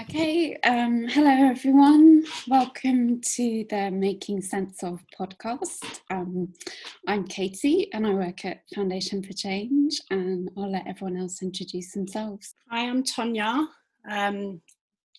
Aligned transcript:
Okay, 0.00 0.56
um, 0.64 1.06
hello 1.08 1.50
everyone. 1.50 2.24
Welcome 2.48 3.20
to 3.20 3.66
the 3.68 3.90
Making 3.90 4.40
Sense 4.40 4.82
of 4.82 5.04
podcast. 5.18 6.00
Um, 6.08 6.54
I'm 7.06 7.26
Katie 7.26 7.92
and 7.92 8.06
I 8.06 8.14
work 8.14 8.46
at 8.46 8.62
Foundation 8.74 9.22
for 9.22 9.34
Change, 9.34 10.00
and 10.10 10.50
I'll 10.56 10.72
let 10.72 10.86
everyone 10.86 11.18
else 11.18 11.42
introduce 11.42 11.92
themselves. 11.92 12.54
Hi, 12.70 12.88
I'm 12.88 13.02
Tonya. 13.02 13.66
Um, 14.08 14.62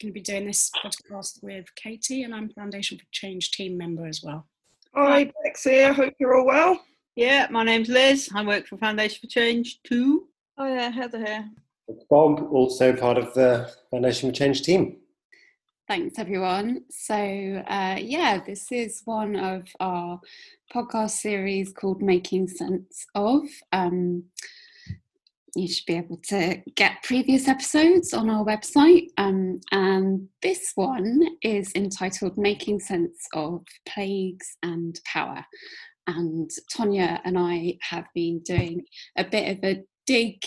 going 0.02 0.08
to 0.08 0.12
be 0.12 0.22
doing 0.22 0.48
this 0.48 0.72
podcast 0.84 1.44
with 1.44 1.66
Katie, 1.76 2.24
and 2.24 2.34
I'm 2.34 2.50
Foundation 2.50 2.98
for 2.98 3.06
Change 3.12 3.52
team 3.52 3.78
member 3.78 4.08
as 4.08 4.24
well. 4.24 4.48
Hi, 4.96 5.32
Bex 5.44 5.64
here. 5.64 5.94
Hope 5.94 6.16
you're 6.20 6.36
all 6.36 6.48
well. 6.48 6.82
Yeah, 7.16 7.46
my 7.52 7.64
name's 7.64 7.90
Liz. 7.90 8.30
I 8.34 8.44
work 8.44 8.66
for 8.66 8.78
Foundation 8.78 9.20
for 9.22 9.28
Change 9.28 9.84
too. 9.84 10.28
Oh 10.58 10.66
yeah, 10.66 10.90
Heather 10.90 11.24
here. 11.24 11.52
Bob, 12.10 12.48
also 12.52 12.94
part 12.94 13.18
of 13.18 13.34
the 13.34 13.72
Foundation 13.90 14.30
for 14.30 14.36
Change 14.36 14.62
team. 14.64 14.98
Thanks, 15.88 16.18
everyone. 16.18 16.86
So, 16.90 17.14
uh, 17.16 17.98
yeah, 18.00 18.40
this 18.46 18.72
is 18.72 19.02
one 19.04 19.36
of 19.36 19.68
our 19.80 20.22
podcast 20.74 21.12
series 21.12 21.74
called 21.74 22.02
Making 22.02 22.48
Sense 22.48 23.06
of. 23.14 23.44
Um, 23.74 24.24
you 25.56 25.68
should 25.68 25.86
be 25.86 25.98
able 25.98 26.22
to 26.30 26.62
get 26.76 27.04
previous 27.04 27.48
episodes 27.48 28.14
on 28.14 28.30
our 28.30 28.46
website. 28.46 29.08
Um, 29.18 29.60
and 29.72 30.30
this 30.42 30.72
one 30.76 31.22
is 31.42 31.74
entitled 31.76 32.38
Making 32.38 32.80
Sense 32.80 33.28
of 33.34 33.66
Plagues 33.86 34.56
and 34.64 34.98
Power. 35.06 35.46
And 36.08 36.50
Tonya 36.74 37.20
and 37.26 37.38
I 37.38 37.78
have 37.82 38.06
been 38.16 38.40
doing 38.46 38.86
a 39.18 39.24
bit 39.24 39.58
of 39.58 39.64
a 39.64 39.84
dig 40.06 40.42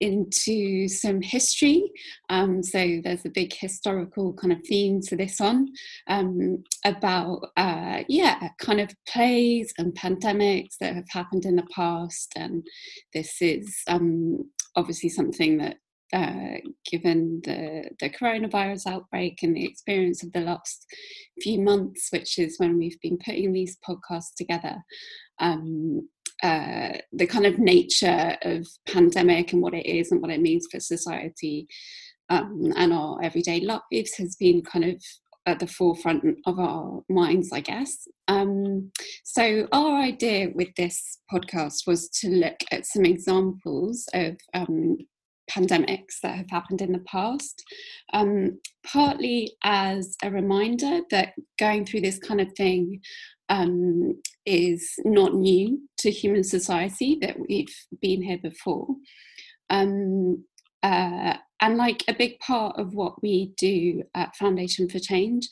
into 0.00 0.88
some 0.88 1.20
history. 1.20 1.90
Um, 2.30 2.62
so 2.62 3.00
there's 3.04 3.26
a 3.26 3.30
big 3.30 3.54
historical 3.54 4.32
kind 4.32 4.52
of 4.52 4.60
theme 4.66 5.00
to 5.02 5.16
this 5.16 5.38
one 5.38 5.68
um, 6.08 6.64
about, 6.84 7.50
uh, 7.56 8.02
yeah, 8.08 8.48
kind 8.58 8.80
of 8.80 8.90
plagues 9.06 9.72
and 9.78 9.94
pandemics 9.94 10.76
that 10.80 10.94
have 10.94 11.08
happened 11.10 11.44
in 11.44 11.56
the 11.56 11.66
past. 11.74 12.32
And 12.36 12.66
this 13.12 13.42
is 13.42 13.82
um, 13.88 14.50
obviously 14.74 15.10
something 15.10 15.58
that 15.58 15.76
uh, 16.12 16.58
given 16.90 17.40
the, 17.44 17.84
the 18.00 18.10
coronavirus 18.10 18.86
outbreak 18.86 19.38
and 19.42 19.56
the 19.56 19.64
experience 19.64 20.24
of 20.24 20.32
the 20.32 20.40
last 20.40 20.86
few 21.40 21.60
months, 21.60 22.08
which 22.10 22.38
is 22.38 22.58
when 22.58 22.78
we've 22.78 23.00
been 23.00 23.18
putting 23.24 23.52
these 23.52 23.76
podcasts 23.86 24.34
together, 24.36 24.76
um, 25.38 26.08
uh, 26.42 26.92
the 27.12 27.26
kind 27.26 27.46
of 27.46 27.58
nature 27.58 28.36
of 28.42 28.66
pandemic 28.86 29.52
and 29.52 29.62
what 29.62 29.74
it 29.74 29.86
is 29.86 30.10
and 30.10 30.20
what 30.20 30.30
it 30.30 30.40
means 30.40 30.66
for 30.70 30.80
society 30.80 31.66
um, 32.30 32.72
and 32.76 32.92
our 32.92 33.22
everyday 33.22 33.60
lives 33.60 34.14
has 34.16 34.36
been 34.36 34.62
kind 34.62 34.84
of 34.84 35.02
at 35.46 35.58
the 35.58 35.66
forefront 35.66 36.24
of 36.46 36.58
our 36.58 37.02
minds, 37.08 37.50
I 37.52 37.60
guess. 37.60 38.06
Um, 38.28 38.92
so, 39.24 39.66
our 39.72 40.00
idea 40.00 40.50
with 40.54 40.68
this 40.76 41.18
podcast 41.32 41.86
was 41.86 42.08
to 42.20 42.28
look 42.28 42.58
at 42.70 42.86
some 42.86 43.04
examples 43.04 44.08
of 44.14 44.36
um, 44.54 44.98
pandemics 45.50 46.20
that 46.22 46.36
have 46.36 46.50
happened 46.50 46.82
in 46.82 46.92
the 46.92 47.00
past, 47.00 47.62
um, 48.12 48.60
partly 48.86 49.52
as 49.64 50.16
a 50.22 50.30
reminder 50.30 51.00
that 51.10 51.32
going 51.58 51.84
through 51.84 52.02
this 52.02 52.18
kind 52.18 52.40
of 52.40 52.52
thing 52.56 53.00
um, 53.50 54.18
is 54.46 54.94
not 55.04 55.34
new 55.34 55.80
to 55.98 56.10
human 56.10 56.44
society, 56.44 57.18
that 57.20 57.36
we've 57.38 57.74
been 58.00 58.22
here 58.22 58.38
before. 58.38 58.86
Um, 59.68 60.44
uh, 60.82 61.36
and 61.60 61.76
like 61.76 62.04
a 62.08 62.14
big 62.14 62.38
part 62.38 62.78
of 62.78 62.94
what 62.94 63.20
we 63.22 63.52
do 63.58 64.02
at 64.14 64.34
Foundation 64.36 64.88
for 64.88 64.98
Change 64.98 65.48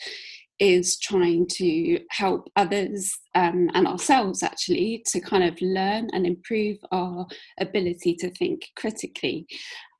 is 0.59 0.98
trying 0.98 1.47
to 1.47 2.01
help 2.11 2.48
others 2.56 3.17
um, 3.34 3.70
and 3.75 3.87
ourselves 3.87 4.42
actually 4.42 5.05
to 5.06 5.20
kind 5.20 5.45
of 5.45 5.61
learn 5.61 6.09
and 6.12 6.27
improve 6.27 6.78
our 6.91 7.27
ability 7.60 8.15
to 8.16 8.31
think 8.31 8.66
critically. 8.77 9.47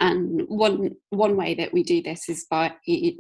And 0.00 0.43
one 0.49 0.91
one 1.10 1.37
way 1.37 1.55
that 1.55 1.72
we 1.72 1.83
do 1.83 2.03
this 2.03 2.28
is 2.28 2.47
by 2.50 2.72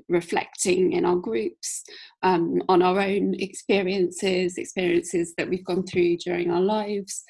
reflecting 0.08 0.92
in 0.92 1.04
our 1.04 1.16
groups 1.16 1.84
um, 2.22 2.62
on 2.68 2.82
our 2.82 3.00
own 3.00 3.34
experiences 3.34 4.58
experiences 4.58 5.34
that 5.36 5.48
we've 5.48 5.64
gone 5.64 5.84
through 5.84 6.18
during 6.18 6.50
our 6.50 6.60
lives 6.60 7.24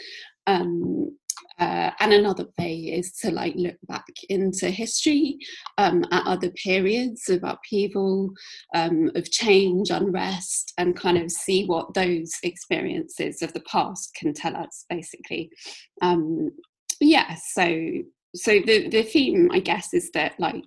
um, 0.46 1.16
uh, 1.58 1.90
and 2.00 2.12
another 2.12 2.46
way 2.58 2.74
is 2.74 3.12
to 3.12 3.30
like 3.30 3.54
look 3.56 3.76
back 3.88 4.06
into 4.28 4.70
history 4.70 5.38
um, 5.76 6.04
at 6.10 6.26
other 6.26 6.50
periods 6.50 7.28
of 7.28 7.42
upheaval, 7.42 8.30
um, 8.74 9.10
of 9.14 9.30
change, 9.30 9.90
unrest, 9.90 10.72
and 10.78 10.96
kind 10.96 11.18
of 11.18 11.30
see 11.30 11.64
what 11.64 11.94
those 11.94 12.32
experiences 12.42 13.42
of 13.42 13.52
the 13.52 13.60
past 13.60 14.14
can 14.14 14.32
tell 14.32 14.56
us, 14.56 14.84
basically. 14.88 15.50
Um, 16.02 16.50
yeah, 17.00 17.34
so 17.34 18.02
so 18.34 18.52
the 18.66 18.88
the 18.88 19.02
theme, 19.02 19.50
I 19.52 19.60
guess, 19.60 19.94
is 19.94 20.10
that 20.12 20.38
like 20.38 20.64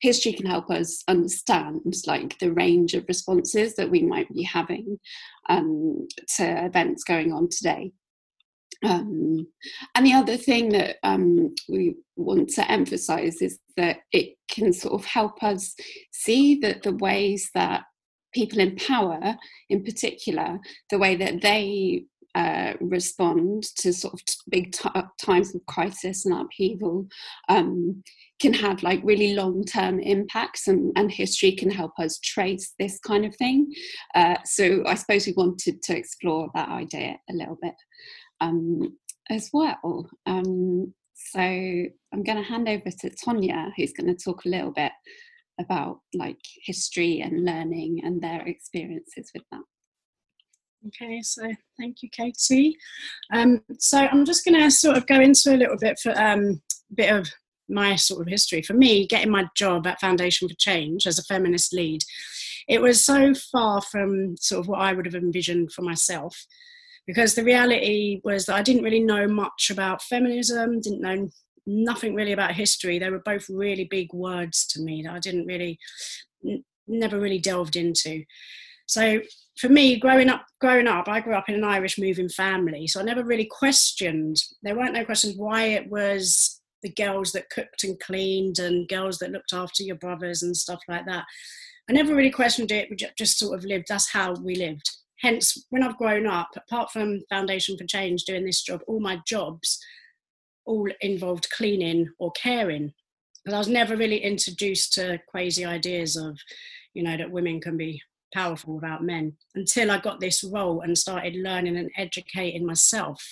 history 0.00 0.32
can 0.32 0.46
help 0.46 0.70
us 0.70 1.02
understand 1.08 1.94
like 2.06 2.38
the 2.38 2.52
range 2.52 2.94
of 2.94 3.04
responses 3.08 3.74
that 3.76 3.90
we 3.90 4.02
might 4.02 4.32
be 4.34 4.42
having 4.42 4.98
um, 5.48 6.06
to 6.36 6.64
events 6.64 7.04
going 7.04 7.32
on 7.32 7.48
today. 7.48 7.92
Um, 8.84 9.46
and 9.94 10.06
the 10.06 10.12
other 10.12 10.36
thing 10.36 10.70
that 10.70 10.96
um, 11.02 11.54
we 11.68 11.96
want 12.16 12.48
to 12.50 12.70
emphasize 12.70 13.40
is 13.40 13.58
that 13.76 13.98
it 14.12 14.34
can 14.50 14.72
sort 14.72 14.94
of 14.94 15.04
help 15.06 15.42
us 15.42 15.74
see 16.12 16.58
that 16.60 16.82
the 16.82 16.96
ways 16.96 17.50
that 17.54 17.84
people 18.34 18.58
in 18.58 18.76
power, 18.76 19.36
in 19.68 19.84
particular, 19.84 20.58
the 20.90 20.98
way 20.98 21.16
that 21.16 21.42
they 21.42 22.04
uh, 22.34 22.72
respond 22.80 23.62
to 23.76 23.92
sort 23.92 24.14
of 24.14 24.20
big 24.48 24.72
t- 24.72 24.88
times 25.20 25.54
of 25.54 25.64
crisis 25.66 26.24
and 26.24 26.34
upheaval 26.34 27.06
um, 27.50 28.02
can 28.40 28.54
have 28.54 28.82
like 28.82 29.00
really 29.04 29.34
long 29.34 29.62
term 29.64 30.00
impacts, 30.00 30.66
and, 30.66 30.92
and, 30.96 31.12
history 31.12 31.52
can 31.52 31.70
help 31.70 31.92
us 31.98 32.18
trace 32.20 32.74
this 32.78 32.98
kind 33.00 33.26
of 33.26 33.36
thing. 33.36 33.70
Uh, 34.14 34.36
so 34.44 34.82
I 34.86 34.94
suppose 34.94 35.26
we 35.26 35.34
wanted 35.36 35.82
to 35.82 35.96
explore 35.96 36.50
that 36.54 36.70
idea 36.70 37.18
a 37.30 37.34
little 37.34 37.58
bit 37.60 37.74
um, 38.42 38.96
as 39.30 39.50
well. 39.52 40.08
Um, 40.26 40.92
so 41.14 41.40
I'm 41.40 42.22
going 42.24 42.38
to 42.38 42.42
hand 42.42 42.68
over 42.68 42.90
to 42.90 43.10
Tonya, 43.10 43.70
who's 43.76 43.92
going 43.92 44.14
to 44.14 44.22
talk 44.22 44.44
a 44.44 44.48
little 44.48 44.72
bit 44.72 44.92
about 45.60 46.00
like 46.14 46.40
history 46.64 47.20
and 47.20 47.44
learning 47.44 48.00
and 48.04 48.20
their 48.20 48.46
experiences 48.46 49.30
with 49.34 49.44
that. 49.52 49.62
Okay, 50.88 51.22
so 51.22 51.42
thank 51.78 52.02
you, 52.02 52.08
Katie. 52.10 52.76
Um, 53.32 53.62
so 53.78 53.98
I'm 53.98 54.24
just 54.24 54.44
going 54.44 54.60
to 54.60 54.70
sort 54.70 54.96
of 54.96 55.06
go 55.06 55.20
into 55.20 55.54
a 55.54 55.56
little 55.56 55.76
bit 55.78 55.98
for 56.00 56.10
um, 56.20 56.60
a 56.90 56.94
bit 56.94 57.14
of 57.14 57.28
my 57.68 57.94
sort 57.94 58.22
of 58.22 58.28
history. 58.28 58.62
For 58.62 58.74
me, 58.74 59.06
getting 59.06 59.30
my 59.30 59.46
job 59.54 59.86
at 59.86 60.00
Foundation 60.00 60.48
for 60.48 60.56
Change 60.58 61.06
as 61.06 61.20
a 61.20 61.24
feminist 61.24 61.72
lead, 61.72 62.02
it 62.68 62.80
was 62.80 63.04
so 63.04 63.32
far 63.52 63.80
from 63.80 64.36
sort 64.38 64.60
of 64.60 64.68
what 64.68 64.80
I 64.80 64.92
would 64.92 65.06
have 65.06 65.14
envisioned 65.14 65.72
for 65.72 65.82
myself 65.82 66.46
because 67.06 67.34
the 67.34 67.44
reality 67.44 68.20
was 68.24 68.46
that 68.46 68.56
I 68.56 68.62
didn't 68.62 68.84
really 68.84 69.00
know 69.00 69.26
much 69.26 69.70
about 69.70 70.02
feminism, 70.02 70.80
didn't 70.80 71.00
know 71.00 71.28
nothing 71.66 72.14
really 72.14 72.32
about 72.32 72.54
history. 72.54 72.98
They 72.98 73.10
were 73.10 73.22
both 73.24 73.46
really 73.48 73.84
big 73.84 74.12
words 74.12 74.66
to 74.68 74.80
me 74.80 75.02
that 75.02 75.12
I 75.12 75.18
didn't 75.18 75.46
really, 75.46 75.78
n- 76.46 76.64
never 76.86 77.18
really 77.18 77.38
delved 77.38 77.76
into. 77.76 78.24
So 78.86 79.20
for 79.58 79.68
me, 79.68 79.98
growing 79.98 80.28
up, 80.28 80.44
growing 80.60 80.86
up, 80.86 81.08
I 81.08 81.20
grew 81.20 81.34
up 81.34 81.48
in 81.48 81.54
an 81.54 81.64
Irish 81.64 81.98
moving 81.98 82.28
family, 82.28 82.86
so 82.86 83.00
I 83.00 83.04
never 83.04 83.22
really 83.22 83.46
questioned. 83.46 84.36
There 84.62 84.76
weren't 84.76 84.94
no 84.94 85.04
questions 85.04 85.36
why 85.36 85.64
it 85.64 85.90
was 85.90 86.60
the 86.82 86.90
girls 86.90 87.32
that 87.32 87.50
cooked 87.50 87.84
and 87.84 87.98
cleaned 88.00 88.58
and 88.58 88.88
girls 88.88 89.18
that 89.18 89.30
looked 89.30 89.52
after 89.52 89.82
your 89.82 89.96
brothers 89.96 90.42
and 90.42 90.56
stuff 90.56 90.80
like 90.88 91.06
that. 91.06 91.24
I 91.88 91.92
never 91.92 92.14
really 92.14 92.30
questioned 92.30 92.72
it. 92.72 92.88
We 92.90 92.96
just 93.16 93.38
sort 93.38 93.58
of 93.58 93.64
lived. 93.64 93.86
That's 93.88 94.10
how 94.10 94.34
we 94.34 94.56
lived. 94.56 94.90
Hence, 95.22 95.66
when 95.70 95.82
I've 95.82 95.98
grown 95.98 96.26
up, 96.26 96.50
apart 96.56 96.90
from 96.90 97.22
Foundation 97.28 97.78
for 97.78 97.84
Change 97.84 98.24
doing 98.24 98.44
this 98.44 98.62
job, 98.62 98.80
all 98.88 99.00
my 99.00 99.20
jobs 99.26 99.78
all 100.64 100.88
involved 101.00 101.48
cleaning 101.50 102.08
or 102.18 102.32
caring. 102.32 102.92
But 103.44 103.54
I 103.54 103.58
was 103.58 103.68
never 103.68 103.96
really 103.96 104.18
introduced 104.18 104.92
to 104.94 105.20
crazy 105.28 105.64
ideas 105.64 106.16
of, 106.16 106.38
you 106.94 107.02
know, 107.02 107.16
that 107.16 107.30
women 107.30 107.60
can 107.60 107.76
be 107.76 108.00
powerful 108.34 108.74
without 108.74 109.04
men 109.04 109.36
until 109.54 109.90
I 109.90 109.98
got 109.98 110.20
this 110.20 110.42
role 110.42 110.80
and 110.80 110.96
started 110.96 111.36
learning 111.36 111.76
and 111.76 111.90
educating 111.96 112.66
myself. 112.66 113.22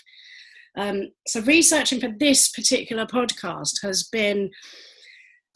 Um, 0.76 1.10
so, 1.26 1.40
researching 1.43 2.00
for 2.00 2.12
this 2.19 2.50
particular 2.50 3.06
podcast 3.06 3.82
has 3.82 4.04
been 4.04 4.50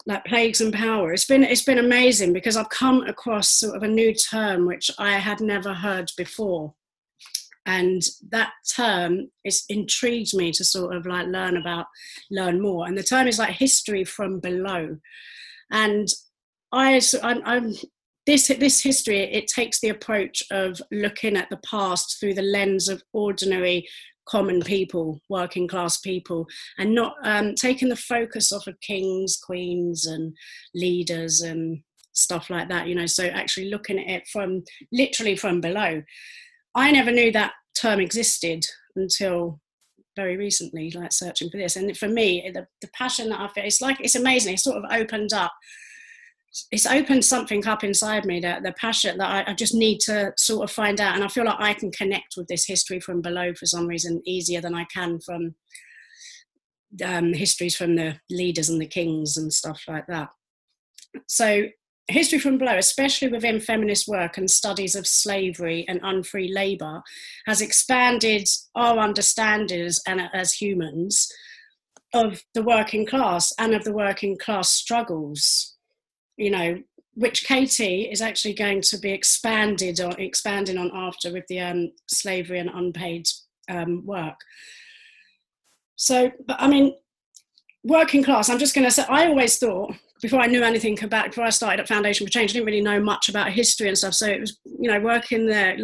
like 0.05 0.25
plagues 0.25 0.61
and 0.61 0.73
power. 0.73 1.13
It's 1.13 1.25
been 1.25 1.43
it's 1.43 1.63
been 1.63 1.79
amazing 1.79 2.33
because 2.33 2.57
i've 2.57 2.69
come 2.69 3.01
across 3.03 3.49
sort 3.49 3.75
of 3.75 3.83
a 3.83 3.87
new 3.87 4.13
term 4.13 4.65
which 4.65 4.91
i 4.99 5.13
had 5.13 5.41
never 5.41 5.73
heard 5.73 6.11
before. 6.17 6.73
And 7.67 8.03
that 8.29 8.51
term 8.75 9.31
is 9.43 9.63
intrigued 9.69 10.35
me 10.35 10.51
to 10.51 10.63
sort 10.63 10.95
of 10.95 11.07
like 11.07 11.27
learn 11.27 11.57
about 11.57 11.87
learn 12.29 12.61
more. 12.61 12.85
And 12.85 12.95
the 12.95 13.03
term 13.03 13.27
is 13.27 13.39
like 13.39 13.55
history 13.55 14.03
from 14.03 14.39
below. 14.39 14.97
And 15.71 16.07
I, 16.71 17.01
I'm, 17.23 17.41
I'm 17.43 17.73
this 18.25 18.47
this 18.47 18.81
history 18.81 19.19
it 19.19 19.47
takes 19.47 19.79
the 19.79 19.89
approach 19.89 20.43
of 20.51 20.81
looking 20.91 21.37
at 21.37 21.49
the 21.49 21.59
past 21.69 22.19
through 22.19 22.33
the 22.33 22.41
lens 22.41 22.87
of 22.87 23.03
ordinary 23.13 23.87
common 24.27 24.61
people 24.61 25.19
working 25.29 25.67
class 25.67 25.99
people 25.99 26.45
and 26.77 26.93
not 26.93 27.15
um, 27.23 27.53
taking 27.55 27.89
the 27.89 27.95
focus 27.95 28.51
off 28.51 28.67
of 28.67 28.79
kings 28.81 29.37
queens 29.37 30.05
and 30.05 30.33
leaders 30.73 31.41
and 31.41 31.79
stuff 32.13 32.49
like 32.49 32.69
that 32.69 32.87
you 32.87 32.95
know 32.95 33.05
so 33.05 33.25
actually 33.25 33.69
looking 33.69 33.99
at 33.99 34.07
it 34.07 34.27
from 34.31 34.63
literally 34.91 35.35
from 35.35 35.61
below. 35.61 36.01
I 36.75 36.91
never 36.91 37.11
knew 37.11 37.31
that 37.31 37.53
term 37.79 37.99
existed 37.99 38.65
until 38.95 39.59
very 40.15 40.37
recently 40.37 40.91
like 40.91 41.11
searching 41.11 41.49
for 41.49 41.57
this. 41.57 41.75
And 41.75 41.95
for 41.97 42.07
me 42.07 42.49
the, 42.53 42.65
the 42.81 42.89
passion 42.93 43.29
that 43.29 43.39
i 43.39 43.47
feel 43.49 43.65
it's 43.65 43.81
like 43.81 43.99
it's 43.99 44.15
amazing 44.15 44.53
it 44.53 44.59
sort 44.59 44.77
of 44.77 44.89
opened 44.91 45.33
up 45.33 45.51
it's 46.71 46.85
opened 46.85 47.25
something 47.25 47.65
up 47.67 47.83
inside 47.83 48.25
me 48.25 48.39
that 48.39 48.63
the 48.63 48.71
passion 48.73 49.17
that 49.17 49.47
I, 49.47 49.51
I, 49.51 49.53
just 49.53 49.73
need 49.73 49.99
to 50.01 50.31
sort 50.37 50.63
of 50.63 50.73
find 50.73 51.01
out. 51.01 51.15
And 51.15 51.23
i 51.23 51.27
feel 51.27 51.45
like 51.45 51.59
i 51.59 51.73
can 51.73 51.91
connect 51.91 52.35
with 52.37 52.47
this 52.47 52.65
history 52.65 52.99
from 52.99 53.21
below 53.21 53.53
for 53.53 53.65
some 53.65 53.87
reason 53.87 54.21
easier 54.25 54.61
than 54.61 54.73
i 54.73 54.85
can 54.85 55.19
from 55.19 55.55
um, 57.03 57.33
histories 57.33 57.75
from 57.75 57.95
the 57.95 58.19
leaders 58.29 58.69
and 58.69 58.81
the 58.81 58.85
kings 58.85 59.37
and 59.37 59.51
stuff 59.51 59.81
like 59.87 60.07
that. 60.07 60.29
So 61.27 61.65
history 62.07 62.37
from 62.37 62.59
below 62.59 62.77
especially 62.77 63.27
within 63.29 63.59
feminist 63.59 64.07
work 64.07 64.37
and 64.37 64.49
studies 64.49 64.95
of 64.95 65.07
slavery 65.07 65.83
and 65.87 65.99
unfree 66.03 66.53
labor 66.53 67.01
has 67.47 67.61
expanded 67.61 68.47
our 68.75 68.99
understandings 68.99 69.99
and 70.05 70.21
as 70.31 70.53
humans 70.53 71.27
of 72.13 72.43
the 72.53 72.61
working 72.61 73.07
class 73.07 73.51
and 73.57 73.73
of 73.73 73.83
the 73.85 73.91
working 73.91 74.37
class 74.37 74.71
struggles 74.71 75.74
you 76.37 76.51
know, 76.51 76.81
which 77.13 77.45
Katie 77.45 78.03
is 78.03 78.21
actually 78.21 78.53
going 78.53 78.81
to 78.81 78.97
be 78.97 79.11
expanded 79.11 80.01
or 80.01 80.11
expanding 80.19 80.77
on 80.77 80.91
after 80.93 81.31
with 81.31 81.45
the 81.47 81.61
um, 81.61 81.91
slavery 82.07 82.59
and 82.59 82.69
unpaid 82.73 83.27
um, 83.69 84.05
work. 84.05 84.35
So, 85.95 86.31
but 86.45 86.57
I 86.59 86.67
mean, 86.67 86.93
working 87.83 88.23
class. 88.23 88.49
I'm 88.49 88.59
just 88.59 88.75
going 88.75 88.85
to 88.85 88.91
say, 88.91 89.05
I 89.07 89.27
always 89.27 89.57
thought 89.57 89.93
before 90.21 90.41
I 90.41 90.47
knew 90.47 90.63
anything 90.63 91.01
about, 91.03 91.27
before 91.27 91.43
I 91.43 91.49
started 91.49 91.79
at 91.79 91.87
Foundation 91.87 92.25
for 92.25 92.31
Change, 92.31 92.51
I 92.51 92.53
didn't 92.53 92.65
really 92.65 92.81
know 92.81 92.99
much 92.99 93.29
about 93.29 93.51
history 93.51 93.87
and 93.87 93.97
stuff. 93.97 94.13
So 94.13 94.27
it 94.27 94.39
was, 94.39 94.59
you 94.65 94.91
know, 94.91 94.99
working 94.99 95.45
there, 95.45 95.77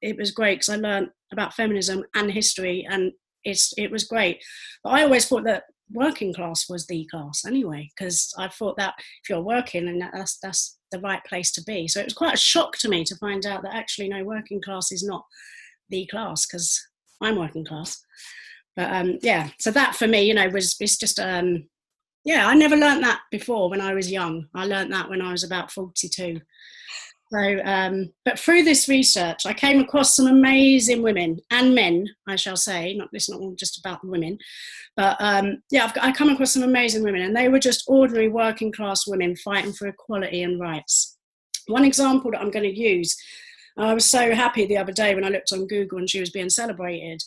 it 0.00 0.16
was 0.16 0.30
great 0.30 0.56
because 0.56 0.68
I 0.68 0.76
learned 0.76 1.08
about 1.32 1.54
feminism 1.54 2.04
and 2.14 2.30
history, 2.30 2.86
and 2.88 3.12
it's 3.44 3.72
it 3.78 3.90
was 3.90 4.04
great. 4.04 4.42
But 4.84 4.90
I 4.90 5.02
always 5.02 5.26
thought 5.26 5.44
that 5.44 5.64
working 5.90 6.32
class 6.32 6.68
was 6.68 6.86
the 6.86 7.06
class 7.10 7.44
anyway, 7.46 7.90
because 7.96 8.32
I 8.38 8.48
thought 8.48 8.76
that 8.78 8.94
if 8.98 9.30
you're 9.30 9.42
working, 9.42 9.88
and 9.88 10.02
that's 10.02 10.38
that's 10.42 10.78
the 10.90 11.00
right 11.00 11.24
place 11.24 11.52
to 11.52 11.62
be. 11.64 11.88
So 11.88 12.00
it 12.00 12.06
was 12.06 12.14
quite 12.14 12.34
a 12.34 12.38
shock 12.38 12.76
to 12.78 12.88
me 12.88 13.04
to 13.04 13.16
find 13.16 13.46
out 13.46 13.62
that 13.62 13.74
actually 13.74 14.08
no, 14.08 14.24
working 14.24 14.60
class 14.60 14.92
is 14.92 15.02
not 15.02 15.24
the 15.90 16.06
class 16.06 16.46
because 16.46 16.80
I'm 17.20 17.36
working 17.36 17.64
class. 17.64 18.02
But 18.76 18.92
um, 18.92 19.18
yeah, 19.22 19.50
so 19.58 19.70
that 19.70 19.96
for 19.96 20.06
me, 20.06 20.22
you 20.22 20.34
know, 20.34 20.48
was 20.48 20.76
it's 20.80 20.96
just 20.96 21.18
um, 21.18 21.64
yeah, 22.24 22.46
I 22.46 22.54
never 22.54 22.76
learned 22.76 23.02
that 23.04 23.20
before 23.30 23.68
when 23.68 23.80
I 23.80 23.94
was 23.94 24.10
young. 24.10 24.46
I 24.54 24.64
learned 24.64 24.92
that 24.92 25.10
when 25.10 25.20
I 25.20 25.32
was 25.32 25.44
about 25.44 25.70
42. 25.70 26.40
So, 27.32 27.60
um, 27.64 28.12
but 28.26 28.38
through 28.38 28.64
this 28.64 28.88
research, 28.88 29.46
I 29.46 29.54
came 29.54 29.80
across 29.80 30.14
some 30.14 30.26
amazing 30.26 31.02
women 31.02 31.38
and 31.50 31.74
men, 31.74 32.06
I 32.28 32.36
shall 32.36 32.56
say. 32.56 32.94
Not 32.94 33.08
it's 33.12 33.30
not 33.30 33.40
all 33.40 33.54
just 33.58 33.78
about 33.78 34.02
the 34.02 34.08
women, 34.08 34.36
but 34.96 35.16
um, 35.18 35.62
yeah, 35.70 35.84
I've, 35.84 35.92
I 36.00 36.12
come 36.12 36.28
across 36.28 36.52
some 36.52 36.62
amazing 36.62 37.02
women, 37.02 37.22
and 37.22 37.34
they 37.34 37.48
were 37.48 37.58
just 37.58 37.84
ordinary 37.88 38.28
working 38.28 38.70
class 38.70 39.06
women 39.06 39.34
fighting 39.36 39.72
for 39.72 39.86
equality 39.86 40.42
and 40.42 40.60
rights. 40.60 41.16
One 41.68 41.84
example 41.84 42.32
that 42.32 42.40
I'm 42.40 42.50
going 42.50 42.70
to 42.70 42.78
use, 42.78 43.16
I 43.78 43.94
was 43.94 44.04
so 44.04 44.34
happy 44.34 44.66
the 44.66 44.76
other 44.76 44.92
day 44.92 45.14
when 45.14 45.24
I 45.24 45.30
looked 45.30 45.52
on 45.52 45.66
Google 45.66 45.98
and 45.98 46.10
she 46.10 46.20
was 46.20 46.30
being 46.30 46.50
celebrated, 46.50 47.22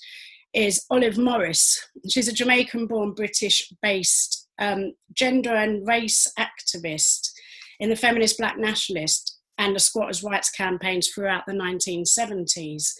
is 0.54 0.86
Olive 0.92 1.18
Morris. 1.18 1.84
She's 2.08 2.28
a 2.28 2.34
Jamaican-born 2.34 3.14
British-based 3.14 4.50
um, 4.60 4.94
gender 5.14 5.56
and 5.56 5.88
race 5.88 6.32
activist 6.38 7.32
in 7.80 7.90
the 7.90 7.96
feminist 7.96 8.38
black 8.38 8.58
nationalist 8.60 9.35
and 9.58 9.76
the 9.76 9.80
squatters' 9.80 10.24
rights 10.24 10.50
campaigns 10.50 11.10
throughout 11.10 11.46
the 11.46 11.54
1970s. 11.54 12.94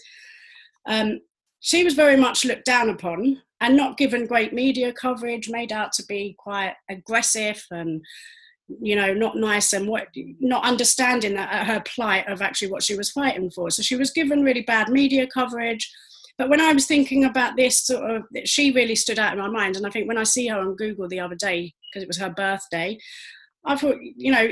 Um, 0.86 1.20
she 1.60 1.84
was 1.84 1.94
very 1.94 2.16
much 2.16 2.44
looked 2.44 2.64
down 2.64 2.88
upon 2.88 3.42
and 3.60 3.76
not 3.76 3.96
given 3.96 4.26
great 4.26 4.52
media 4.52 4.92
coverage, 4.92 5.48
made 5.48 5.72
out 5.72 5.92
to 5.92 6.04
be 6.06 6.36
quite 6.38 6.74
aggressive 6.88 7.64
and 7.70 8.02
you 8.80 8.96
know 8.96 9.14
not 9.14 9.36
nice 9.36 9.72
and 9.72 9.86
what 9.86 10.08
not 10.40 10.64
understanding 10.64 11.34
that 11.34 11.52
uh, 11.52 11.64
her 11.64 11.80
plight 11.80 12.26
of 12.26 12.42
actually 12.42 12.70
what 12.70 12.82
she 12.82 12.96
was 12.96 13.12
fighting 13.12 13.50
for 13.50 13.70
so 13.70 13.80
she 13.80 13.94
was 13.94 14.10
given 14.10 14.42
really 14.42 14.62
bad 14.62 14.88
media 14.88 15.26
coverage 15.26 15.88
but 16.36 16.48
when 16.48 16.60
i 16.60 16.72
was 16.72 16.86
thinking 16.86 17.24
about 17.24 17.56
this 17.56 17.86
sort 17.86 18.10
of 18.10 18.22
she 18.44 18.72
really 18.72 18.96
stood 18.96 19.18
out 19.18 19.32
in 19.32 19.38
my 19.38 19.48
mind 19.48 19.76
and 19.76 19.86
i 19.86 19.90
think 19.90 20.08
when 20.08 20.18
i 20.18 20.24
see 20.24 20.48
her 20.48 20.58
on 20.58 20.74
google 20.74 21.08
the 21.08 21.20
other 21.20 21.36
day 21.36 21.72
because 21.88 22.02
it 22.02 22.08
was 22.08 22.18
her 22.18 22.30
birthday 22.30 22.98
i 23.64 23.76
thought 23.76 23.96
you 24.00 24.32
know 24.32 24.48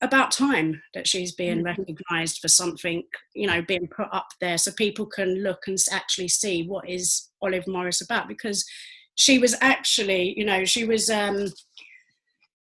about 0.00 0.30
time 0.30 0.80
that 0.94 1.06
she's 1.06 1.34
being 1.34 1.58
mm-hmm. 1.58 1.80
recognized 1.80 2.38
for 2.38 2.48
something 2.48 3.02
you 3.34 3.46
know 3.46 3.62
being 3.62 3.88
put 3.88 4.06
up 4.12 4.28
there 4.40 4.58
so 4.58 4.70
people 4.72 5.06
can 5.06 5.42
look 5.42 5.62
and 5.66 5.78
actually 5.90 6.28
see 6.28 6.66
what 6.66 6.88
is 6.88 7.30
olive 7.42 7.66
morris 7.66 8.00
about 8.00 8.28
because 8.28 8.64
she 9.16 9.38
was 9.38 9.56
actually 9.60 10.34
you 10.36 10.44
know 10.44 10.64
she 10.64 10.84
was 10.84 11.10
um 11.10 11.46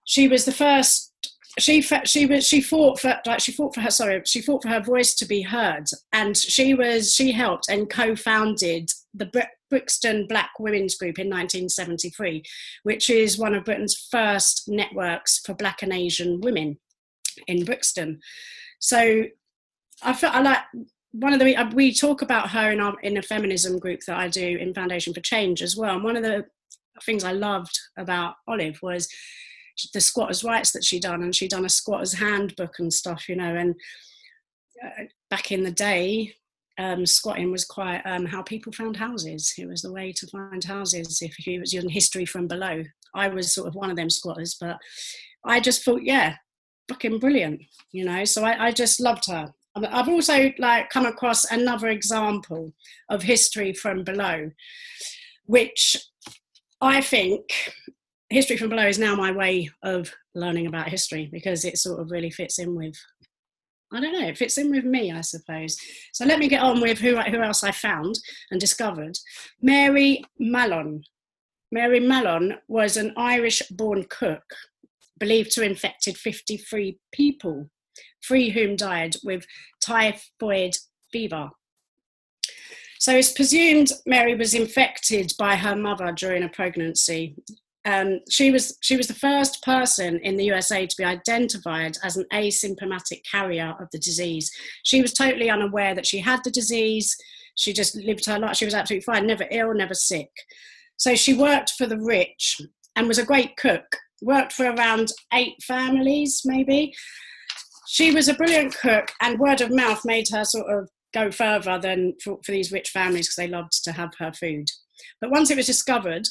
she 0.05 0.29
was 0.29 0.45
the 0.45 0.53
first 0.53 1.13
she 1.59 1.83
she 2.05 2.27
was 2.27 2.47
she 2.47 2.61
fought 2.61 2.99
for 2.99 3.21
like 3.27 3.41
she 3.41 3.53
fought 3.53 3.75
for 3.75 3.81
her 3.81 3.91
sorry 3.91 4.23
she 4.25 4.41
fought 4.41 4.63
for 4.63 4.69
her 4.69 4.81
voice 4.81 5.15
to 5.15 5.25
be 5.25 5.43
heard 5.43 5.85
and 6.13 6.37
she 6.37 6.75
was 6.75 7.15
she 7.15 7.33
helped 7.33 7.69
and 7.69 7.91
co-founded 7.91 8.91
the 9.15 9.31
Brixton 9.71 10.27
Black 10.29 10.51
Women's 10.59 10.97
Group 10.97 11.19
in 11.19 11.29
1973 11.29 12.43
which 12.83 13.09
is 13.09 13.39
one 13.39 13.55
of 13.55 13.65
Britain's 13.65 14.09
first 14.11 14.65
networks 14.67 15.41
for 15.45 15.55
black 15.55 15.83
and 15.83 15.93
Asian 15.93 16.41
women 16.41 16.79
in 17.47 17.65
Brixton. 17.65 18.21
So 18.79 19.25
I 20.03 20.13
felt 20.13 20.35
I 20.35 20.43
like 20.43 20.59
one 21.13 21.33
of 21.33 21.39
the 21.39 21.71
we 21.75 21.95
talk 21.95 22.23
about 22.23 22.51
her 22.51 22.71
in 22.73 22.81
our 22.81 22.99
in 23.01 23.17
a 23.17 23.23
feminism 23.23 23.79
group 23.79 24.01
that 24.07 24.19
I 24.19 24.29
do 24.29 24.57
in 24.59 24.75
Foundation 24.75 25.15
for 25.15 25.21
Change 25.21 25.63
as 25.63 25.77
well. 25.77 25.95
And 25.95 26.05
one 26.05 26.17
of 26.17 26.23
the 26.23 26.45
things 27.05 27.25
I 27.25 27.33
loved 27.33 27.79
about 27.97 28.35
Olive 28.47 28.79
was 28.83 29.09
the 29.93 30.01
squatters' 30.01 30.45
rights 30.45 30.73
that 30.73 30.85
she 30.85 31.01
done, 31.01 31.23
and 31.23 31.35
she 31.35 31.49
done 31.49 31.65
a 31.65 31.69
squatters' 31.69 32.15
handbook 32.15 32.79
and 32.79 32.93
stuff, 32.93 33.29
you 33.29 33.37
know. 33.37 33.55
And 33.55 33.75
uh, 34.85 35.05
back 35.31 35.51
in 35.51 35.63
the 35.63 35.70
day, 35.70 36.35
um, 36.79 37.06
squatting 37.06 37.51
was 37.51 37.65
quite 37.65 38.03
um, 38.05 38.27
how 38.27 38.43
people 38.43 38.73
found 38.73 38.97
houses. 38.97 39.53
It 39.58 39.69
was 39.69 39.82
the 39.82 39.93
way 39.93 40.13
to 40.13 40.27
find 40.27 40.63
houses 40.63 41.23
if 41.23 41.47
you 41.47 41.61
was 41.61 41.75
in 41.75 41.89
history 41.89 42.27
from 42.27 42.47
below. 42.47 42.85
I 43.15 43.29
was 43.29 43.55
sort 43.55 43.69
of 43.69 43.75
one 43.75 43.91
of 43.91 43.97
them 43.97 44.11
squatters, 44.11 44.56
but 44.61 44.79
I 45.44 45.61
just 45.61 45.85
thought, 45.85 46.03
yeah, 46.03 46.37
fucking 46.88 47.19
brilliant, 47.19 47.62
you 47.93 48.05
know. 48.05 48.24
So 48.24 48.44
I, 48.44 48.67
I 48.67 48.70
just 48.72 49.00
loved 49.00 49.26
her. 49.29 49.53
I've 49.76 50.08
also 50.08 50.53
like 50.58 50.91
come 50.91 51.06
across 51.06 51.50
another 51.50 51.88
example 51.88 52.72
of 53.10 53.22
history 53.22 53.72
from 53.72 54.05
below, 54.05 54.50
which 55.46 55.96
I 56.81 57.00
think 57.00 57.72
history 58.31 58.56
from 58.56 58.69
below 58.69 58.86
is 58.86 58.98
now 58.98 59.17
my 59.17 59.32
way 59.32 59.69
of 59.82 60.12
learning 60.34 60.67
about 60.67 60.88
history 60.88 61.29
because 61.32 61.64
it 61.64 61.79
sort 61.79 62.00
of 62.00 62.10
really 62.10 62.31
fits 62.31 62.58
in 62.58 62.76
with 62.76 62.94
I 63.93 64.00
don't 64.00 64.12
know, 64.12 64.26
it 64.26 64.38
fits 64.38 64.58
in 64.58 64.72
with 64.72 64.84
me, 64.84 65.12
I 65.12 65.20
suppose. 65.20 65.76
So 66.12 66.24
let 66.24 66.41
me 66.41 66.48
get 66.48 66.62
on 66.62 66.81
with 66.81 66.98
who, 66.98 67.17
who 67.17 67.41
else 67.41 67.62
I 67.62 67.70
found 67.70 68.17
and 68.50 68.60
discovered. 68.60 69.17
Mary 69.62 70.24
Mallon. 70.38 71.05
Mary 71.70 72.00
Mallon 72.00 72.56
was 72.67 72.96
an 72.96 73.12
Irish 73.17 73.62
born 73.70 74.05
cook 74.10 74.43
believed 75.19 75.53
to 75.53 75.63
have 75.63 75.71
infected 75.71 76.17
53 76.17 76.99
people, 77.13 77.71
three 78.27 78.51
whom 78.51 78.77
died 78.77 79.17
with 79.25 79.47
typhoid 79.85 80.77
fever. 81.13 81.51
So 82.99 83.15
it's 83.15 83.33
presumed 83.33 83.93
Mary 84.06 84.35
was 84.35 84.55
infected 84.55 85.33
by 85.39 85.56
her 85.56 85.77
mother 85.77 86.13
during 86.13 86.43
a 86.43 86.49
pregnancy. 86.49 87.37
Um, 87.85 88.21
she 88.31 88.51
was 88.51 88.79
she 88.81 88.97
was 88.97 89.09
the 89.09 89.15
first 89.15 89.63
person 89.63 90.19
in 90.21 90.37
the 90.37 90.44
USA 90.44 90.87
to 90.87 90.97
be 90.97 91.05
identified 91.05 91.99
as 92.03 92.17
an 92.17 92.25
asymptomatic 92.33 93.21
carrier 93.31 93.75
of 93.79 93.89
the 93.93 93.99
disease. 93.99 94.51
She 94.85 95.03
was 95.03 95.13
totally 95.13 95.51
unaware 95.51 95.94
that 95.94 96.06
she 96.06 96.19
had 96.19 96.41
the 96.44 96.51
disease. 96.51 97.15
She 97.56 97.75
just 97.75 97.94
lived 97.94 98.25
her 98.25 98.39
life. 98.39 98.56
She 98.56 98.65
was 98.65 98.75
absolutely 98.75 99.05
fine, 99.05 99.27
never 99.27 99.47
ill, 99.51 99.75
never 99.75 99.93
sick. 99.93 100.31
So 100.97 101.15
she 101.15 101.35
worked 101.35 101.73
for 101.77 101.87
the 101.87 101.99
rich 101.99 102.59
and 102.97 103.06
was 103.06 103.19
a 103.19 103.27
great 103.27 103.56
cook 103.56 103.85
worked 104.25 104.53
for 104.53 104.71
around 104.71 105.13
eight 105.33 105.63
families, 105.63 106.43
maybe. 106.45 106.93
She 107.89 108.13
was 108.13 108.29
a 108.29 108.35
brilliant 108.35 108.75
cook, 108.75 109.13
and 109.21 109.39
word 109.39 109.61
of 109.61 109.75
mouth 109.75 110.05
made 110.05 110.29
her 110.31 110.45
sort 110.45 110.71
of 110.71 110.89
go 111.13 111.31
further 111.31 111.79
than 111.79 112.15
for, 112.23 112.39
for 112.45 112.53
these 112.53 112.73
rich 112.73 112.91
families 112.91 113.27
because 113.27 113.37
they 113.37 113.49
loved 113.49 113.85
to 113.85 113.93
have 113.93 114.11
her 114.19 114.33
food. 114.33 114.67
But 115.21 115.31
once 115.31 115.51
it 115.51 115.57
was 115.57 115.67
discovered 115.67 116.27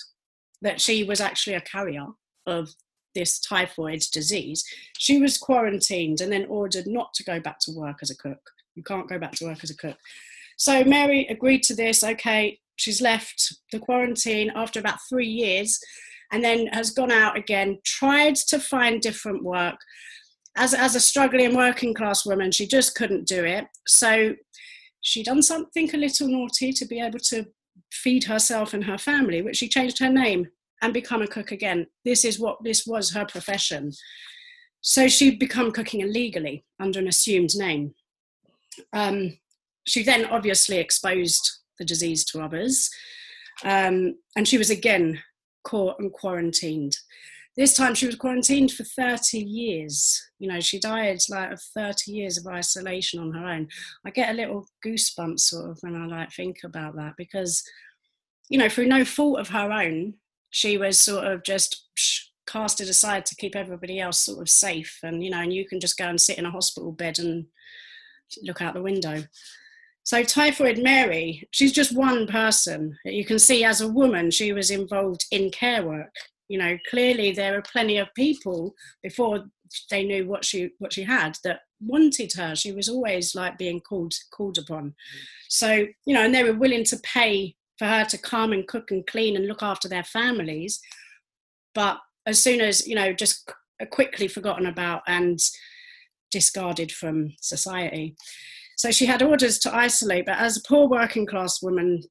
that 0.61 0.81
she 0.81 1.03
was 1.03 1.21
actually 1.21 1.55
a 1.55 1.61
carrier 1.61 2.07
of 2.45 2.69
this 3.15 3.39
typhoid 3.39 4.03
disease, 4.11 4.63
she 4.97 5.21
was 5.21 5.37
quarantined 5.37 6.19
and 6.19 6.31
then 6.31 6.45
ordered 6.49 6.87
not 6.87 7.13
to 7.13 7.23
go 7.23 7.39
back 7.39 7.59
to 7.61 7.71
work 7.71 7.97
as 8.01 8.09
a 8.09 8.17
cook. 8.17 8.41
You 8.75 8.83
can't 8.83 9.07
go 9.07 9.19
back 9.19 9.33
to 9.33 9.45
work 9.45 9.63
as 9.63 9.69
a 9.69 9.77
cook. 9.77 9.97
So 10.57 10.83
Mary 10.83 11.27
agreed 11.29 11.63
to 11.63 11.75
this. 11.75 12.03
Okay, 12.03 12.59
she's 12.75 13.01
left 13.01 13.55
the 13.71 13.79
quarantine 13.79 14.51
after 14.55 14.79
about 14.79 14.99
three 15.09 15.27
years 15.27 15.79
and 16.31 16.43
then 16.43 16.67
has 16.67 16.91
gone 16.91 17.11
out 17.11 17.37
again, 17.37 17.79
tried 17.85 18.35
to 18.35 18.59
find 18.59 19.01
different 19.01 19.43
work. 19.43 19.75
As, 20.55 20.73
as 20.73 20.95
a 20.95 20.99
struggling 20.99 21.55
working 21.55 21.93
class 21.93 22.25
woman, 22.25 22.51
she 22.51 22.67
just 22.67 22.95
couldn't 22.95 23.27
do 23.27 23.43
it. 23.43 23.65
So 23.87 24.35
she 25.01 25.23
done 25.23 25.41
something 25.41 25.93
a 25.93 25.97
little 25.97 26.27
naughty 26.27 26.71
to 26.73 26.85
be 26.85 26.99
able 26.99 27.19
to 27.19 27.45
feed 27.91 28.23
herself 28.25 28.73
and 28.73 28.83
her 28.85 28.97
family, 28.97 29.41
which 29.41 29.57
she 29.57 29.67
changed 29.67 29.99
her 29.99 30.09
name 30.09 30.47
and 30.81 30.93
become 30.93 31.21
a 31.21 31.27
cook 31.27 31.51
again. 31.51 31.87
This 32.03 32.25
is 32.25 32.39
what 32.39 32.63
this 32.63 32.85
was 32.85 33.11
her 33.11 33.25
profession. 33.25 33.91
So 34.81 35.07
she'd 35.07 35.39
become 35.39 35.71
cooking 35.71 36.01
illegally 36.01 36.65
under 36.79 36.99
an 36.99 37.07
assumed 37.07 37.51
name. 37.55 37.93
Um, 38.91 39.37
she 39.87 40.03
then 40.03 40.25
obviously 40.25 40.77
exposed 40.77 41.59
the 41.79 41.85
disease 41.85 42.25
to 42.25 42.41
others, 42.41 42.89
um, 43.63 44.15
and 44.35 44.47
she 44.47 44.57
was 44.57 44.69
again 44.69 45.21
caught 45.63 45.99
and 45.99 46.11
quarantined. 46.11 46.97
This 47.55 47.75
time 47.75 47.93
she 47.93 48.07
was 48.07 48.15
quarantined 48.15 48.71
for 48.71 48.83
30 48.83 49.37
years. 49.37 50.19
You 50.39 50.49
know, 50.49 50.59
she 50.59 50.79
died 50.79 51.19
like 51.29 51.51
of 51.51 51.61
30 51.75 52.11
years 52.11 52.37
of 52.37 52.47
isolation 52.47 53.19
on 53.19 53.31
her 53.31 53.45
own. 53.45 53.67
I 54.05 54.09
get 54.09 54.31
a 54.31 54.33
little 54.33 54.65
goosebumps 54.83 55.39
sort 55.39 55.69
of 55.69 55.77
when 55.81 55.95
I 55.95 56.07
like 56.07 56.31
think 56.31 56.57
about 56.63 56.95
that 56.95 57.13
because, 57.15 57.63
you 58.49 58.57
know, 58.57 58.69
through 58.69 58.87
no 58.87 59.05
fault 59.05 59.39
of 59.39 59.49
her 59.49 59.71
own, 59.71 60.15
she 60.49 60.77
was 60.77 60.99
sort 60.99 61.25
of 61.25 61.43
just 61.43 61.87
casted 62.47 62.89
aside 62.89 63.25
to 63.27 63.35
keep 63.35 63.55
everybody 63.55 63.99
else 63.99 64.19
sort 64.19 64.41
of 64.41 64.49
safe. 64.49 64.99
And, 65.03 65.23
you 65.23 65.29
know, 65.29 65.39
and 65.39 65.53
you 65.53 65.67
can 65.67 65.79
just 65.79 65.97
go 65.97 66.05
and 66.05 66.19
sit 66.19 66.39
in 66.39 66.45
a 66.45 66.51
hospital 66.51 66.91
bed 66.91 67.19
and 67.19 67.45
look 68.41 68.63
out 68.63 68.73
the 68.73 68.81
window. 68.81 69.23
So, 70.03 70.23
Typhoid 70.23 70.79
Mary, 70.79 71.47
she's 71.51 71.71
just 71.71 71.95
one 71.95 72.27
person. 72.27 72.97
You 73.05 73.25
can 73.25 73.39
see 73.39 73.63
as 73.63 73.81
a 73.81 73.87
woman, 73.87 74.31
she 74.31 74.51
was 74.51 74.69
involved 74.69 75.25
in 75.31 75.49
care 75.49 75.85
work. 75.85 76.13
You 76.49 76.59
know, 76.59 76.77
clearly 76.89 77.31
there 77.31 77.53
were 77.53 77.61
plenty 77.61 77.97
of 77.97 78.13
people 78.15 78.75
before 79.01 79.45
they 79.89 80.03
knew 80.03 80.27
what 80.27 80.45
she 80.45 80.69
what 80.79 80.93
she 80.93 81.03
had 81.03 81.37
that 81.43 81.61
wanted 81.79 82.33
her. 82.33 82.55
She 82.55 82.71
was 82.71 82.89
always 82.89 83.33
like 83.33 83.57
being 83.57 83.79
called 83.81 84.13
called 84.31 84.57
upon. 84.57 84.93
So, 85.49 85.85
you 86.05 86.13
know, 86.13 86.23
and 86.23 86.35
they 86.35 86.43
were 86.43 86.53
willing 86.53 86.83
to 86.85 86.97
pay 86.97 87.55
for 87.77 87.85
her 87.85 88.05
to 88.05 88.17
come 88.17 88.53
and 88.53 88.67
cook 88.67 88.91
and 88.91 89.05
clean 89.07 89.35
and 89.35 89.47
look 89.47 89.63
after 89.63 89.87
their 89.87 90.03
families. 90.03 90.79
But 91.73 91.97
as 92.25 92.41
soon 92.41 92.61
as, 92.61 92.87
you 92.87 92.95
know, 92.95 93.13
just 93.13 93.49
quickly 93.91 94.27
forgotten 94.27 94.65
about 94.65 95.01
and 95.07 95.39
discarded 96.31 96.91
from 96.91 97.33
society. 97.41 98.15
So 98.77 98.91
she 98.91 99.05
had 99.05 99.21
orders 99.21 99.59
to 99.59 99.75
isolate, 99.75 100.25
but 100.25 100.37
as 100.37 100.57
a 100.57 100.61
poor 100.67 100.87
working 100.87 101.25
class 101.25 101.61
woman, 101.61 102.03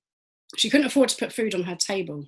she 0.56 0.70
couldn't 0.70 0.86
afford 0.86 1.08
to 1.10 1.16
put 1.16 1.32
food 1.32 1.54
on 1.54 1.62
her 1.62 1.76
table. 1.76 2.24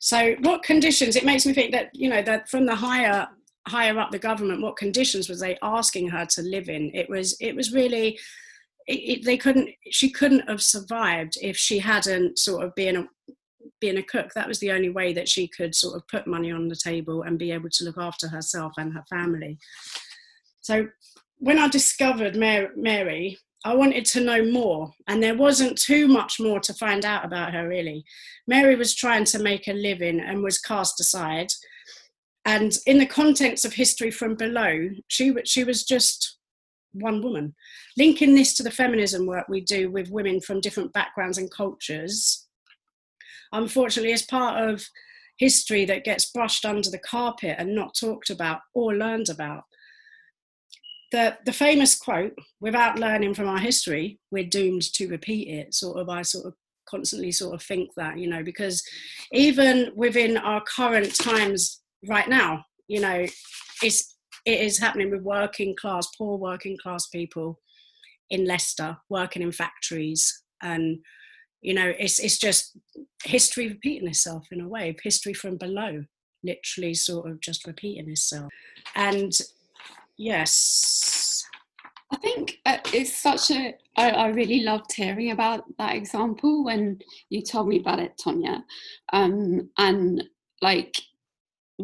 So 0.00 0.34
what 0.40 0.62
conditions? 0.62 1.16
It 1.16 1.24
makes 1.24 1.44
me 1.46 1.52
think 1.52 1.72
that 1.72 1.90
you 1.92 2.08
know 2.08 2.22
that 2.22 2.48
from 2.48 2.66
the 2.66 2.74
higher 2.74 3.26
higher 3.66 3.98
up 3.98 4.10
the 4.10 4.18
government, 4.18 4.62
what 4.62 4.76
conditions 4.76 5.28
was 5.28 5.40
they 5.40 5.58
asking 5.62 6.08
her 6.08 6.24
to 6.26 6.42
live 6.42 6.68
in? 6.68 6.90
It 6.94 7.08
was 7.08 7.36
it 7.40 7.54
was 7.54 7.72
really 7.72 8.18
it, 8.86 8.92
it, 8.92 9.24
they 9.24 9.36
couldn't 9.36 9.70
she 9.90 10.10
couldn't 10.10 10.48
have 10.48 10.62
survived 10.62 11.34
if 11.40 11.56
she 11.56 11.78
hadn't 11.78 12.38
sort 12.38 12.64
of 12.64 12.74
been 12.74 12.96
a 12.96 13.06
being 13.80 13.98
a 13.98 14.02
cook 14.02 14.32
that 14.34 14.48
was 14.48 14.58
the 14.58 14.72
only 14.72 14.88
way 14.88 15.12
that 15.12 15.28
she 15.28 15.46
could 15.46 15.74
sort 15.74 15.94
of 15.94 16.06
put 16.08 16.26
money 16.26 16.50
on 16.50 16.68
the 16.68 16.76
table 16.76 17.22
and 17.22 17.38
be 17.38 17.52
able 17.52 17.68
to 17.70 17.84
look 17.84 17.98
after 17.98 18.28
herself 18.28 18.72
and 18.78 18.92
her 18.92 19.04
family 19.08 19.58
so 20.62 20.86
when 21.38 21.58
I 21.58 21.68
discovered 21.68 22.36
Mary, 22.36 23.38
I 23.64 23.74
wanted 23.74 24.04
to 24.06 24.20
know 24.20 24.44
more, 24.44 24.92
and 25.08 25.22
there 25.22 25.36
wasn't 25.36 25.80
too 25.80 26.06
much 26.06 26.38
more 26.38 26.60
to 26.60 26.74
find 26.74 27.04
out 27.04 27.24
about 27.24 27.52
her, 27.52 27.68
really. 27.68 28.04
Mary 28.46 28.76
was 28.76 28.94
trying 28.94 29.24
to 29.26 29.38
make 29.38 29.66
a 29.68 29.72
living 29.72 30.20
and 30.20 30.42
was 30.42 30.58
cast 30.58 31.00
aside. 31.00 31.48
And 32.44 32.72
in 32.86 32.98
the 32.98 33.06
context 33.06 33.64
of 33.64 33.74
history 33.74 34.10
from 34.10 34.36
below, 34.36 34.90
she, 35.08 35.34
she 35.44 35.64
was 35.64 35.84
just 35.84 36.38
one 36.92 37.20
woman. 37.20 37.54
Linking 37.96 38.34
this 38.34 38.54
to 38.54 38.62
the 38.62 38.70
feminism 38.70 39.26
work 39.26 39.48
we 39.48 39.60
do 39.60 39.90
with 39.90 40.10
women 40.10 40.40
from 40.40 40.60
different 40.60 40.92
backgrounds 40.92 41.38
and 41.38 41.50
cultures, 41.50 42.46
unfortunately, 43.52 44.12
is 44.12 44.22
part 44.22 44.68
of 44.68 44.84
history 45.38 45.84
that 45.84 46.04
gets 46.04 46.30
brushed 46.30 46.64
under 46.64 46.90
the 46.90 46.98
carpet 46.98 47.56
and 47.58 47.74
not 47.74 47.94
talked 47.94 48.30
about 48.30 48.60
or 48.74 48.94
learned 48.94 49.28
about 49.28 49.64
the, 51.12 51.36
the 51.46 51.52
famous 51.52 51.98
quote, 51.98 52.36
without 52.60 52.98
learning 52.98 53.34
from 53.34 53.48
our 53.48 53.58
history, 53.58 54.18
we're 54.30 54.44
doomed 54.44 54.82
to 54.94 55.08
repeat 55.08 55.48
it. 55.48 55.74
Sort 55.74 55.98
of, 55.98 56.08
I 56.08 56.22
sort 56.22 56.46
of 56.46 56.54
constantly 56.88 57.32
sort 57.32 57.54
of 57.54 57.62
think 57.62 57.90
that, 57.96 58.18
you 58.18 58.28
know, 58.28 58.42
because 58.42 58.82
even 59.32 59.92
within 59.94 60.36
our 60.36 60.62
current 60.62 61.14
times 61.14 61.80
right 62.08 62.28
now, 62.28 62.64
you 62.88 63.00
know, 63.00 63.26
it's, 63.82 64.16
it 64.44 64.60
is 64.60 64.78
happening 64.78 65.10
with 65.10 65.22
working 65.22 65.74
class, 65.76 66.06
poor 66.16 66.38
working 66.38 66.76
class 66.82 67.06
people 67.08 67.60
in 68.30 68.46
Leicester 68.46 68.96
working 69.08 69.42
in 69.42 69.52
factories. 69.52 70.42
And, 70.62 70.98
you 71.60 71.74
know, 71.74 71.92
it's, 71.98 72.18
it's 72.18 72.38
just 72.38 72.78
history 73.24 73.68
repeating 73.68 74.08
itself 74.08 74.46
in 74.50 74.60
a 74.60 74.68
way, 74.68 74.96
history 75.02 75.34
from 75.34 75.56
below, 75.56 76.04
literally 76.42 76.94
sort 76.94 77.30
of 77.30 77.40
just 77.40 77.66
repeating 77.66 78.10
itself. 78.10 78.50
And 78.94 79.32
Yes. 80.18 81.46
I 82.12 82.16
think 82.16 82.58
uh, 82.66 82.78
it's 82.92 83.16
such 83.16 83.52
a. 83.52 83.74
I, 83.96 84.10
I 84.10 84.26
really 84.28 84.62
loved 84.62 84.92
hearing 84.92 85.30
about 85.30 85.64
that 85.78 85.94
example 85.94 86.64
when 86.64 86.98
you 87.30 87.42
told 87.42 87.68
me 87.68 87.80
about 87.80 88.00
it, 88.00 88.20
Tonya. 88.22 88.62
Um, 89.12 89.70
and 89.78 90.24
like, 90.60 90.94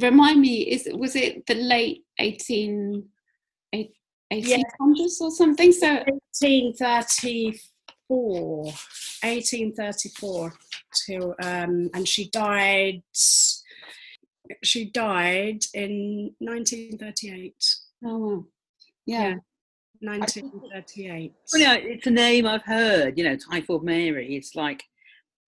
remind 0.01 0.41
me, 0.41 0.63
is 0.63 0.89
was 0.93 1.15
it 1.15 1.47
the 1.47 1.55
late 1.55 2.05
18, 2.19 3.05
1800s 3.75 3.91
yeah. 4.31 4.63
or 5.21 5.31
something? 5.31 5.71
So 5.73 5.89
1834, 5.89 8.65
1834 8.65 10.53
till, 11.07 11.35
um, 11.43 11.91
and 11.95 12.09
she 12.09 12.31
died. 12.31 13.03
She 14.63 14.91
died 14.91 15.65
in 15.75 16.35
1938. 16.39 17.55
Oh, 18.05 18.19
wow. 18.19 18.45
Yeah. 19.07 19.29
yeah. 19.29 19.35
1938. 20.01 21.33
Well, 21.53 21.63
yeah, 21.63 21.75
it's 21.75 22.07
a 22.07 22.11
name 22.11 22.47
I've 22.47 22.65
heard, 22.65 23.17
you 23.17 23.25
know, 23.25 23.37
Typhoid 23.37 23.83
Mary. 23.83 24.37
It's 24.37 24.55
like 24.55 24.83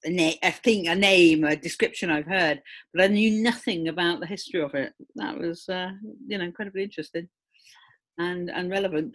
a 0.04 0.10
name, 0.10 0.36
I 0.42 0.50
think 0.50 0.86
a 0.86 0.94
name, 0.94 1.44
a 1.44 1.56
description 1.56 2.10
I've 2.10 2.26
heard, 2.26 2.62
but 2.94 3.02
I 3.02 3.08
knew 3.08 3.42
nothing 3.42 3.88
about 3.88 4.20
the 4.20 4.26
history 4.26 4.62
of 4.62 4.75
it. 4.75 4.92
That 5.16 5.38
was, 5.38 5.68
uh, 5.68 5.90
you 6.26 6.38
know, 6.38 6.44
incredibly 6.44 6.84
interesting 6.84 7.28
and, 8.18 8.50
and 8.50 8.70
relevant. 8.70 9.14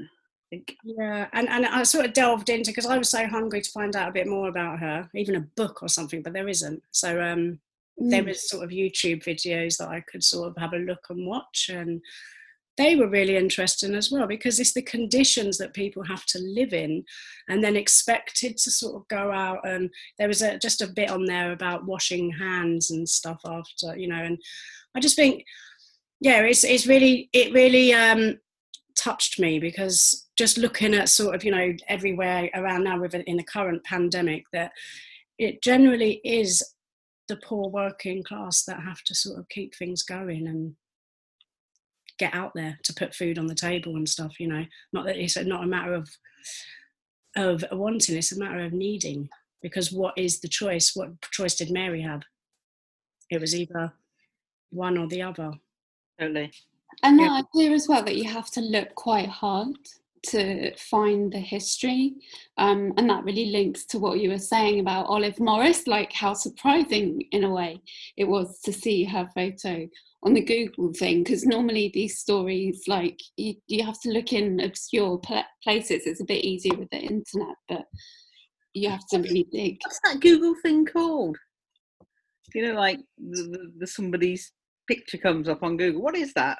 Yeah, 0.83 1.27
and, 1.31 1.47
and 1.47 1.65
I 1.65 1.83
sort 1.83 2.05
of 2.05 2.13
delved 2.13 2.49
into 2.49 2.71
because 2.71 2.85
I 2.85 2.97
was 2.97 3.09
so 3.09 3.25
hungry 3.25 3.61
to 3.61 3.71
find 3.71 3.95
out 3.95 4.09
a 4.09 4.13
bit 4.13 4.27
more 4.27 4.49
about 4.49 4.79
her, 4.79 5.09
even 5.15 5.35
a 5.35 5.47
book 5.55 5.81
or 5.81 5.87
something, 5.87 6.21
but 6.21 6.33
there 6.33 6.49
isn't. 6.49 6.83
So 6.91 7.21
um, 7.21 7.59
mm. 7.99 8.09
there 8.09 8.23
was 8.23 8.49
sort 8.49 8.65
of 8.65 8.71
YouTube 8.71 9.23
videos 9.23 9.77
that 9.77 9.87
I 9.87 10.01
could 10.11 10.23
sort 10.23 10.49
of 10.49 10.57
have 10.57 10.73
a 10.73 10.77
look 10.77 11.05
and 11.09 11.25
watch, 11.25 11.69
and 11.73 12.01
they 12.77 12.95
were 12.95 13.07
really 13.07 13.35
interesting 13.35 13.95
as 13.95 14.11
well 14.11 14.27
because 14.27 14.59
it's 14.59 14.73
the 14.73 14.81
conditions 14.81 15.57
that 15.57 15.73
people 15.73 16.03
have 16.03 16.25
to 16.25 16.39
live 16.39 16.73
in 16.73 17.03
and 17.49 17.63
then 17.63 17.75
expected 17.75 18.57
to 18.57 18.71
sort 18.71 18.95
of 18.95 19.07
go 19.07 19.31
out 19.31 19.59
and 19.67 19.89
there 20.17 20.27
was 20.27 20.41
a, 20.41 20.57
just 20.57 20.81
a 20.81 20.87
bit 20.87 21.09
on 21.09 21.25
there 21.25 21.51
about 21.51 21.85
washing 21.85 22.31
hands 22.31 22.91
and 22.91 23.07
stuff 23.07 23.41
after 23.45 23.97
you 23.97 24.07
know 24.07 24.21
and 24.21 24.37
i 24.95 24.99
just 24.99 25.15
think 25.15 25.43
yeah 26.19 26.41
it's, 26.41 26.63
it's 26.63 26.87
really 26.87 27.29
it 27.33 27.53
really 27.53 27.93
um, 27.93 28.39
touched 28.97 29.39
me 29.39 29.59
because 29.59 30.29
just 30.37 30.57
looking 30.57 30.93
at 30.93 31.09
sort 31.09 31.35
of 31.35 31.43
you 31.43 31.51
know 31.51 31.73
everywhere 31.87 32.49
around 32.55 32.83
now 32.83 32.99
with 32.99 33.13
in 33.13 33.37
the 33.37 33.43
current 33.43 33.83
pandemic 33.83 34.43
that 34.53 34.71
it 35.37 35.61
generally 35.61 36.21
is 36.23 36.63
the 37.27 37.37
poor 37.37 37.69
working 37.69 38.23
class 38.23 38.63
that 38.63 38.81
have 38.81 39.01
to 39.03 39.15
sort 39.15 39.39
of 39.39 39.47
keep 39.49 39.73
things 39.75 40.03
going 40.03 40.47
and 40.47 40.75
get 42.17 42.33
out 42.33 42.51
there 42.55 42.77
to 42.83 42.93
put 42.93 43.15
food 43.15 43.37
on 43.37 43.47
the 43.47 43.55
table 43.55 43.95
and 43.95 44.07
stuff 44.07 44.39
you 44.39 44.47
know? 44.47 44.65
Not 44.93 45.05
that 45.05 45.17
it's 45.17 45.37
not 45.37 45.63
a 45.63 45.67
matter 45.67 45.93
of 45.93 46.09
of 47.37 47.63
wanting 47.71 48.17
it's 48.17 48.33
a 48.33 48.39
matter 48.39 48.59
of 48.59 48.73
needing 48.73 49.29
because 49.61 49.91
what 49.91 50.17
is 50.17 50.39
the 50.39 50.47
choice? 50.47 50.91
What 50.95 51.21
choice 51.31 51.55
did 51.55 51.71
mary 51.71 52.01
have? 52.01 52.21
It 53.29 53.39
was 53.39 53.55
either 53.55 53.93
one 54.71 54.97
or 54.97 55.07
the 55.07 55.21
other. 55.21 55.51
Totally. 56.19 56.51
And 57.03 57.19
that 57.19 57.23
yeah. 57.23 57.41
idea 57.61 57.71
as 57.73 57.87
well 57.87 58.03
that 58.03 58.17
you 58.17 58.29
have 58.29 58.51
to 58.51 58.61
look 58.61 58.93
quite 58.95 59.29
hard 59.29 59.77
to 60.23 60.75
find 60.75 61.31
the 61.31 61.39
history 61.39 62.13
um, 62.57 62.93
and 62.97 63.09
that 63.09 63.23
really 63.23 63.47
links 63.47 63.85
to 63.85 63.97
what 63.97 64.19
you 64.19 64.29
were 64.29 64.37
saying 64.37 64.79
about 64.79 65.07
olive 65.07 65.39
morris 65.39 65.87
like 65.87 66.13
how 66.13 66.33
surprising 66.33 67.21
in 67.31 67.43
a 67.43 67.49
way 67.49 67.81
it 68.17 68.25
was 68.25 68.59
to 68.61 68.71
see 68.71 69.03
her 69.03 69.27
photo 69.33 69.87
on 70.23 70.33
the 70.33 70.41
Google 70.41 70.93
thing 70.93 71.23
because 71.23 71.45
normally 71.45 71.89
these 71.93 72.19
stories, 72.19 72.83
like 72.87 73.19
you, 73.37 73.55
you 73.67 73.83
have 73.83 73.99
to 74.01 74.09
look 74.09 74.33
in 74.33 74.59
obscure 74.59 75.17
pla 75.17 75.43
places. 75.63 76.03
It's 76.05 76.21
a 76.21 76.25
bit 76.25 76.45
easier 76.45 76.75
with 76.75 76.89
the 76.91 76.99
internet, 76.99 77.55
but 77.67 77.85
you 78.73 78.89
have 78.89 79.07
to 79.11 79.19
really 79.19 79.47
dig. 79.51 79.79
What's 79.83 79.99
that 80.05 80.19
Google 80.21 80.55
thing 80.61 80.85
called? 80.85 81.37
You 82.53 82.67
know, 82.67 82.79
like 82.79 82.99
the, 83.17 83.43
the, 83.43 83.71
the 83.79 83.87
somebody's 83.87 84.51
picture 84.87 85.17
comes 85.17 85.47
up 85.47 85.63
on 85.63 85.77
Google. 85.77 86.01
What 86.01 86.15
is 86.15 86.33
that? 86.33 86.59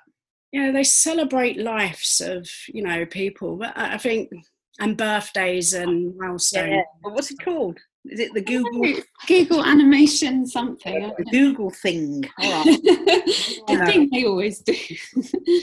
Yeah, 0.51 0.72
they 0.72 0.84
celebrate 0.84 1.58
lives 1.58 2.22
of 2.22 2.50
you 2.68 2.84
know 2.84 3.06
people, 3.06 3.58
but 3.58 3.77
I 3.77 3.94
I 3.94 3.98
think 3.98 4.30
and 4.80 4.98
birthdays 4.98 5.74
and 5.74 6.18
milestones. 6.18 6.84
But 7.03 7.13
what's 7.13 7.32
it 7.32 7.39
called? 7.44 7.77
Is 8.05 8.20
it 8.20 8.34
the 8.34 8.41
Google 8.41 9.01
Google 9.27 9.63
animation 9.63 10.46
something. 10.48 11.05
I 11.05 11.13
the 11.17 11.25
Google 11.25 11.70
thing? 11.70 12.24
All 12.39 12.51
right. 12.65 12.79
I 13.67 13.86
think 13.86 14.12
they 14.12 14.25
always 14.25 14.60
do. 14.60 14.75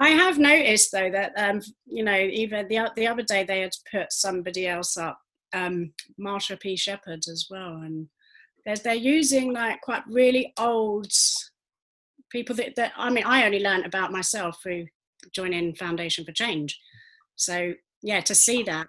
I 0.00 0.10
have 0.10 0.38
noticed 0.38 0.92
though 0.92 1.10
that 1.10 1.32
um, 1.36 1.60
you 1.86 2.04
know 2.04 2.16
even 2.16 2.66
the 2.68 2.90
the 2.96 3.06
other 3.06 3.22
day 3.22 3.44
they 3.44 3.60
had 3.60 3.72
put 3.90 4.12
somebody 4.12 4.66
else 4.66 4.96
up, 4.96 5.18
um, 5.52 5.92
Marsha 6.20 6.58
P 6.58 6.76
Shepherd 6.76 7.20
as 7.30 7.46
well, 7.50 7.76
and 7.76 8.08
they're 8.66 8.76
they're 8.76 8.94
using 8.94 9.52
like 9.52 9.80
quite 9.80 10.02
really 10.08 10.52
old 10.58 11.12
people 12.30 12.56
that, 12.56 12.74
that 12.76 12.92
I 12.96 13.10
mean 13.10 13.24
I 13.24 13.44
only 13.44 13.62
learned 13.62 13.86
about 13.86 14.12
myself 14.12 14.60
through 14.62 14.86
joining 15.32 15.74
Foundation 15.74 16.24
for 16.24 16.32
Change, 16.32 16.78
so 17.36 17.72
yeah 18.02 18.20
to 18.20 18.34
see 18.34 18.62
that 18.64 18.86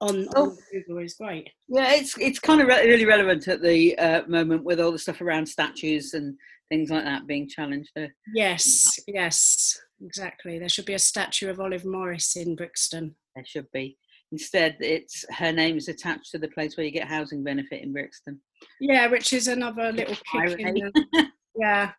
on, 0.00 0.26
Oh. 0.34 0.50
on 0.50 0.58
Google 0.72 0.98
is 0.98 1.14
great. 1.14 1.48
Yeah, 1.68 1.92
it's 1.94 2.16
it's 2.18 2.38
kind 2.38 2.60
of 2.60 2.68
re- 2.68 2.86
really 2.86 3.04
relevant 3.04 3.46
at 3.48 3.62
the 3.62 3.98
uh, 3.98 4.22
moment 4.26 4.64
with 4.64 4.80
all 4.80 4.92
the 4.92 4.98
stuff 4.98 5.20
around 5.20 5.46
statues 5.46 6.14
and 6.14 6.36
things 6.68 6.90
like 6.90 7.04
that 7.04 7.26
being 7.26 7.48
challenged. 7.48 7.90
Uh, 7.98 8.06
Yes, 8.34 8.98
yes, 9.06 9.78
exactly. 10.02 10.58
There 10.58 10.68
should 10.68 10.86
be 10.86 10.94
a 10.94 10.98
statue 10.98 11.50
of 11.50 11.60
Olive 11.60 11.84
Morris 11.84 12.36
in 12.36 12.56
Brixton. 12.56 13.14
there 13.34 13.44
should 13.44 13.66
be. 13.72 13.98
Instead, 14.32 14.76
it's 14.80 15.24
her 15.32 15.50
name 15.52 15.76
is 15.76 15.88
attached 15.88 16.30
to 16.30 16.38
the 16.38 16.48
place 16.48 16.76
where 16.76 16.86
you 16.86 16.92
get 16.92 17.08
housing 17.08 17.42
benefit 17.42 17.82
in 17.82 17.92
Brixton. 17.92 18.40
Yeah, 18.80 19.08
which 19.08 19.32
is 19.32 19.48
another 19.48 19.90
little 19.92 20.14
kick 20.32 20.58
in 20.60 20.74
the, 20.74 21.26
yeah, 21.56 21.90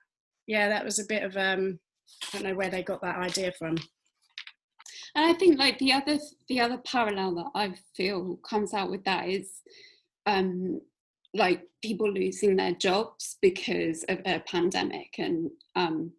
yeah. 0.48 0.70
That 0.70 0.86
was 0.86 1.00
a 1.00 1.06
bit 1.06 1.24
of 1.24 1.36
um. 1.38 1.78
I 2.24 2.38
don't 2.38 2.44
know 2.50 2.56
where 2.56 2.70
they 2.70 2.84
got 2.84 3.02
that 3.04 3.18
idea 3.18 3.52
from. 3.60 3.78
And 5.16 5.26
I 5.26 5.34
think 5.34 5.60
like 5.60 5.78
the 5.80 5.94
other 5.94 6.20
the 6.48 6.60
other 6.60 6.78
parallel 6.78 7.36
that 7.36 7.52
I 7.56 7.74
feel 7.96 8.38
comes 8.38 8.74
out 8.74 8.90
with 8.90 9.04
that 9.06 9.28
is 9.28 9.62
um 10.26 10.82
like 11.34 11.64
people 11.82 12.12
losing 12.12 12.56
their 12.56 12.74
jobs 12.74 13.38
because 13.42 14.04
of 14.10 14.20
a 14.26 14.40
pandemic 14.40 15.16
and 15.18 15.50
um 15.76 16.12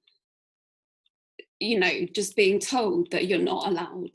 you 1.60 1.78
know 1.78 2.06
just 2.14 2.34
being 2.36 2.58
told 2.58 3.10
that 3.10 3.26
you're 3.26 3.38
not 3.38 3.68
allowed 3.68 4.14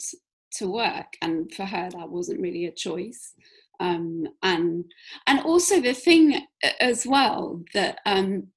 to 0.50 0.72
work. 0.72 1.18
And 1.22 1.54
for 1.54 1.66
her 1.66 1.90
that 1.92 2.10
wasn't 2.10 2.42
really 2.42 2.66
a 2.66 2.72
choice. 2.72 3.34
Um 3.80 4.28
and 4.44 4.86
and 5.28 5.40
also 5.42 5.80
the 5.82 5.94
thing 5.94 6.46
as 6.80 7.06
well 7.06 7.64
that 7.74 8.00
um 8.06 8.48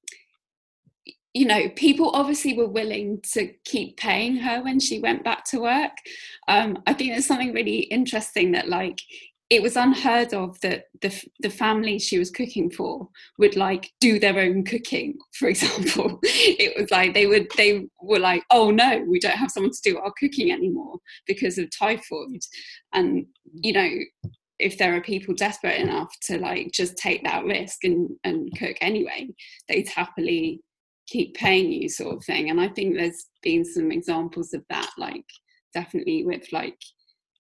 you 1.33 1.47
know, 1.47 1.69
people 1.77 2.11
obviously 2.11 2.57
were 2.57 2.69
willing 2.69 3.21
to 3.33 3.53
keep 3.65 3.97
paying 3.97 4.37
her 4.37 4.63
when 4.63 4.81
she 4.81 4.99
went 4.99 5.23
back 5.23 5.45
to 5.45 5.61
work. 5.61 5.93
Um, 6.49 6.83
I 6.87 6.93
think 6.93 7.13
there's 7.13 7.27
something 7.27 7.53
really 7.53 7.81
interesting 7.81 8.53
that, 8.53 8.69
like, 8.69 9.01
it 9.49 9.63
was 9.63 9.77
unheard 9.77 10.33
of 10.33 10.61
that 10.61 10.85
the 11.03 11.13
the 11.41 11.51
family 11.51 11.99
she 11.99 12.21
was 12.21 12.31
cooking 12.31 12.71
for 12.71 13.09
would 13.37 13.57
like 13.57 13.91
do 14.01 14.21
their 14.21 14.39
own 14.39 14.65
cooking. 14.65 15.19
For 15.33 15.49
example, 15.49 16.21
it 16.23 16.81
was 16.81 16.91
like 16.91 17.15
they 17.15 17.27
would 17.27 17.49
they 17.57 17.87
were 18.01 18.21
like, 18.21 18.45
oh 18.51 18.71
no, 18.71 19.05
we 19.09 19.19
don't 19.19 19.37
have 19.37 19.51
someone 19.51 19.73
to 19.73 19.91
do 19.91 19.99
our 19.99 20.13
cooking 20.19 20.53
anymore 20.53 20.99
because 21.27 21.59
of 21.59 21.69
typhoid, 21.77 22.41
and 22.93 23.27
you 23.53 23.73
know. 23.73 23.91
If 24.63 24.77
there 24.77 24.95
are 24.95 25.01
people 25.01 25.33
desperate 25.33 25.81
enough 25.81 26.15
to 26.25 26.37
like 26.37 26.71
just 26.71 26.99
take 26.99 27.25
that 27.25 27.47
risk 27.47 27.83
and, 27.83 28.11
and 28.25 28.51
cook 28.59 28.77
anyway, 28.83 29.31
they'd 29.71 29.89
happily 29.89 30.61
keep 31.11 31.35
paying 31.35 31.73
you 31.73 31.89
sort 31.89 32.17
of 32.17 32.25
thing. 32.25 32.51
And 32.51 32.61
i 32.61 32.69
think 32.69 32.95
there's 32.95 33.27
been 33.43 33.65
some 33.65 33.91
examples 33.91 34.55
of 34.55 34.65
that 34.71 34.91
like 34.97 35.27
definitely 35.75 36.25
with 36.25 36.53
like 36.53 36.79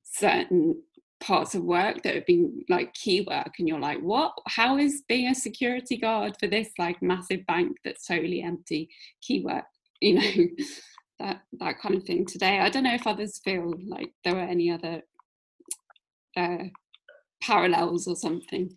certain 0.02 0.82
parts 1.20 1.54
of 1.54 1.62
work 1.62 2.02
that 2.02 2.14
have 2.14 2.26
been 2.26 2.64
like 2.70 2.92
key 2.94 3.20
work 3.28 3.52
and 3.58 3.68
you're 3.68 3.78
like 3.78 4.00
what? 4.00 4.32
How 4.48 4.78
is 4.78 5.02
being 5.08 5.28
a 5.28 5.34
security 5.34 5.96
guard 5.96 6.34
for 6.40 6.48
this 6.48 6.70
like 6.78 7.00
massive 7.02 7.46
bank 7.46 7.76
that's 7.84 8.06
totally 8.06 8.42
empty 8.42 8.88
key 9.22 9.42
work? 9.44 9.64
You 10.02 10.14
know 10.14 10.46
that 11.18 11.42
that 11.58 11.78
kind 11.82 11.94
of 11.94 12.04
thing 12.04 12.24
today. 12.24 12.58
I 12.58 12.70
don't 12.70 12.84
know 12.84 12.94
if 12.94 13.06
others 13.06 13.38
feel 13.44 13.74
like 13.86 14.14
there 14.24 14.34
were 14.34 14.40
any 14.40 14.70
other 14.70 15.02
uh 16.38 16.64
parallels 17.42 18.06
or 18.06 18.16
something. 18.16 18.70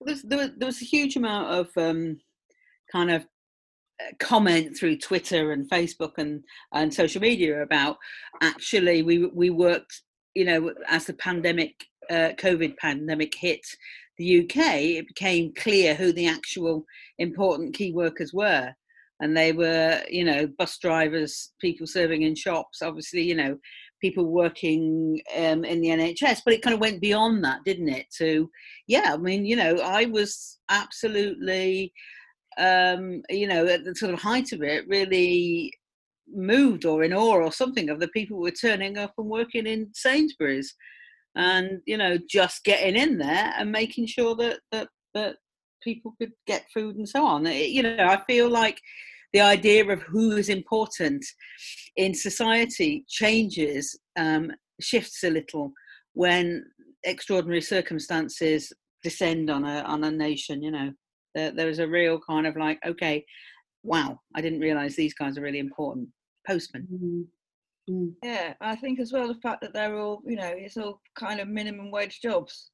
There's, 0.00 0.22
there, 0.22 0.38
was, 0.38 0.50
there 0.56 0.66
was 0.66 0.80
a 0.82 0.86
huge 0.86 1.16
amount 1.16 1.48
of 1.50 1.68
um, 1.76 2.18
kind 2.90 3.10
of 3.10 3.26
comment 4.18 4.76
through 4.76 4.98
Twitter 4.98 5.52
and 5.52 5.68
Facebook 5.70 6.12
and, 6.18 6.42
and 6.72 6.92
social 6.92 7.20
media 7.20 7.62
about 7.62 7.98
actually 8.40 9.02
we 9.02 9.26
we 9.26 9.50
worked 9.50 10.02
you 10.34 10.44
know 10.44 10.72
as 10.88 11.06
the 11.06 11.14
pandemic 11.14 11.84
uh, 12.10 12.30
COVID 12.38 12.76
pandemic 12.78 13.34
hit 13.34 13.64
the 14.18 14.40
UK 14.40 14.58
it 14.98 15.08
became 15.08 15.54
clear 15.54 15.94
who 15.94 16.12
the 16.12 16.26
actual 16.26 16.84
important 17.18 17.74
key 17.74 17.92
workers 17.92 18.32
were. 18.32 18.72
And 19.20 19.36
they 19.36 19.52
were 19.52 20.02
you 20.08 20.24
know 20.24 20.48
bus 20.58 20.78
drivers 20.78 21.52
people 21.60 21.86
serving 21.86 22.22
in 22.22 22.34
shops 22.34 22.82
obviously 22.82 23.22
you 23.22 23.36
know 23.36 23.56
people 24.00 24.26
working 24.26 25.20
um, 25.36 25.64
in 25.64 25.80
the 25.80 25.90
NHS 25.90 26.40
but 26.44 26.54
it 26.54 26.62
kind 26.62 26.74
of 26.74 26.80
went 26.80 27.00
beyond 27.00 27.44
that 27.44 27.60
didn't 27.64 27.88
it 27.88 28.06
to 28.18 28.50
yeah 28.88 29.12
I 29.14 29.16
mean 29.16 29.44
you 29.44 29.54
know 29.54 29.76
I 29.76 30.06
was 30.06 30.58
absolutely 30.70 31.92
um, 32.58 33.22
you 33.28 33.46
know, 33.46 33.66
at 33.66 33.84
the 33.84 33.94
sort 33.94 34.12
of 34.12 34.20
height 34.20 34.52
of 34.52 34.62
it, 34.62 34.86
really 34.88 35.72
moved 36.28 36.84
or 36.84 37.04
in 37.04 37.12
awe 37.12 37.34
or 37.36 37.52
something 37.52 37.90
of 37.90 38.00
the 38.00 38.08
people 38.08 38.36
who 38.36 38.44
were 38.44 38.50
turning 38.50 38.96
up 38.98 39.12
and 39.18 39.28
working 39.28 39.66
in 39.66 39.90
Sainsbury's, 39.94 40.74
and 41.36 41.80
you 41.86 41.96
know, 41.96 42.18
just 42.28 42.64
getting 42.64 42.96
in 42.96 43.18
there 43.18 43.52
and 43.58 43.70
making 43.72 44.06
sure 44.06 44.34
that 44.36 44.60
that 44.70 44.88
that 45.14 45.36
people 45.82 46.14
could 46.20 46.32
get 46.46 46.64
food 46.72 46.96
and 46.96 47.08
so 47.08 47.24
on. 47.24 47.46
It- 47.46 47.70
you 47.70 47.82
know, 47.82 47.96
I 47.98 48.22
feel 48.26 48.48
like 48.48 48.78
the 49.32 49.40
idea 49.40 49.84
of 49.88 50.02
who 50.02 50.32
is 50.32 50.48
important 50.48 51.24
in 51.96 52.14
society 52.14 53.04
changes, 53.08 53.98
um, 54.16 54.52
shifts 54.80 55.24
a 55.24 55.30
little 55.30 55.72
when 56.14 56.64
extraordinary 57.04 57.62
circumstances 57.62 58.72
descend 59.02 59.50
on 59.50 59.64
a 59.64 59.80
on 59.82 60.04
a 60.04 60.10
nation. 60.10 60.62
You 60.62 60.70
know 60.70 60.92
there, 61.34 61.50
there 61.52 61.66
was 61.66 61.78
a 61.78 61.88
real 61.88 62.20
kind 62.20 62.46
of 62.46 62.56
like, 62.56 62.78
okay, 62.86 63.24
wow, 63.82 64.20
I 64.34 64.40
didn't 64.40 64.60
realize 64.60 64.94
these 64.94 65.14
guys 65.14 65.36
are 65.36 65.42
really 65.42 65.58
important. 65.58 66.08
Postman. 66.46 66.86
Mm, 66.92 67.24
mm. 67.90 68.12
Yeah, 68.22 68.54
I 68.60 68.76
think 68.76 69.00
as 69.00 69.12
well 69.12 69.28
the 69.28 69.40
fact 69.40 69.60
that 69.62 69.72
they're 69.72 69.98
all, 69.98 70.22
you 70.24 70.36
know, 70.36 70.52
it's 70.54 70.76
all 70.76 71.00
kind 71.16 71.40
of 71.40 71.48
minimum 71.48 71.90
wage 71.90 72.20
jobs 72.20 72.70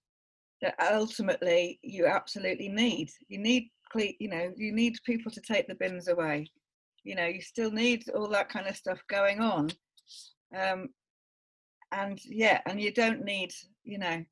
that 0.63 0.75
ultimately 0.93 1.79
you 1.83 2.07
absolutely 2.07 2.69
need. 2.69 3.11
You 3.29 3.39
need, 3.39 3.69
you 3.95 4.29
know, 4.29 4.53
you 4.57 4.73
need 4.73 4.97
people 5.05 5.31
to 5.33 5.41
take 5.41 5.69
the 5.69 5.75
bins 5.75 6.09
away. 6.09 6.51
You 7.05 7.15
know, 7.15 7.27
you 7.27 7.41
still 7.41 7.71
need 7.71 8.05
all 8.15 8.29
that 8.29 8.49
kind 8.49 8.67
of 8.67 8.77
stuff 8.77 8.99
going 9.09 9.41
on. 9.41 9.71
Um, 10.57 10.89
and 11.93 12.19
yeah, 12.25 12.61
and 12.67 12.81
you 12.81 12.93
don't 12.93 13.25
need, 13.25 13.53
you 13.85 13.99
know, 13.99 14.25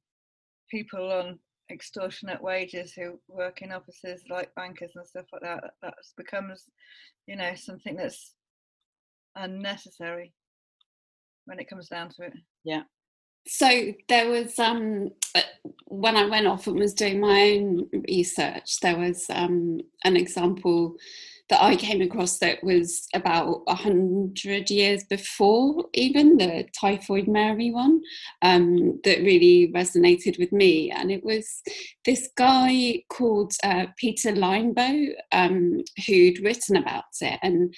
people 0.70 1.12
on 1.12 1.38
extortionate 1.70 2.42
wages 2.42 2.92
who 2.92 3.18
work 3.28 3.62
in 3.62 3.72
offices 3.72 4.22
like 4.30 4.54
bankers 4.54 4.92
and 4.94 5.06
stuff 5.06 5.26
like 5.32 5.42
that. 5.42 5.64
That 5.82 5.94
becomes, 6.16 6.64
you 7.26 7.36
know, 7.36 7.54
something 7.54 7.96
that's 7.96 8.34
unnecessary 9.34 10.32
when 11.46 11.58
it 11.58 11.68
comes 11.68 11.88
down 11.88 12.10
to 12.10 12.24
it. 12.24 12.32
Yeah. 12.64 12.82
So 13.46 13.92
there 14.08 14.28
was 14.28 14.58
um 14.58 15.10
uh, 15.34 15.40
when 15.84 16.16
i 16.16 16.26
went 16.26 16.48
off 16.48 16.66
and 16.66 16.76
was 16.76 16.94
doing 16.94 17.20
my 17.20 17.52
own 17.52 17.88
research 18.08 18.80
there 18.80 18.98
was 18.98 19.26
um 19.30 19.80
an 20.04 20.16
example 20.16 20.96
that 21.48 21.62
i 21.62 21.76
came 21.76 22.02
across 22.02 22.38
that 22.38 22.62
was 22.62 23.06
about 23.14 23.62
a 23.68 23.74
hundred 23.74 24.70
years 24.70 25.04
before 25.04 25.84
even 25.94 26.36
the 26.36 26.66
typhoid 26.78 27.28
mary 27.28 27.70
one 27.70 28.00
um 28.42 29.00
that 29.04 29.18
really 29.20 29.70
resonated 29.74 30.38
with 30.38 30.52
me. 30.52 30.90
And 30.90 31.10
it 31.10 31.24
was 31.24 31.62
this 32.04 32.28
guy 32.36 33.02
called 33.10 33.52
uh, 33.62 33.86
peter 33.96 34.32
Linebaugh 34.32 35.12
um 35.32 35.82
who'd 36.06 36.40
written 36.40 36.76
about 36.76 37.04
it. 37.20 37.38
And 37.42 37.74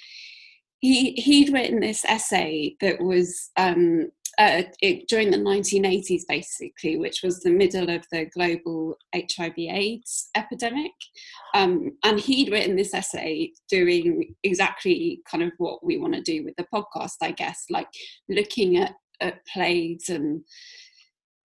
he 0.79 1.11
he'd 1.13 1.51
written 1.51 1.79
this 1.81 2.05
essay 2.05 2.75
that 2.81 3.01
was 3.01 3.49
um 3.57 4.09
uh, 4.39 4.63
it, 4.81 5.07
during 5.09 5.29
the 5.29 5.37
1980s, 5.37 6.21
basically, 6.27 6.97
which 6.97 7.21
was 7.23 7.41
the 7.41 7.51
middle 7.51 7.89
of 7.89 8.05
the 8.09 8.25
global 8.33 8.95
HIV/AIDS 9.13 10.29
epidemic, 10.35 10.93
um, 11.53 11.91
and 12.05 12.19
he'd 12.19 12.51
written 12.51 12.77
this 12.77 12.93
essay 12.93 13.51
doing 13.69 14.33
exactly 14.43 15.21
kind 15.29 15.43
of 15.43 15.51
what 15.57 15.85
we 15.85 15.97
want 15.97 16.13
to 16.13 16.21
do 16.21 16.45
with 16.45 16.55
the 16.55 16.65
podcast, 16.73 17.17
I 17.21 17.31
guess, 17.31 17.65
like 17.69 17.89
looking 18.29 18.77
at, 18.77 18.95
at 19.19 19.45
plagues 19.53 20.07
and 20.07 20.41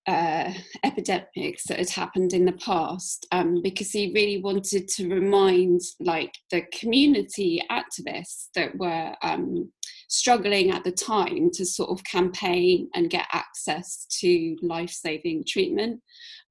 uh, 0.07 0.53
epidemics 0.83 1.65
that 1.67 1.79
had 1.79 1.89
happened 1.89 2.33
in 2.33 2.45
the 2.45 2.53
past 2.53 3.27
um, 3.33 3.63
because 3.63 3.91
he 3.91 4.13
really 4.15 4.41
wanted 4.41 4.87
to 4.89 5.09
remind 5.09 5.81
like 6.01 6.35
the 6.51 6.63
community 6.79 7.63
activists 7.71 8.49
that 8.55 8.77
were 8.77 9.15
um, 9.23 9.71
struggling 10.09 10.71
at 10.71 10.85
the 10.85 10.93
time 10.93 11.51
to 11.53 11.65
sort 11.65 11.91
of 11.91 12.05
campaign 12.05 12.89
and 12.95 13.11
get 13.11 13.27
access 13.33 14.07
to 14.21 14.57
life-saving 14.63 15.45
treatment 15.49 16.01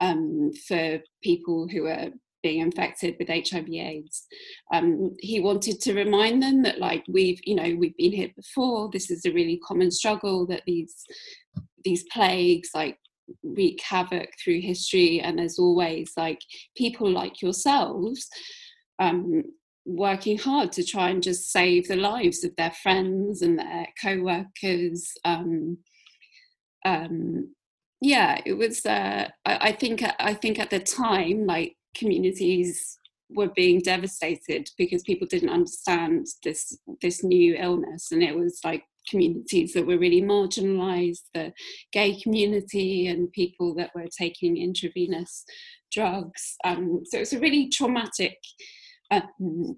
um, 0.01 0.51
for 0.67 0.99
people 1.21 1.67
who 1.67 1.85
are 1.85 2.09
being 2.41 2.59
infected 2.59 3.15
with 3.17 3.29
HIV 3.29 3.69
AIDS. 3.69 4.25
Um, 4.73 5.15
he 5.19 5.39
wanted 5.39 5.79
to 5.81 5.93
remind 5.93 6.43
them 6.43 6.61
that 6.63 6.79
like 6.79 7.05
we've, 7.07 7.39
you 7.45 7.55
know, 7.55 7.73
we've 7.77 7.95
been 7.97 8.11
here 8.11 8.31
before. 8.35 8.89
This 8.91 9.09
is 9.09 9.25
a 9.25 9.31
really 9.31 9.59
common 9.65 9.89
struggle 9.89 10.45
that 10.47 10.63
these 10.67 11.05
these 11.85 12.03
plagues 12.11 12.69
like 12.73 12.97
wreak 13.43 13.81
havoc 13.81 14.29
through 14.43 14.61
history 14.61 15.19
and 15.21 15.39
there's 15.39 15.59
always 15.59 16.11
like 16.17 16.39
people 16.75 17.09
like 17.09 17.41
yourselves 17.41 18.27
um, 18.99 19.43
working 19.85 20.37
hard 20.37 20.71
to 20.71 20.83
try 20.83 21.09
and 21.09 21.23
just 21.23 21.51
save 21.51 21.87
the 21.87 21.95
lives 21.95 22.43
of 22.43 22.55
their 22.55 22.71
friends 22.71 23.41
and 23.41 23.59
their 23.59 23.87
co-workers 24.01 25.11
um, 25.25 25.77
um, 26.85 27.53
yeah 28.01 28.41
it 28.45 28.53
was 28.53 28.85
uh, 28.85 29.29
I, 29.45 29.57
I 29.69 29.71
think 29.71 30.03
i 30.19 30.33
think 30.33 30.59
at 30.59 30.69
the 30.69 30.79
time 30.79 31.47
like 31.47 31.75
communities 31.95 32.99
were 33.29 33.49
being 33.55 33.79
devastated 33.79 34.69
because 34.77 35.01
people 35.03 35.27
didn't 35.27 35.49
understand 35.49 36.27
this 36.43 36.77
this 37.01 37.23
new 37.23 37.55
illness 37.57 38.11
and 38.11 38.21
it 38.21 38.35
was 38.35 38.59
like 38.63 38.83
communities 39.09 39.73
that 39.73 39.85
were 39.85 39.97
really 39.97 40.21
marginalized 40.21 41.23
the 41.33 41.53
gay 41.91 42.19
community 42.19 43.07
and 43.07 43.31
people 43.31 43.75
that 43.75 43.91
were 43.95 44.07
taking 44.17 44.57
intravenous 44.57 45.45
drugs. 45.91 46.55
Um, 46.63 47.01
so 47.05 47.17
it 47.17 47.21
was 47.21 47.33
a 47.33 47.39
really 47.39 47.69
traumatic 47.69 48.37
um, 49.11 49.77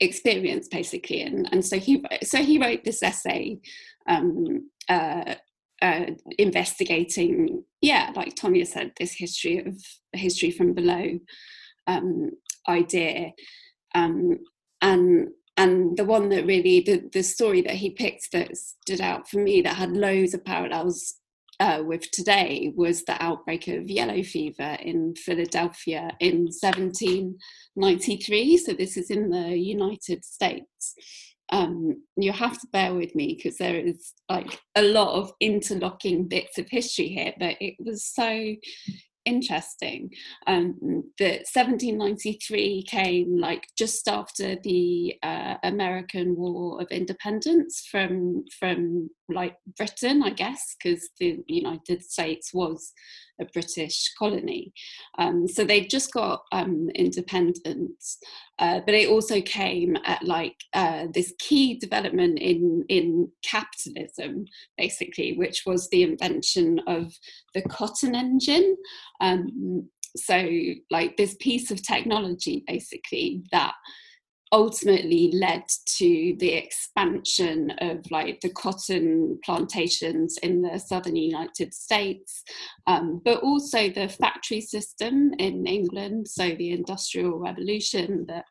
experience 0.00 0.68
basically. 0.68 1.22
And, 1.22 1.48
and 1.52 1.64
so 1.64 1.78
he 1.78 2.04
so 2.22 2.38
he 2.38 2.58
wrote 2.58 2.84
this 2.84 3.02
essay 3.02 3.58
um, 4.08 4.70
uh, 4.88 5.34
uh, 5.82 6.06
investigating 6.38 7.64
yeah 7.82 8.10
like 8.14 8.34
Tonya 8.36 8.66
said 8.66 8.92
this 8.98 9.12
history 9.12 9.58
of 9.58 9.76
history 10.12 10.50
from 10.50 10.72
below 10.72 11.18
um, 11.86 12.30
idea. 12.68 13.32
Um, 13.94 14.38
and 14.80 15.28
and 15.56 15.96
the 15.96 16.04
one 16.04 16.28
that 16.30 16.46
really 16.46 16.80
the, 16.80 17.08
the 17.12 17.22
story 17.22 17.62
that 17.62 17.76
he 17.76 17.90
picked 17.90 18.32
that 18.32 18.56
stood 18.56 19.00
out 19.00 19.28
for 19.28 19.38
me 19.38 19.60
that 19.62 19.76
had 19.76 19.92
loads 19.92 20.34
of 20.34 20.44
parallels 20.44 21.14
uh, 21.60 21.80
with 21.84 22.10
today 22.10 22.72
was 22.74 23.04
the 23.04 23.22
outbreak 23.22 23.68
of 23.68 23.88
yellow 23.88 24.24
fever 24.24 24.76
in 24.80 25.14
Philadelphia 25.14 26.10
in 26.18 26.48
1793. 26.60 28.56
So 28.56 28.72
this 28.72 28.96
is 28.96 29.10
in 29.10 29.30
the 29.30 29.56
United 29.56 30.24
States. 30.24 30.94
Um, 31.50 32.02
you 32.16 32.32
have 32.32 32.58
to 32.60 32.66
bear 32.72 32.94
with 32.94 33.14
me 33.14 33.34
because 33.36 33.58
there 33.58 33.76
is 33.76 34.14
like 34.28 34.58
a 34.74 34.82
lot 34.82 35.14
of 35.14 35.30
interlocking 35.40 36.26
bits 36.26 36.58
of 36.58 36.68
history 36.68 37.08
here, 37.08 37.34
but 37.38 37.56
it 37.60 37.76
was 37.78 38.04
so 38.04 38.56
interesting 39.24 40.10
um, 40.46 41.04
that 41.18 41.46
1793 41.52 42.84
came 42.88 43.38
like 43.38 43.66
just 43.76 44.06
after 44.08 44.56
the 44.56 45.14
uh, 45.22 45.54
American 45.62 46.36
War 46.36 46.80
of 46.80 46.88
Independence 46.90 47.86
from 47.90 48.44
from 48.58 49.10
like 49.28 49.56
Britain, 49.76 50.22
I 50.22 50.30
guess, 50.30 50.76
because 50.76 51.10
the 51.18 51.38
United 51.46 52.02
States 52.02 52.52
was 52.52 52.92
a 53.40 53.44
British 53.46 54.12
colony. 54.18 54.72
Um, 55.18 55.48
so 55.48 55.64
they 55.64 55.82
just 55.82 56.12
got 56.12 56.42
um, 56.52 56.88
independence, 56.94 58.18
uh, 58.58 58.80
but 58.84 58.94
it 58.94 59.08
also 59.08 59.40
came 59.40 59.96
at 60.04 60.22
like 60.22 60.56
uh, 60.72 61.06
this 61.12 61.32
key 61.38 61.78
development 61.78 62.38
in 62.38 62.84
in 62.88 63.30
capitalism, 63.44 64.46
basically, 64.78 65.36
which 65.36 65.62
was 65.66 65.88
the 65.88 66.02
invention 66.02 66.80
of 66.86 67.12
the 67.54 67.62
cotton 67.62 68.14
engine. 68.14 68.76
Um, 69.20 69.88
so 70.16 70.48
like 70.90 71.16
this 71.16 71.36
piece 71.40 71.70
of 71.70 71.82
technology, 71.82 72.62
basically 72.66 73.42
that 73.50 73.74
ultimately 74.54 75.32
led 75.32 75.64
to 75.84 76.36
the 76.38 76.52
expansion 76.52 77.72
of 77.80 78.08
like 78.12 78.40
the 78.40 78.50
cotton 78.50 79.36
plantations 79.44 80.38
in 80.44 80.62
the 80.62 80.78
southern 80.78 81.16
United 81.16 81.74
States, 81.74 82.44
um, 82.86 83.20
but 83.24 83.42
also 83.42 83.90
the 83.90 84.08
factory 84.08 84.60
system 84.60 85.34
in 85.40 85.66
England. 85.66 86.28
So 86.28 86.54
the 86.54 86.70
industrial 86.70 87.36
revolution 87.36 88.26
that 88.28 88.44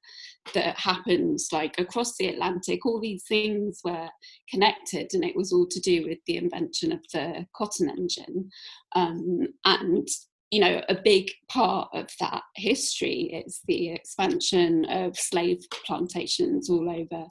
that 0.54 0.78
happened 0.78 1.40
like 1.54 1.80
across 1.80 2.18
the 2.18 2.28
Atlantic, 2.28 2.86
all 2.86 3.00
these 3.00 3.24
things 3.24 3.80
were 3.86 4.10
connected, 4.50 5.14
and 5.14 5.24
it 5.24 5.38
was 5.38 5.54
all 5.54 5.68
to 5.68 5.80
do 5.80 6.06
with 6.06 6.20
the 6.28 6.36
invention 6.36 6.92
of 6.92 7.00
the 7.14 7.46
cotton 7.56 7.90
engine. 7.90 8.50
Um, 8.94 9.48
and 9.64 10.06
you 10.54 10.60
know, 10.60 10.84
a 10.88 10.94
big 10.94 11.32
part 11.50 11.90
of 11.96 12.08
that 12.20 12.44
history 12.56 13.44
is 13.44 13.62
the 13.68 13.90
expansion 13.90 14.86
of 14.86 15.18
slave 15.18 15.58
plantations 15.84 16.70
all 16.70 16.88
over 16.88 17.26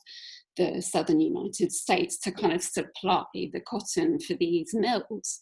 the 0.57 0.83
southern 0.83 1.21
United 1.21 1.71
States 1.71 2.19
to 2.19 2.33
kind 2.33 2.53
of 2.53 2.65
supply 2.65 3.23
the 3.33 3.61
cotton 3.65 4.19
for 4.19 4.35
these 4.35 4.75
mills. 4.75 5.39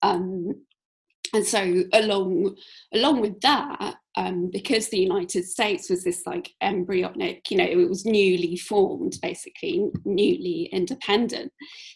Um, 0.00 0.64
and 1.34 1.46
so 1.46 1.84
along 1.92 2.56
along 2.94 3.20
with 3.20 3.40
that 3.40 3.96
um, 4.16 4.50
because 4.50 4.88
the 4.88 4.98
united 4.98 5.44
states 5.44 5.90
was 5.90 6.04
this 6.04 6.26
like 6.26 6.50
embryonic 6.60 7.50
you 7.50 7.56
know 7.56 7.64
it 7.64 7.88
was 7.88 8.04
newly 8.04 8.56
formed 8.56 9.16
basically 9.22 9.88
newly 10.04 10.68
independent 10.72 11.52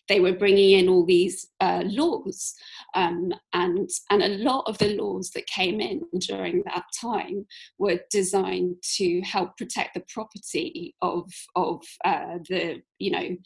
they 0.09 0.21
were 0.21 0.33
bringing 0.33 0.79
in 0.79 0.89
all 0.89 1.05
these 1.05 1.49
uh, 1.61 1.83
laws 1.87 2.55
um, 2.95 3.33
and 3.53 3.89
and 4.11 4.23
a 4.23 4.37
lot 4.39 4.65
of 4.67 4.79
the 4.79 4.97
laws 4.97 5.31
that 5.31 5.47
came 5.47 5.81
in 5.81 6.03
during 6.21 6.63
that 6.65 6.85
time 7.01 7.47
were 7.79 8.01
designed 8.11 8.77
to 8.83 9.21
help 9.23 9.57
protect 9.57 9.95
the 9.95 10.05
property 10.13 10.95
of 11.03 11.31
of 11.57 11.83
uh, 12.05 12.39
the 12.49 12.83
you 12.99 13.11
know 13.11 13.37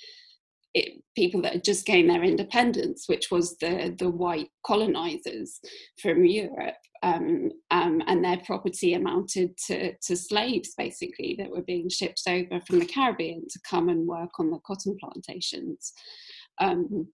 it, 0.76 1.02
people 1.14 1.40
that 1.40 1.54
had 1.54 1.64
just 1.64 1.86
gained 1.86 2.10
their 2.10 2.22
independence, 2.22 3.04
which 3.06 3.30
was 3.30 3.56
the, 3.58 3.94
the 3.98 4.10
white 4.10 4.50
colonizers 4.64 5.58
from 6.02 6.26
Europe, 6.26 6.76
um, 7.02 7.50
um, 7.70 8.02
and 8.06 8.22
their 8.22 8.36
property 8.44 8.92
amounted 8.92 9.56
to, 9.66 9.94
to 9.96 10.14
slaves 10.14 10.74
basically 10.76 11.34
that 11.38 11.50
were 11.50 11.62
being 11.62 11.88
shipped 11.88 12.22
over 12.28 12.60
from 12.66 12.78
the 12.78 12.84
Caribbean 12.84 13.46
to 13.48 13.58
come 13.68 13.88
and 13.88 14.06
work 14.06 14.38
on 14.38 14.50
the 14.50 14.58
cotton 14.66 14.96
plantations. 15.00 15.92
Um, 16.58 17.08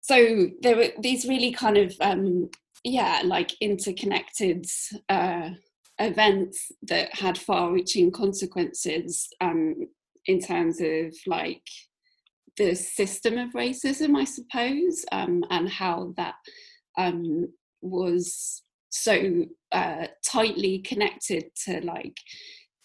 so 0.00 0.48
there 0.62 0.76
were 0.76 0.92
these 0.98 1.26
really 1.26 1.52
kind 1.52 1.76
of, 1.76 1.94
um, 2.00 2.48
yeah, 2.84 3.20
like 3.24 3.52
interconnected 3.60 4.64
uh, 5.10 5.50
events 5.98 6.72
that 6.88 7.14
had 7.14 7.36
far 7.36 7.70
reaching 7.70 8.10
consequences 8.10 9.28
um, 9.42 9.74
in 10.24 10.40
terms 10.40 10.80
of 10.80 11.14
like 11.26 11.62
the 12.56 12.74
system 12.74 13.38
of 13.38 13.50
racism, 13.50 14.16
I 14.16 14.24
suppose, 14.24 15.04
um, 15.12 15.44
and 15.50 15.68
how 15.68 16.14
that 16.16 16.34
um, 16.98 17.48
was 17.80 18.62
so 18.90 19.46
uh, 19.72 20.06
tightly 20.24 20.80
connected 20.80 21.44
to 21.64 21.80
like 21.80 22.16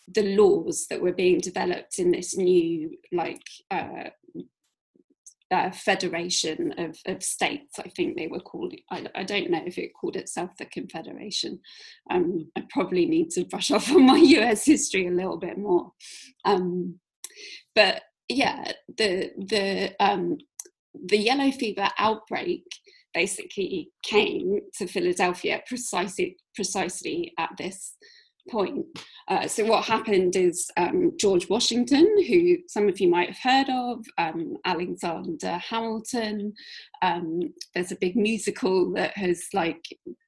the 0.07 0.35
laws 0.35 0.87
that 0.89 1.01
were 1.01 1.11
being 1.11 1.39
developed 1.39 1.99
in 1.99 2.11
this 2.11 2.37
new 2.37 2.97
like 3.11 3.41
uh, 3.69 4.05
uh, 5.51 5.71
federation 5.71 6.73
of, 6.77 6.97
of 7.05 7.23
states, 7.23 7.79
I 7.79 7.89
think 7.89 8.15
they 8.17 8.27
were 8.27 8.39
called. 8.39 8.73
I, 8.91 9.07
I, 9.15 9.23
don't 9.23 9.49
know 9.49 9.61
if 9.65 9.77
it 9.77 9.93
called 9.93 10.17
itself 10.17 10.51
the 10.57 10.65
Confederation. 10.65 11.59
Um, 12.09 12.51
I 12.57 12.65
probably 12.69 13.05
need 13.05 13.29
to 13.31 13.45
brush 13.45 13.71
off 13.71 13.89
on 13.91 14.05
my 14.05 14.17
US 14.17 14.65
history 14.65 15.07
a 15.07 15.11
little 15.11 15.37
bit 15.37 15.57
more. 15.57 15.93
Um, 16.43 16.99
but 17.75 18.01
yeah, 18.29 18.71
the 18.97 19.31
the 19.37 19.95
um, 19.99 20.37
the 21.05 21.17
yellow 21.17 21.51
fever 21.51 21.87
outbreak 21.97 22.63
basically 23.13 23.91
came 24.03 24.59
to 24.77 24.87
Philadelphia 24.87 25.61
precisely 25.67 26.37
precisely 26.55 27.33
at 27.37 27.51
this 27.57 27.95
point. 28.49 28.85
Uh, 29.27 29.47
so 29.47 29.65
what 29.65 29.83
happened 29.83 30.35
is 30.35 30.69
um, 30.77 31.11
George 31.19 31.49
Washington, 31.49 32.05
who 32.27 32.57
some 32.67 32.87
of 32.87 32.99
you 32.99 33.09
might 33.09 33.29
have 33.29 33.67
heard 33.67 33.69
of, 33.69 34.05
um, 34.17 34.55
Alexander 34.65 35.57
Hamilton. 35.57 36.53
Um, 37.01 37.53
there's 37.73 37.91
a 37.91 37.97
big 37.97 38.15
musical 38.15 38.93
that 38.93 39.17
has 39.17 39.47
like 39.53 39.83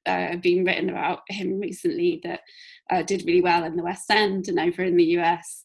uh, 0.06 0.36
been 0.36 0.64
written 0.64 0.90
about 0.90 1.20
him 1.28 1.58
recently 1.58 2.20
that 2.24 2.40
uh, 2.90 3.02
did 3.02 3.24
really 3.26 3.42
well 3.42 3.64
in 3.64 3.76
the 3.76 3.82
West 3.82 4.10
End 4.10 4.48
and 4.48 4.60
over 4.60 4.82
in 4.82 4.96
the 4.96 5.18
US. 5.18 5.64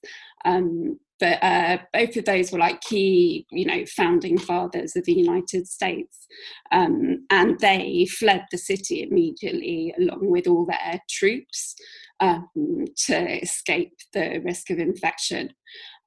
But 1.20 1.42
uh, 1.42 1.78
both 1.94 2.18
of 2.18 2.26
those 2.26 2.52
were 2.52 2.60
like 2.60 2.82
key, 2.82 3.46
you 3.52 3.66
know, 3.66 3.86
founding 3.86 4.38
fathers 4.38 4.96
of 4.96 5.06
the 5.06 5.14
United 5.14 5.68
States, 5.68 6.28
um, 6.72 7.26
and 7.30 7.60
they 7.60 8.06
fled 8.06 8.46
the 8.52 8.58
city 8.58 9.04
immediately 9.04 9.94
along 9.98 10.30
with 10.30 10.48
all 10.48 10.66
their 10.66 11.00
troops 11.10 11.76
um, 12.20 12.86
to 13.08 13.42
escape 13.42 13.94
the 14.14 14.40
risk 14.44 14.70
of 14.70 14.80
infection. 14.80 15.54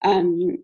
Um, 0.04 0.58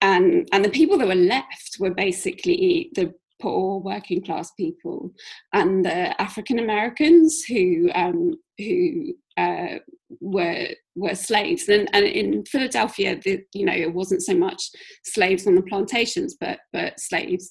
and 0.00 0.48
and 0.52 0.64
the 0.64 0.70
people 0.70 0.98
that 0.98 1.08
were 1.08 1.14
left 1.14 1.76
were 1.80 1.92
basically 1.92 2.90
the 2.94 3.12
poor 3.40 3.80
working 3.80 4.22
class 4.22 4.50
people 4.52 5.12
and 5.52 5.84
the 5.84 6.20
African 6.20 6.58
Americans 6.58 7.44
who 7.44 7.90
um, 7.94 8.34
who 8.58 9.14
uh, 9.38 9.78
were 10.20 10.68
were 10.94 11.14
slaves 11.14 11.68
and, 11.68 11.88
and 11.92 12.04
in 12.04 12.44
Philadelphia 12.44 13.18
the, 13.22 13.40
you 13.54 13.64
know 13.64 13.72
it 13.72 13.94
wasn't 13.94 14.22
so 14.22 14.34
much 14.34 14.70
slaves 15.04 15.46
on 15.46 15.54
the 15.54 15.62
plantations 15.62 16.36
but 16.40 16.58
but 16.72 16.98
slaves 16.98 17.50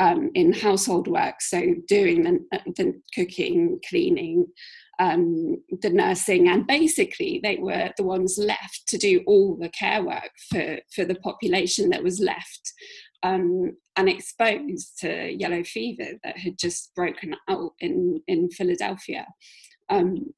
um, 0.00 0.30
in 0.34 0.52
household 0.52 1.06
work 1.06 1.36
so 1.40 1.60
doing 1.86 2.22
the, 2.24 2.60
the 2.76 3.00
cooking 3.14 3.78
cleaning 3.88 4.46
um, 4.98 5.56
the 5.80 5.90
nursing 5.90 6.48
and 6.48 6.66
basically 6.66 7.40
they 7.42 7.56
were 7.56 7.90
the 7.96 8.04
ones 8.04 8.36
left 8.38 8.82
to 8.88 8.98
do 8.98 9.22
all 9.26 9.56
the 9.56 9.68
care 9.68 10.02
work 10.02 10.30
for 10.50 10.78
for 10.94 11.04
the 11.04 11.16
population 11.16 11.90
that 11.90 12.02
was 12.02 12.20
left 12.20 12.72
um, 13.22 13.76
and 13.96 14.08
exposed 14.08 14.98
to 15.00 15.30
yellow 15.30 15.62
fever 15.62 16.18
that 16.24 16.36
had 16.36 16.58
just 16.58 16.94
broken 16.94 17.36
out 17.48 17.72
in 17.78 18.20
in 18.26 18.50
Philadelphia. 18.50 19.26
Um, 19.88 20.32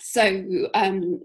so 0.00 0.44
um, 0.74 1.20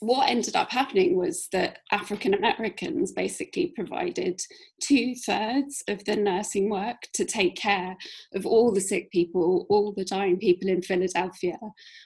what 0.00 0.28
ended 0.28 0.54
up 0.56 0.70
happening 0.70 1.16
was 1.16 1.48
that 1.52 1.78
African 1.90 2.34
Americans 2.34 3.12
basically 3.12 3.72
provided 3.74 4.40
two 4.82 5.14
thirds 5.14 5.82
of 5.88 6.04
the 6.04 6.16
nursing 6.16 6.68
work 6.68 6.96
to 7.14 7.24
take 7.24 7.56
care 7.56 7.96
of 8.34 8.44
all 8.44 8.72
the 8.72 8.80
sick 8.80 9.10
people, 9.10 9.66
all 9.70 9.92
the 9.92 10.04
dying 10.04 10.38
people 10.38 10.68
in 10.68 10.82
Philadelphia, 10.82 11.58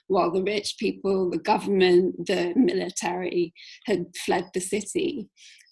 while 0.07 0.31
the 0.31 0.43
rich 0.43 0.75
people, 0.79 1.29
the 1.29 1.39
government, 1.39 2.15
the 2.25 2.53
military 2.55 3.53
had 3.85 4.05
fled 4.25 4.49
the 4.53 4.61
city. 4.61 5.27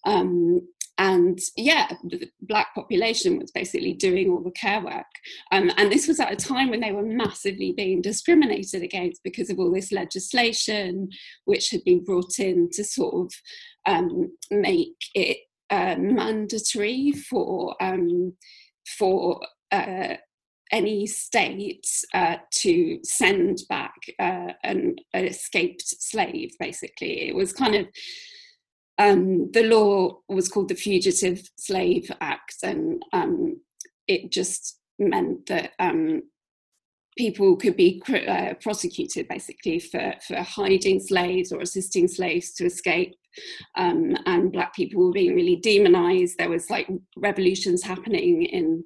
Um, 0.06 0.62
and 0.98 1.40
yeah 1.56 1.88
the 2.04 2.30
black 2.42 2.74
population 2.74 3.40
was 3.40 3.52
basically 3.52 3.94
doing 3.94 4.30
all 4.30 4.42
the 4.42 4.52
care 4.52 4.82
work. 4.82 5.06
Um, 5.52 5.72
and 5.78 5.92
this 5.92 6.08
was 6.08 6.20
at 6.20 6.32
a 6.32 6.36
time 6.36 6.70
when 6.70 6.80
they 6.80 6.92
were 6.92 7.04
massively 7.04 7.74
being 7.74 8.02
discriminated 8.02 8.84
against 8.84 9.24
because 9.24 9.50
of 9.50 9.60
all 9.60 9.72
this 9.72 9.92
legislation 9.92 11.10
which 11.46 11.70
had 11.70 11.84
been 11.84 12.04
brought 12.04 12.40
in 12.40 12.70
to 12.74 12.84
sort 12.84 13.14
of 13.14 13.34
um, 13.86 14.32
make 14.52 14.96
it 15.14 15.38
uh, 15.70 15.96
mandatory 15.98 17.12
for 17.12 17.76
um, 17.82 18.34
for 18.98 19.42
uh, 19.72 20.16
any 20.72 21.08
state 21.08 21.88
uh, 22.14 22.38
to 22.52 23.00
send 23.04 23.60
back 23.70 23.94
uh, 24.20 24.52
an, 24.64 24.96
an 25.14 25.26
escaped 25.26 25.84
slave 25.86 26.52
basically. 26.60 27.28
It 27.28 27.36
was 27.36 27.54
kind 27.54 27.76
of 27.76 27.88
um, 28.98 29.52
the 29.52 29.64
law 29.64 30.20
was 30.28 30.50
called 30.50 30.70
the 30.70 30.76
Fugitive 30.76 31.42
Slave 31.58 32.12
Act, 32.22 32.56
and 32.64 33.04
um, 33.14 33.60
it 34.08 34.32
just 34.32 34.80
meant 35.00 35.46
that 35.48 35.72
um, 35.80 36.24
people 37.18 37.56
could 37.58 37.76
be 37.76 38.02
uh, 38.28 38.54
prosecuted 38.62 39.28
basically 39.28 39.80
for, 39.80 40.14
for 40.26 40.38
hiding 40.38 41.00
slaves 41.00 41.52
or 41.52 41.62
assisting 41.62 42.08
slaves 42.08 42.54
to 42.54 42.66
escape. 42.66 43.16
Um, 43.76 44.16
and 44.26 44.52
black 44.52 44.74
people 44.74 45.06
were 45.06 45.12
being 45.12 45.36
really 45.36 45.58
demonized. 45.58 46.38
There 46.38 46.50
was 46.50 46.70
like 46.70 46.88
revolutions 47.18 47.84
happening 47.84 48.44
in 48.44 48.84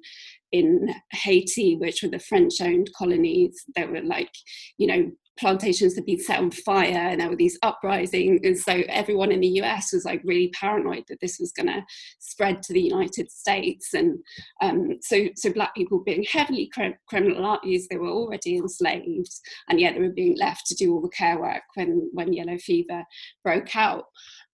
in 0.50 0.94
Haiti, 1.12 1.76
which 1.76 2.02
were 2.02 2.10
the 2.10 2.18
French-owned 2.18 2.90
colonies. 2.94 3.64
There 3.74 3.88
were 3.90 4.02
like, 4.02 4.30
you 4.76 4.86
know, 4.86 5.10
plantations 5.38 5.94
had 5.94 6.04
been 6.04 6.20
set 6.20 6.38
on 6.38 6.50
fire 6.50 7.08
and 7.08 7.20
there 7.20 7.28
were 7.28 7.36
these 7.36 7.58
uprisings 7.62 8.40
and 8.44 8.58
so 8.58 8.82
everyone 8.88 9.32
in 9.32 9.40
the 9.40 9.48
us 9.48 9.92
was 9.92 10.04
like 10.04 10.20
really 10.24 10.48
paranoid 10.48 11.04
that 11.08 11.20
this 11.20 11.38
was 11.38 11.52
going 11.52 11.66
to 11.66 11.82
spread 12.18 12.62
to 12.62 12.72
the 12.72 12.80
united 12.80 13.30
states 13.30 13.94
and 13.94 14.18
um, 14.60 14.98
so 15.00 15.26
so 15.36 15.52
black 15.52 15.74
people 15.74 16.02
being 16.04 16.24
heavily 16.30 16.70
criminalized 17.10 17.88
they 17.88 17.96
were 17.96 18.10
already 18.10 18.56
enslaved 18.56 19.32
and 19.68 19.80
yet 19.80 19.94
they 19.94 20.00
were 20.00 20.10
being 20.10 20.36
left 20.38 20.66
to 20.66 20.74
do 20.74 20.92
all 20.92 21.00
the 21.00 21.08
care 21.08 21.40
work 21.40 21.62
when 21.74 22.08
when 22.12 22.32
yellow 22.32 22.58
fever 22.58 23.04
broke 23.42 23.74
out. 23.76 24.04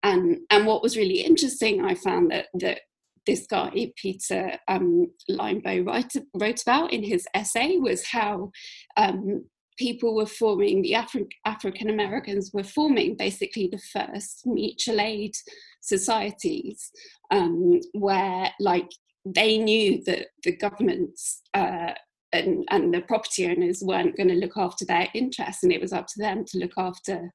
And 0.03 0.39
and 0.51 0.65
what 0.65 0.83
was 0.83 0.95
really 0.95 1.21
interesting 1.21 1.83
i 1.83 1.95
found 1.95 2.31
that 2.31 2.47
that 2.53 2.81
this 3.25 3.45
guy 3.45 3.91
Peter 3.97 4.57
um, 4.67 5.07
wrote, 5.29 6.13
wrote 6.33 6.61
about 6.61 6.93
in 6.93 7.03
his 7.03 7.27
essay 7.35 7.77
was 7.77 8.07
how 8.07 8.51
um, 8.95 9.43
people 9.77 10.15
were 10.15 10.25
forming, 10.25 10.81
the 10.81 10.93
Afri- 10.93 11.31
African 11.45 11.89
Americans 11.89 12.51
were 12.53 12.63
forming 12.63 13.15
basically 13.15 13.67
the 13.67 13.79
first 13.79 14.41
mutual 14.45 14.99
aid 14.99 15.33
societies 15.81 16.91
um, 17.31 17.79
where 17.93 18.51
like 18.59 18.89
they 19.25 19.57
knew 19.57 20.01
that 20.05 20.27
the 20.43 20.55
governments 20.55 21.41
uh, 21.53 21.93
and, 22.33 22.65
and 22.69 22.93
the 22.93 23.01
property 23.01 23.47
owners 23.47 23.81
weren't 23.83 24.17
going 24.17 24.29
to 24.29 24.35
look 24.35 24.57
after 24.57 24.85
their 24.85 25.07
interests 25.13 25.63
and 25.63 25.71
it 25.71 25.81
was 25.81 25.93
up 25.93 26.07
to 26.07 26.19
them 26.19 26.43
to 26.45 26.57
look 26.57 26.73
after 26.77 27.31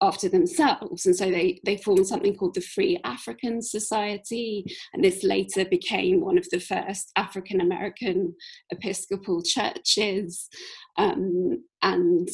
after 0.00 0.28
themselves. 0.28 1.06
And 1.06 1.16
so 1.16 1.30
they, 1.30 1.60
they 1.64 1.76
formed 1.76 2.06
something 2.06 2.36
called 2.36 2.54
the 2.54 2.60
Free 2.60 3.00
African 3.04 3.62
Society. 3.62 4.64
And 4.92 5.02
this 5.02 5.24
later 5.24 5.64
became 5.64 6.20
one 6.20 6.38
of 6.38 6.48
the 6.50 6.60
first 6.60 7.10
African 7.16 7.60
American 7.60 8.34
Episcopal 8.70 9.42
churches. 9.42 10.48
Um, 10.96 11.64
and 11.82 12.28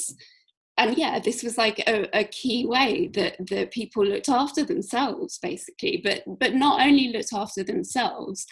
and 0.77 0.99
yeah, 0.99 1.21
this 1.21 1.45
was 1.45 1.57
like 1.57 1.79
a, 1.87 2.09
a, 2.19 2.25
key 2.25 2.67
way 2.67 3.09
that, 3.15 3.37
that 3.49 3.71
people 3.71 4.05
looked 4.05 4.29
after 4.29 4.65
themselves, 4.65 5.39
basically, 5.41 6.01
but 6.03 6.25
but 6.27 6.55
not 6.55 6.85
only 6.85 7.13
looked 7.13 7.33
after 7.33 7.63
themselves, 7.63 8.45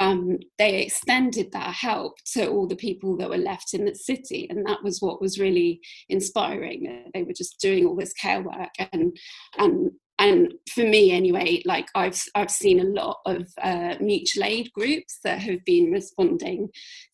um, 0.00 0.38
they 0.58 0.82
extended 0.82 1.52
that 1.52 1.74
help 1.74 2.18
to 2.32 2.48
all 2.48 2.66
the 2.66 2.76
people 2.76 3.16
that 3.16 3.30
were 3.30 3.36
left 3.36 3.74
in 3.74 3.84
the 3.84 3.94
city. 3.94 4.46
And 4.50 4.66
that 4.66 4.82
was 4.82 5.00
what 5.00 5.20
was 5.20 5.38
really 5.38 5.80
inspiring. 6.08 7.10
They 7.14 7.22
were 7.22 7.32
just 7.32 7.60
doing 7.60 7.86
all 7.86 7.96
this 7.96 8.12
care 8.12 8.42
work 8.42 8.70
and, 8.92 9.16
and 9.58 9.90
and 10.18 10.54
for 10.72 10.82
me 10.82 11.12
anyway 11.12 11.62
like 11.66 11.88
i've 11.94 12.18
i've 12.34 12.50
seen 12.50 12.80
a 12.80 12.84
lot 12.84 13.18
of 13.26 13.46
uh, 13.62 13.94
mutual 14.00 14.44
aid 14.44 14.70
groups 14.72 15.18
that 15.22 15.38
have 15.38 15.62
been 15.64 15.90
responding 15.90 16.68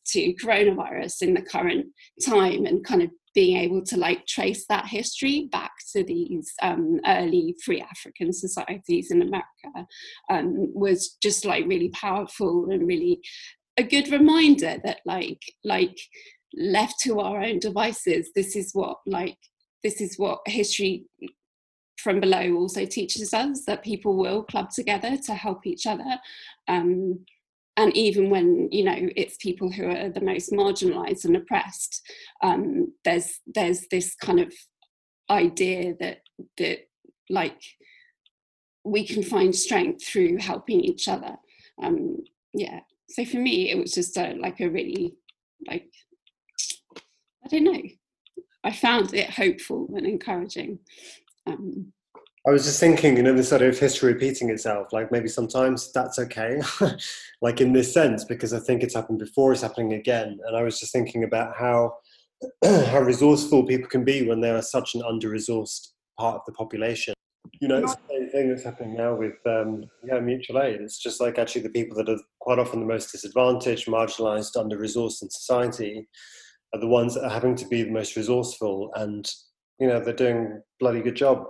to 0.06 0.34
coronavirus 0.34 1.22
in 1.22 1.34
the 1.34 1.42
current 1.42 1.86
time 2.24 2.64
and 2.64 2.84
kind 2.84 3.02
of 3.02 3.10
being 3.34 3.56
able 3.56 3.82
to 3.82 3.96
like 3.96 4.26
trace 4.26 4.66
that 4.68 4.86
history 4.86 5.48
back 5.50 5.72
to 5.92 6.04
these 6.04 6.52
um, 6.62 7.00
early 7.06 7.54
free 7.64 7.80
African 7.80 8.32
societies 8.32 9.10
in 9.10 9.22
America 9.22 9.86
um, 10.30 10.72
was 10.74 11.16
just 11.22 11.44
like 11.44 11.66
really 11.66 11.90
powerful 11.90 12.68
and 12.70 12.86
really 12.86 13.20
a 13.78 13.82
good 13.82 14.10
reminder 14.10 14.76
that 14.84 15.00
like 15.06 15.40
like 15.64 15.98
left 16.54 17.00
to 17.00 17.20
our 17.20 17.40
own 17.40 17.58
devices 17.58 18.30
this 18.34 18.54
is 18.54 18.70
what 18.74 18.98
like 19.06 19.38
this 19.82 20.00
is 20.00 20.18
what 20.18 20.40
history 20.46 21.06
from 21.96 22.20
below 22.20 22.52
also 22.54 22.84
teaches 22.84 23.32
us 23.32 23.64
that 23.66 23.82
people 23.82 24.16
will 24.16 24.42
club 24.42 24.68
together 24.70 25.16
to 25.16 25.34
help 25.34 25.66
each 25.66 25.86
other 25.86 26.18
um, 26.68 27.24
and 27.76 27.96
even 27.96 28.28
when 28.28 28.68
you 28.70 28.84
know 28.84 29.08
it's 29.16 29.36
people 29.36 29.70
who 29.70 29.86
are 29.86 30.10
the 30.10 30.20
most 30.20 30.52
marginalized 30.52 31.24
and 31.24 31.36
oppressed 31.36 32.02
um, 32.42 32.92
there's 33.04 33.40
there's 33.46 33.86
this 33.90 34.14
kind 34.14 34.40
of 34.40 34.52
idea 35.30 35.94
that 35.98 36.18
that 36.58 36.80
like 37.30 37.60
we 38.84 39.06
can 39.06 39.22
find 39.22 39.54
strength 39.54 40.04
through 40.04 40.38
helping 40.38 40.80
each 40.80 41.08
other. 41.08 41.36
Um, 41.82 42.18
yeah. 42.52 42.80
So 43.08 43.24
for 43.24 43.38
me 43.38 43.70
it 43.70 43.78
was 43.78 43.92
just 43.92 44.16
a, 44.16 44.34
like 44.34 44.60
a 44.60 44.68
really 44.68 45.14
like 45.66 45.90
i 47.44 47.48
don't 47.48 47.64
know. 47.64 47.82
I 48.64 48.72
found 48.72 49.12
it 49.14 49.30
hopeful 49.30 49.88
and 49.96 50.06
encouraging. 50.06 50.78
Um, 51.46 51.92
I 52.46 52.50
was 52.50 52.64
just 52.64 52.80
thinking, 52.80 53.16
you 53.16 53.22
know, 53.22 53.34
this 53.34 53.50
sort 53.50 53.62
of 53.62 53.78
history 53.78 54.12
repeating 54.12 54.50
itself, 54.50 54.92
like 54.92 55.12
maybe 55.12 55.28
sometimes 55.28 55.92
that's 55.92 56.18
okay, 56.18 56.60
like 57.42 57.60
in 57.60 57.72
this 57.72 57.94
sense, 57.94 58.24
because 58.24 58.52
I 58.52 58.58
think 58.58 58.82
it's 58.82 58.94
happened 58.94 59.20
before, 59.20 59.52
it's 59.52 59.62
happening 59.62 59.92
again. 59.92 60.40
And 60.46 60.56
I 60.56 60.62
was 60.62 60.80
just 60.80 60.92
thinking 60.92 61.22
about 61.22 61.54
how 61.56 61.94
how 62.64 63.00
resourceful 63.00 63.64
people 63.64 63.88
can 63.88 64.04
be 64.04 64.26
when 64.26 64.40
they 64.40 64.50
are 64.50 64.62
such 64.62 64.96
an 64.96 65.02
under-resourced 65.02 65.88
part 66.18 66.36
of 66.36 66.42
the 66.44 66.52
population. 66.52 67.14
You 67.60 67.68
know, 67.68 67.78
it's 67.78 67.94
the 67.94 68.00
same 68.10 68.30
thing 68.30 68.48
that's 68.48 68.64
happening 68.64 68.96
now 68.96 69.14
with 69.14 69.34
um, 69.46 69.84
yeah, 70.04 70.18
mutual 70.18 70.60
aid. 70.60 70.80
It's 70.80 70.98
just 70.98 71.20
like 71.20 71.38
actually 71.38 71.62
the 71.62 71.70
people 71.70 71.96
that 71.98 72.08
are 72.08 72.18
quite 72.40 72.58
often 72.58 72.80
the 72.80 72.86
most 72.86 73.12
disadvantaged, 73.12 73.86
marginalised, 73.86 74.58
under 74.58 74.76
resourced 74.76 75.22
in 75.22 75.30
society 75.30 76.08
are 76.74 76.80
the 76.80 76.88
ones 76.88 77.14
that 77.14 77.24
are 77.24 77.30
having 77.30 77.54
to 77.54 77.68
be 77.68 77.84
the 77.84 77.90
most 77.90 78.16
resourceful 78.16 78.90
and 78.96 79.30
you 79.78 79.86
know 79.86 80.00
they're 80.00 80.14
doing 80.14 80.60
bloody 80.80 81.00
good 81.00 81.14
job 81.14 81.44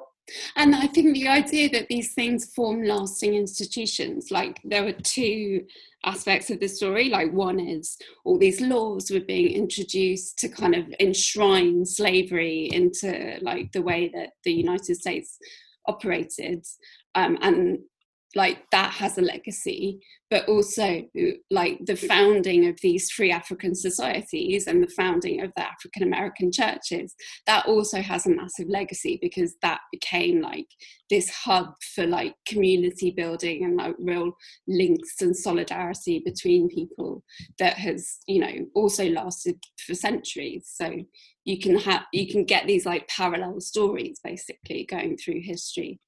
and 0.57 0.75
I 0.75 0.87
think 0.87 1.15
the 1.15 1.29
idea 1.29 1.69
that 1.71 1.89
these 1.89 2.15
things 2.15 2.53
form 2.55 2.85
lasting 2.85 3.35
institutions, 3.35 4.31
like 4.31 4.61
there 4.65 4.85
were 4.85 4.93
two 4.93 5.67
aspects 6.05 6.51
of 6.51 6.61
the 6.61 6.69
story. 6.69 7.09
Like, 7.09 7.33
one 7.33 7.61
is 7.61 7.97
all 8.25 8.39
these 8.39 8.61
laws 8.61 9.11
were 9.11 9.21
being 9.21 9.53
introduced 9.53 10.39
to 10.39 10.49
kind 10.49 10.75
of 10.75 10.93
enshrine 11.01 11.85
slavery 11.85 12.69
into 12.73 13.39
like 13.41 13.73
the 13.73 13.83
way 13.83 14.11
that 14.15 14.31
the 14.45 14.53
United 14.53 14.97
States 14.97 15.39
operated. 15.87 16.65
Um, 17.15 17.39
and 17.43 17.79
like 18.35 18.59
that 18.71 18.93
has 18.93 19.19
a 19.19 19.23
legacy 19.23 20.01
but 20.31 20.49
also 20.49 21.03
like 21.51 21.79
the 21.85 21.93
mm. 21.93 22.07
founding 22.07 22.67
of 22.67 22.79
these 22.83 23.11
free 23.11 23.31
african 23.31 23.75
societies 23.75 24.67
and 24.67 24.83
the 24.83 24.93
founding 24.97 25.43
of 25.43 25.51
the 25.57 25.63
african 25.63 26.03
american 26.03 26.51
churches 26.51 27.15
that 27.47 27.67
also 27.67 28.01
has 28.01 28.27
a 28.27 28.31
massive 28.31 28.69
legacy 28.69 29.19
because 29.21 29.55
that 29.63 29.81
became 29.91 30.41
like 30.41 30.67
this 31.11 31.29
hub 31.29 31.75
for 31.95 32.07
like 32.07 32.35
community 32.47 33.11
building 33.11 33.65
and 33.65 33.77
like 33.77 33.95
real 33.99 34.33
links 34.67 35.21
and 35.21 35.37
solidarity 35.37 36.23
between 36.25 36.69
people 36.69 37.23
that 37.59 37.75
has 37.75 38.19
you 38.27 38.41
know 38.41 38.67
also 38.75 39.09
lasted 39.09 39.57
for 39.87 39.95
centuries. 39.95 40.71
So 40.73 41.05
you 41.45 41.59
can 41.59 41.77
have 41.79 42.03
you 42.13 42.29
can 42.29 42.45
get 42.45 42.67
these 42.67 42.87
like 42.87 43.09
parallel 43.09 43.61
stories 43.61 44.21
basically 44.23 44.85
going 44.85 45.17
through 45.17 45.41
history 45.43 46.01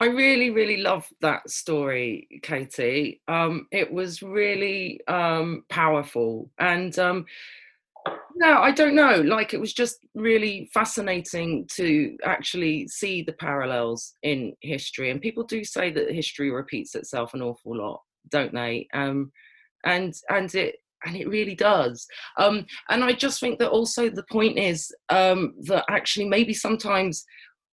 I 0.00 0.06
really, 0.06 0.50
really 0.50 0.76
love 0.76 1.08
that 1.20 1.50
story, 1.50 2.28
Katie. 2.42 3.20
Um, 3.26 3.66
it 3.72 3.92
was 3.92 4.22
really 4.22 5.00
um, 5.08 5.64
powerful. 5.70 6.50
And 6.60 6.96
um, 7.00 7.26
no, 8.36 8.58
I 8.60 8.70
don't 8.70 8.94
know. 8.94 9.20
Like, 9.20 9.54
it 9.54 9.60
was 9.60 9.72
just 9.72 10.06
really 10.14 10.70
fascinating 10.72 11.66
to 11.74 12.16
actually 12.24 12.86
see 12.86 13.22
the 13.22 13.32
parallels 13.32 14.14
in 14.22 14.54
history. 14.60 15.10
And 15.10 15.20
people 15.20 15.42
do 15.42 15.64
say 15.64 15.90
that 15.90 16.12
history 16.12 16.50
repeats 16.52 16.94
itself 16.94 17.34
an 17.34 17.42
awful 17.42 17.76
lot, 17.76 18.00
don't 18.28 18.54
they? 18.54 18.86
Um, 18.94 19.32
and 19.84 20.14
and 20.28 20.54
it 20.54 20.76
and 21.04 21.16
it 21.16 21.28
really 21.28 21.54
does. 21.54 22.06
Um, 22.38 22.66
and 22.88 23.04
I 23.04 23.12
just 23.12 23.40
think 23.40 23.58
that 23.58 23.70
also 23.70 24.10
the 24.10 24.24
point 24.24 24.58
is 24.58 24.92
um, 25.10 25.54
that 25.62 25.84
actually 25.88 26.28
maybe 26.28 26.54
sometimes 26.54 27.24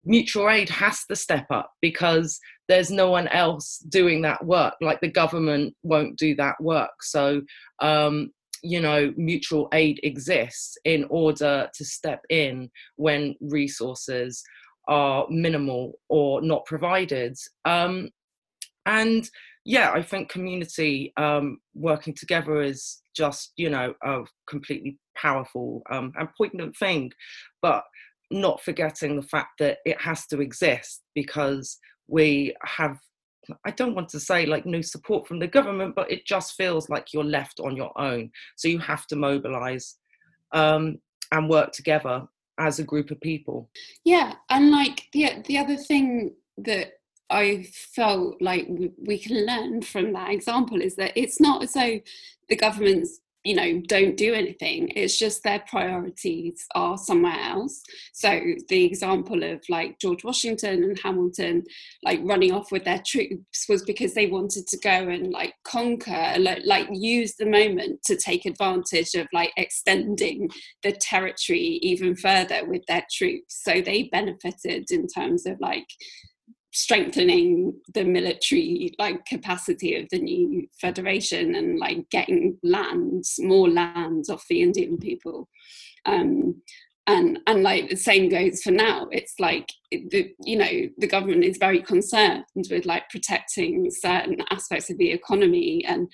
mutual 0.04 0.50
aid 0.50 0.68
has 0.68 1.04
to 1.06 1.16
step 1.16 1.46
up 1.50 1.72
because 1.80 2.38
there's 2.68 2.90
no 2.90 3.10
one 3.10 3.28
else 3.28 3.78
doing 3.88 4.22
that 4.22 4.44
work. 4.44 4.74
Like 4.80 5.00
the 5.00 5.10
government 5.10 5.74
won't 5.82 6.16
do 6.16 6.34
that 6.36 6.56
work. 6.60 7.02
So 7.02 7.42
um, 7.80 8.30
you 8.62 8.80
know 8.80 9.12
mutual 9.16 9.68
aid 9.72 10.00
exists 10.02 10.78
in 10.84 11.04
order 11.10 11.68
to 11.74 11.84
step 11.84 12.22
in 12.30 12.70
when 12.96 13.34
resources 13.40 14.42
are 14.88 15.26
minimal 15.28 15.98
or 16.08 16.40
not 16.40 16.64
provided. 16.64 17.36
Um, 17.64 18.10
and 18.86 19.28
yeah 19.66 19.90
i 19.92 20.02
think 20.02 20.28
community 20.28 21.10
um, 21.16 21.58
working 21.74 22.12
together 22.12 22.60
is 22.60 23.00
just 23.16 23.52
you 23.56 23.70
know 23.70 23.94
a 24.02 24.20
completely 24.46 24.98
powerful 25.14 25.82
um, 25.90 26.12
and 26.18 26.28
poignant 26.36 26.76
thing. 26.76 27.12
But 27.62 27.84
not 28.30 28.62
forgetting 28.62 29.16
the 29.16 29.26
fact 29.26 29.58
that 29.58 29.78
it 29.84 30.00
has 30.00 30.26
to 30.26 30.40
exist 30.40 31.02
because 31.14 31.78
we 32.08 32.54
have 32.64 32.98
I 33.64 33.72
don't 33.72 33.94
want 33.94 34.08
to 34.10 34.20
say 34.20 34.46
like 34.46 34.64
no 34.64 34.80
support 34.80 35.26
from 35.26 35.38
the 35.38 35.46
government, 35.46 35.94
but 35.94 36.10
it 36.10 36.24
just 36.24 36.54
feels 36.54 36.88
like 36.88 37.12
you're 37.12 37.24
left 37.24 37.60
on 37.60 37.76
your 37.76 37.92
own. 38.00 38.30
So 38.56 38.68
you 38.68 38.78
have 38.78 39.06
to 39.08 39.16
mobilize 39.16 39.96
um, 40.52 40.98
and 41.30 41.50
work 41.50 41.72
together 41.72 42.26
as 42.58 42.78
a 42.78 42.84
group 42.84 43.10
of 43.10 43.20
people. 43.20 43.68
Yeah, 44.04 44.34
and 44.50 44.70
like 44.70 45.08
the 45.12 45.42
the 45.46 45.58
other 45.58 45.76
thing 45.76 46.34
that 46.58 46.92
I 47.30 47.66
felt 47.94 48.40
like 48.40 48.68
we 49.02 49.18
can 49.18 49.46
learn 49.46 49.82
from 49.82 50.12
that 50.12 50.30
example 50.30 50.80
is 50.80 50.96
that 50.96 51.12
it's 51.16 51.40
not 51.40 51.62
as 51.62 51.72
though 51.72 52.00
the 52.48 52.56
government's 52.56 53.20
you 53.44 53.54
know 53.54 53.80
don't 53.86 54.16
do 54.16 54.34
anything. 54.34 54.90
It's 54.96 55.18
just 55.18 55.42
their 55.42 55.62
priorities 55.68 56.64
are 56.74 56.96
somewhere 56.96 57.38
else. 57.38 57.82
So 58.12 58.40
the 58.68 58.84
example 58.84 59.42
of 59.42 59.62
like 59.68 59.98
george 59.98 60.24
washington 60.24 60.84
and 60.84 60.98
hamilton 60.98 61.62
like 62.02 62.20
running 62.22 62.52
off 62.52 62.70
with 62.72 62.84
their 62.84 63.02
troops 63.06 63.66
was 63.68 63.82
because 63.82 64.14
they 64.14 64.26
wanted 64.26 64.66
to 64.66 64.78
go 64.78 64.90
and 64.90 65.30
like 65.30 65.54
conquer 65.64 66.34
like, 66.38 66.62
like 66.64 66.88
use 66.92 67.34
the 67.36 67.46
moment 67.46 68.02
to 68.04 68.16
take 68.16 68.46
advantage 68.46 69.14
of 69.14 69.26
like 69.32 69.52
extending 69.56 70.48
the 70.82 70.92
territory 70.92 71.78
even 71.82 72.14
further 72.16 72.64
with 72.66 72.82
their 72.86 73.04
troops. 73.10 73.62
So 73.62 73.80
they 73.80 74.04
benefited 74.04 74.90
in 74.90 75.06
terms 75.06 75.46
of 75.46 75.58
like 75.60 75.86
strengthening 76.74 77.72
the 77.94 78.04
military 78.04 78.92
like 78.98 79.24
capacity 79.26 79.96
of 79.96 80.08
the 80.10 80.18
new 80.18 80.66
federation 80.80 81.54
and 81.54 81.78
like 81.78 82.10
getting 82.10 82.58
lands 82.64 83.36
more 83.38 83.68
lands 83.70 84.28
off 84.28 84.44
the 84.48 84.60
indian 84.60 84.98
people. 84.98 85.48
Um, 86.04 86.60
and 87.06 87.38
and 87.46 87.62
like 87.62 87.90
the 87.90 87.96
same 87.96 88.28
goes 88.28 88.62
for 88.62 88.70
now. 88.70 89.08
It's 89.12 89.34
like 89.38 89.70
the 89.90 90.34
you 90.40 90.56
know 90.56 90.88
the 90.98 91.06
government 91.06 91.44
is 91.44 91.58
very 91.58 91.80
concerned 91.80 92.44
with 92.70 92.86
like 92.86 93.08
protecting 93.10 93.90
certain 93.90 94.38
aspects 94.50 94.90
of 94.90 94.98
the 94.98 95.10
economy 95.10 95.84
and 95.86 96.08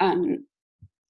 um 0.00 0.44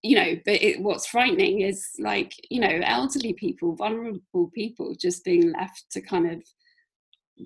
you 0.03 0.17
know 0.17 0.35
but 0.45 0.62
it, 0.62 0.81
what's 0.81 1.07
frightening 1.07 1.62
is 1.62 1.88
like 1.99 2.33
you 2.51 2.61
know 2.61 2.81
elderly 2.85 3.33
people 3.33 3.75
vulnerable 3.75 4.51
people 4.55 4.95
just 4.95 5.25
being 5.25 5.53
left 5.53 5.85
to 5.90 6.01
kind 6.01 6.31
of 6.31 6.43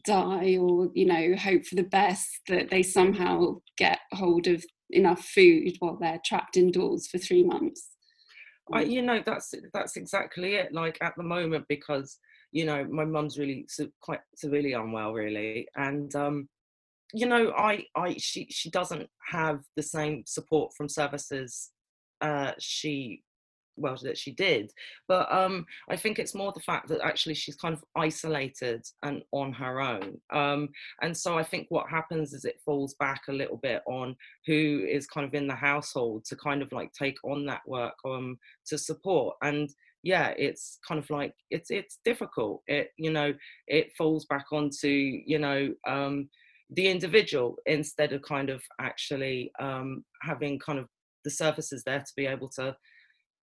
die 0.05 0.57
or 0.59 0.90
you 0.94 1.07
know 1.07 1.35
hope 1.37 1.64
for 1.64 1.74
the 1.74 1.83
best 1.83 2.29
that 2.48 2.70
they 2.70 2.83
somehow 2.83 3.57
get 3.77 3.98
hold 4.12 4.46
of 4.46 4.64
enough 4.90 5.24
food 5.24 5.72
while 5.79 5.96
they're 5.96 6.20
trapped 6.24 6.57
indoors 6.57 7.07
for 7.07 7.18
three 7.18 7.42
months. 7.42 7.90
I, 8.72 8.83
you 8.83 9.03
know 9.03 9.22
that's 9.24 9.55
that's 9.72 9.96
exactly 9.96 10.57
it 10.57 10.74
like 10.74 10.98
at 11.01 11.14
the 11.16 11.22
moment 11.22 11.64
because 11.68 12.18
you 12.53 12.66
know 12.66 12.85
my 12.85 13.05
mum's 13.05 13.38
really 13.38 13.66
quite 14.01 14.20
severely 14.37 14.74
unwell 14.74 15.12
really 15.12 15.66
and 15.77 16.14
um 16.14 16.48
you 17.14 17.27
know 17.27 17.53
i 17.57 17.83
i 17.96 18.14
she 18.18 18.46
she 18.51 18.70
doesn't 18.70 19.09
have 19.31 19.61
the 19.77 19.83
same 19.83 20.22
support 20.27 20.72
from 20.77 20.88
services 20.88 21.70
uh 22.20 22.53
she 22.59 23.22
well 23.79 23.97
that 24.03 24.19
she 24.19 24.33
did. 24.33 24.73
But 25.07 25.33
um 25.33 25.67
i 25.88 25.97
think 25.97 26.19
it's 26.19 26.35
more 26.35 26.53
the 26.53 26.61
fact 26.61 26.88
that 26.88 27.01
actually 27.05 27.35
she's 27.35 27.57
kind 27.57 27.75
of 27.75 27.85
isolated 27.97 28.85
and 29.03 29.23
on 29.33 29.53
her 29.53 29.81
own. 29.81 30.21
Um 30.33 30.69
and 31.03 31.17
so 31.17 31.38
i 31.38 31.43
think 31.43 31.67
what 31.69 31.88
happens 31.88 32.33
is 32.33 32.45
it 32.45 32.61
falls 32.64 32.95
back 32.95 33.23
a 33.29 33.33
little 33.33 33.59
bit 33.59 33.83
on 33.87 34.17
who 34.47 34.85
is 34.88 35.07
kind 35.07 35.27
of 35.27 35.35
in 35.35 35.47
the 35.47 35.55
household 35.55 36.25
to 36.27 36.37
kind 36.37 36.62
of 36.62 36.73
like 36.73 36.93
take 36.93 37.19
on 37.25 37.47
that 37.47 37.62
work 37.67 37.95
um 38.05 38.38
to 38.67 38.79
support. 38.79 39.37
And 39.43 39.71
yeah 40.03 40.33
it's 40.38 40.79
kind 40.87 40.99
of 41.03 41.11
like 41.11 41.35
it's 41.51 41.71
it's 41.71 41.99
difficult. 42.05 42.62
It 42.67 42.91
you 42.97 43.11
know 43.11 43.35
it 43.67 43.93
falls 43.97 44.25
back 44.27 44.47
onto 44.53 44.88
you 44.88 45.38
know 45.38 45.75
um 45.87 46.29
the 46.71 46.87
individual 46.88 47.57
instead 47.67 48.12
of 48.12 48.23
kind 48.23 48.51
of 48.51 48.62
actually 48.81 49.51
um 49.59 50.05
having 50.23 50.59
kind 50.59 50.79
of 50.79 50.87
the 51.25 51.31
services 51.31 51.83
there 51.85 52.01
to 52.01 52.12
be 52.17 52.27
able 52.27 52.49
to 52.49 52.77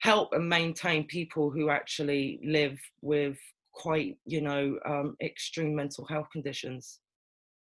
help 0.01 0.33
and 0.33 0.49
maintain 0.49 1.05
people 1.05 1.51
who 1.51 1.69
actually 1.69 2.39
live 2.43 2.79
with 3.01 3.37
quite 3.73 4.17
you 4.25 4.41
know 4.41 4.77
um, 4.85 5.15
extreme 5.21 5.75
mental 5.75 6.05
health 6.05 6.27
conditions. 6.31 6.99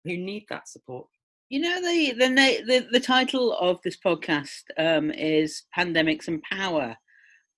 Who 0.06 0.18
need 0.18 0.46
that 0.50 0.68
support. 0.68 1.08
You 1.50 1.62
know 1.62 1.82
the 1.82 2.14
the 2.14 2.28
the, 2.68 2.88
the 2.92 3.00
title 3.00 3.54
of 3.54 3.80
this 3.84 3.98
podcast 4.06 4.64
um, 4.78 5.12
is 5.12 5.64
pandemics 5.78 6.28
and 6.28 6.42
power. 6.44 6.98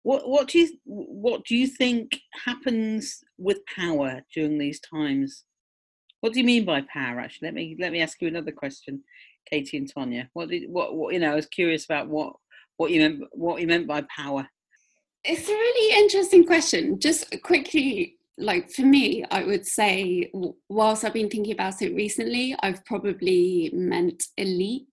What 0.03 0.29
what 0.29 0.49
do 0.49 0.59
you 0.59 0.77
what 0.83 1.45
do 1.45 1.55
you 1.55 1.67
think 1.67 2.19
happens 2.45 3.23
with 3.38 3.65
power 3.75 4.21
during 4.33 4.57
these 4.57 4.79
times? 4.81 5.45
What 6.19 6.33
do 6.33 6.39
you 6.39 6.45
mean 6.45 6.65
by 6.65 6.81
power 6.93 7.19
actually? 7.19 7.47
Let 7.47 7.55
me 7.55 7.77
let 7.79 7.91
me 7.91 8.01
ask 8.01 8.21
you 8.21 8.27
another 8.27 8.51
question 8.51 9.03
katie 9.49 9.78
and 9.78 9.91
tonya. 9.91 10.28
What 10.34 10.49
did 10.49 10.63
what, 10.69 10.95
what 10.95 11.13
you 11.13 11.19
know 11.19 11.32
i 11.32 11.36
was 11.36 11.45
curious 11.45 11.86
about 11.86 12.07
what 12.09 12.34
what 12.78 12.91
you 12.91 12.99
meant 12.99 13.23
what 13.32 13.61
you 13.61 13.67
meant 13.67 13.88
by 13.88 14.03
power 14.15 14.47
it's 15.28 15.49
a 15.49 15.53
really 15.53 16.03
interesting 16.03 16.45
question. 16.45 16.99
Just 16.99 17.41
quickly, 17.41 18.17
like 18.38 18.69
for 18.71 18.84
me, 18.84 19.23
I 19.32 19.43
would 19.43 19.65
say, 19.65 20.32
whilst 20.69 21.03
I've 21.03 21.13
been 21.13 21.30
thinking 21.30 21.53
about 21.53 21.82
it 21.82 21.95
recently, 21.95 22.55
I've 22.61 22.86
probably 22.86 23.71
meant 23.73 24.23
elite. 24.38 24.88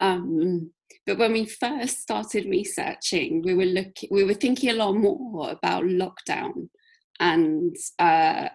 Um, 0.00 0.70
but 1.06 1.18
when 1.18 1.32
we 1.32 1.46
first 1.46 2.00
started 2.00 2.46
researching, 2.46 3.42
we 3.42 3.54
were 3.54 3.64
looking, 3.64 4.08
we 4.10 4.24
were 4.24 4.34
thinking 4.34 4.70
a 4.70 4.74
lot 4.74 4.94
more 4.94 5.50
about 5.50 5.84
lockdown 5.84 6.68
and 7.20 7.76
uh, 7.98 8.48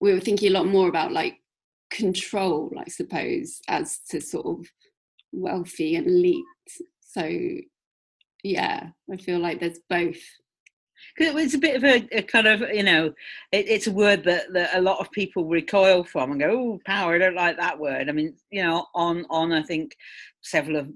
we 0.00 0.12
were 0.12 0.20
thinking 0.20 0.50
a 0.50 0.54
lot 0.54 0.66
more 0.66 0.88
about 0.88 1.12
like 1.12 1.36
control, 1.90 2.72
I 2.78 2.88
suppose, 2.88 3.60
as 3.68 3.98
to 4.10 4.20
sort 4.20 4.46
of 4.46 4.66
wealthy 5.32 5.96
and 5.96 6.06
elite. 6.06 6.44
So 7.00 7.22
yeah, 8.42 8.88
I 9.12 9.16
feel 9.16 9.38
like 9.38 9.60
there's 9.60 9.80
both. 9.88 10.18
It's 11.16 11.54
a 11.54 11.58
bit 11.58 11.76
of 11.76 11.84
a, 11.84 12.18
a 12.18 12.22
kind 12.22 12.46
of, 12.46 12.60
you 12.60 12.82
know, 12.82 13.06
it, 13.52 13.68
it's 13.68 13.86
a 13.86 13.92
word 13.92 14.22
that, 14.24 14.52
that 14.52 14.76
a 14.76 14.82
lot 14.82 15.00
of 15.00 15.10
people 15.12 15.46
recoil 15.46 16.04
from 16.04 16.32
and 16.32 16.40
go, 16.40 16.50
oh, 16.50 16.80
power, 16.84 17.14
I 17.14 17.18
don't 17.18 17.34
like 17.34 17.56
that 17.56 17.78
word. 17.78 18.08
I 18.08 18.12
mean, 18.12 18.34
you 18.50 18.62
know, 18.62 18.86
on, 18.94 19.24
on 19.30 19.52
I 19.52 19.62
think 19.62 19.96
several 20.42 20.76
of 20.76 20.88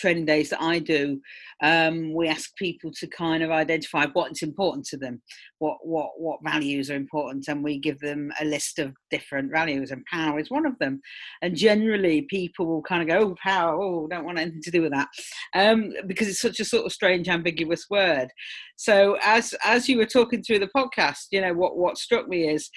training 0.00 0.24
days 0.24 0.50
that 0.50 0.62
I 0.62 0.78
do, 0.78 1.20
um, 1.62 2.14
we 2.14 2.28
ask 2.28 2.54
people 2.56 2.90
to 2.98 3.06
kind 3.06 3.42
of 3.42 3.50
identify 3.50 4.06
what's 4.12 4.42
important 4.42 4.86
to 4.86 4.96
them, 4.96 5.20
what 5.58 5.76
what 5.82 6.10
what 6.18 6.40
values 6.42 6.90
are 6.90 6.96
important, 6.96 7.48
and 7.48 7.62
we 7.62 7.78
give 7.78 7.98
them 8.00 8.32
a 8.40 8.44
list 8.44 8.78
of 8.78 8.94
different 9.10 9.52
values, 9.52 9.90
and 9.90 10.04
power 10.06 10.38
is 10.38 10.50
one 10.50 10.66
of 10.66 10.78
them. 10.78 11.00
And 11.42 11.54
generally, 11.56 12.22
people 12.22 12.66
will 12.66 12.82
kind 12.82 13.02
of 13.02 13.08
go, 13.08 13.26
"Oh, 13.26 13.34
power! 13.42 13.80
Oh, 13.80 14.08
don't 14.08 14.24
want 14.24 14.38
anything 14.38 14.62
to 14.62 14.70
do 14.70 14.82
with 14.82 14.92
that," 14.92 15.08
um, 15.54 15.92
because 16.06 16.28
it's 16.28 16.40
such 16.40 16.60
a 16.60 16.64
sort 16.64 16.86
of 16.86 16.92
strange, 16.92 17.28
ambiguous 17.28 17.86
word. 17.90 18.28
So, 18.76 19.18
as 19.22 19.54
as 19.64 19.88
you 19.88 19.98
were 19.98 20.06
talking 20.06 20.42
through 20.42 20.60
the 20.60 20.70
podcast, 20.74 21.26
you 21.30 21.40
know 21.40 21.52
what 21.52 21.76
what 21.76 21.98
struck 21.98 22.26
me 22.28 22.48
is, 22.48 22.70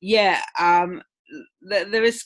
yeah, 0.00 0.40
um, 0.58 1.02
there 1.62 2.04
is 2.04 2.24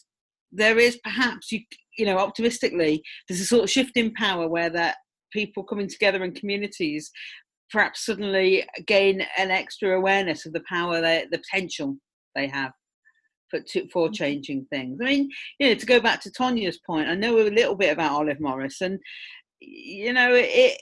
there 0.52 0.78
is 0.78 0.96
perhaps 1.02 1.50
you 1.50 1.60
you 1.98 2.06
know 2.06 2.18
optimistically 2.18 3.02
there's 3.28 3.40
a 3.40 3.46
sort 3.46 3.64
of 3.64 3.70
shift 3.70 3.96
in 3.96 4.12
power 4.14 4.48
where 4.48 4.70
that 4.70 4.96
people 5.32 5.62
coming 5.62 5.88
together 5.88 6.22
in 6.24 6.32
communities 6.32 7.10
perhaps 7.70 8.04
suddenly 8.04 8.64
gain 8.86 9.24
an 9.36 9.50
extra 9.50 9.96
awareness 9.96 10.46
of 10.46 10.52
the 10.52 10.62
power 10.68 11.00
they, 11.00 11.26
the 11.30 11.38
potential 11.38 11.96
they 12.34 12.46
have 12.46 12.72
for 13.50 13.60
to, 13.60 13.88
for 13.88 14.06
mm-hmm. 14.06 14.14
changing 14.14 14.66
things 14.70 14.98
i 15.00 15.04
mean 15.04 15.28
you 15.58 15.68
know 15.68 15.74
to 15.74 15.86
go 15.86 16.00
back 16.00 16.20
to 16.20 16.30
tonya's 16.30 16.78
point 16.86 17.08
i 17.08 17.14
know 17.14 17.38
a 17.38 17.48
little 17.50 17.74
bit 17.74 17.92
about 17.92 18.12
olive 18.12 18.40
morris 18.40 18.80
and 18.80 18.98
you 19.60 20.12
know 20.12 20.34
it, 20.34 20.80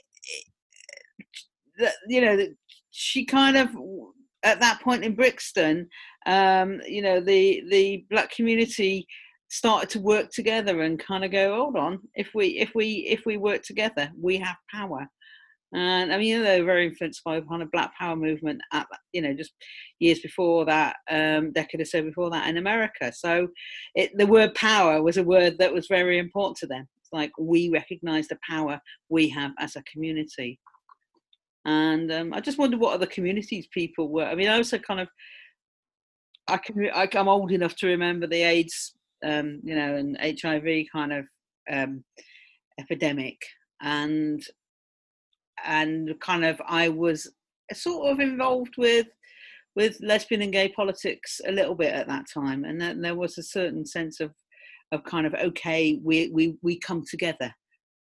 it 1.79 1.93
you 2.07 2.21
know 2.21 2.45
she 2.91 3.25
kind 3.25 3.57
of 3.57 3.69
at 4.43 4.59
that 4.59 4.81
point 4.81 5.03
in 5.03 5.15
brixton 5.15 5.87
um, 6.25 6.79
you 6.87 7.01
know 7.01 7.19
the 7.19 7.63
the 7.69 8.05
black 8.09 8.31
community 8.31 9.05
started 9.53 9.87
to 9.87 9.99
work 9.99 10.31
together 10.31 10.81
and 10.81 10.97
kind 10.97 11.23
of 11.23 11.31
go 11.31 11.55
hold 11.55 11.77
on 11.77 11.99
if 12.15 12.31
we 12.33 12.47
if 12.59 12.71
we 12.73 13.05
if 13.07 13.23
we 13.23 13.37
work 13.37 13.61
together 13.61 14.09
we 14.19 14.35
have 14.37 14.55
power. 14.73 15.07
And 15.75 16.11
i 16.11 16.17
mean 16.17 16.41
they 16.41 16.59
were 16.59 16.65
very 16.65 16.87
influenced 16.87 17.23
by 17.23 17.39
the 17.39 17.45
kind 17.45 17.61
of 17.61 17.69
black 17.71 17.91
power 17.95 18.15
movement 18.15 18.61
at 18.71 18.87
you 19.11 19.21
know 19.21 19.33
just 19.33 19.53
years 19.99 20.19
before 20.21 20.65
that 20.65 20.95
um 21.11 21.51
decade 21.51 21.81
or 21.81 21.85
so 21.85 22.01
before 22.01 22.31
that 22.31 22.47
in 22.49 22.57
america. 22.57 23.13
So 23.13 23.47
it, 23.93 24.09
the 24.17 24.25
word 24.25 24.55
power 24.55 25.03
was 25.03 25.17
a 25.17 25.23
word 25.23 25.59
that 25.59 25.73
was 25.73 25.85
very 25.87 26.17
important 26.17 26.57
to 26.57 26.67
them. 26.67 26.87
It's 26.99 27.13
like 27.13 27.31
we 27.39 27.69
recognize 27.69 28.27
the 28.27 28.39
power 28.49 28.79
we 29.09 29.29
have 29.29 29.51
as 29.59 29.75
a 29.75 29.83
community. 29.83 30.59
And 31.65 32.11
um, 32.11 32.33
i 32.33 32.39
just 32.41 32.57
wonder 32.57 32.77
what 32.77 32.95
other 32.95 33.05
communities 33.05 33.67
people 33.67 34.09
were 34.09 34.25
i 34.25 34.35
mean 34.35 34.49
i 34.49 34.57
also 34.57 34.79
kind 34.79 34.99
of 34.99 35.07
I 36.45 36.57
can 36.57 36.89
I'm 36.93 37.29
old 37.29 37.51
enough 37.53 37.75
to 37.77 37.87
remember 37.87 38.27
the 38.27 38.41
AIDS 38.41 38.93
um, 39.23 39.59
you 39.63 39.75
know, 39.75 39.95
an 39.95 40.17
HIV 40.21 40.85
kind 40.91 41.13
of 41.13 41.25
um, 41.71 42.03
epidemic, 42.79 43.37
and 43.81 44.43
and 45.65 46.13
kind 46.19 46.45
of 46.45 46.61
I 46.67 46.89
was 46.89 47.31
sort 47.73 48.11
of 48.11 48.19
involved 48.19 48.75
with 48.77 49.07
with 49.75 49.97
lesbian 50.01 50.41
and 50.41 50.53
gay 50.53 50.69
politics 50.69 51.41
a 51.47 51.51
little 51.51 51.75
bit 51.75 51.93
at 51.93 52.07
that 52.07 52.25
time, 52.31 52.63
and 52.65 52.79
then 52.79 53.01
there 53.01 53.15
was 53.15 53.37
a 53.37 53.43
certain 53.43 53.85
sense 53.85 54.19
of 54.19 54.31
of 54.91 55.03
kind 55.03 55.25
of 55.25 55.33
okay, 55.33 55.99
we 56.03 56.29
we 56.29 56.57
we 56.61 56.79
come 56.79 57.03
together 57.09 57.53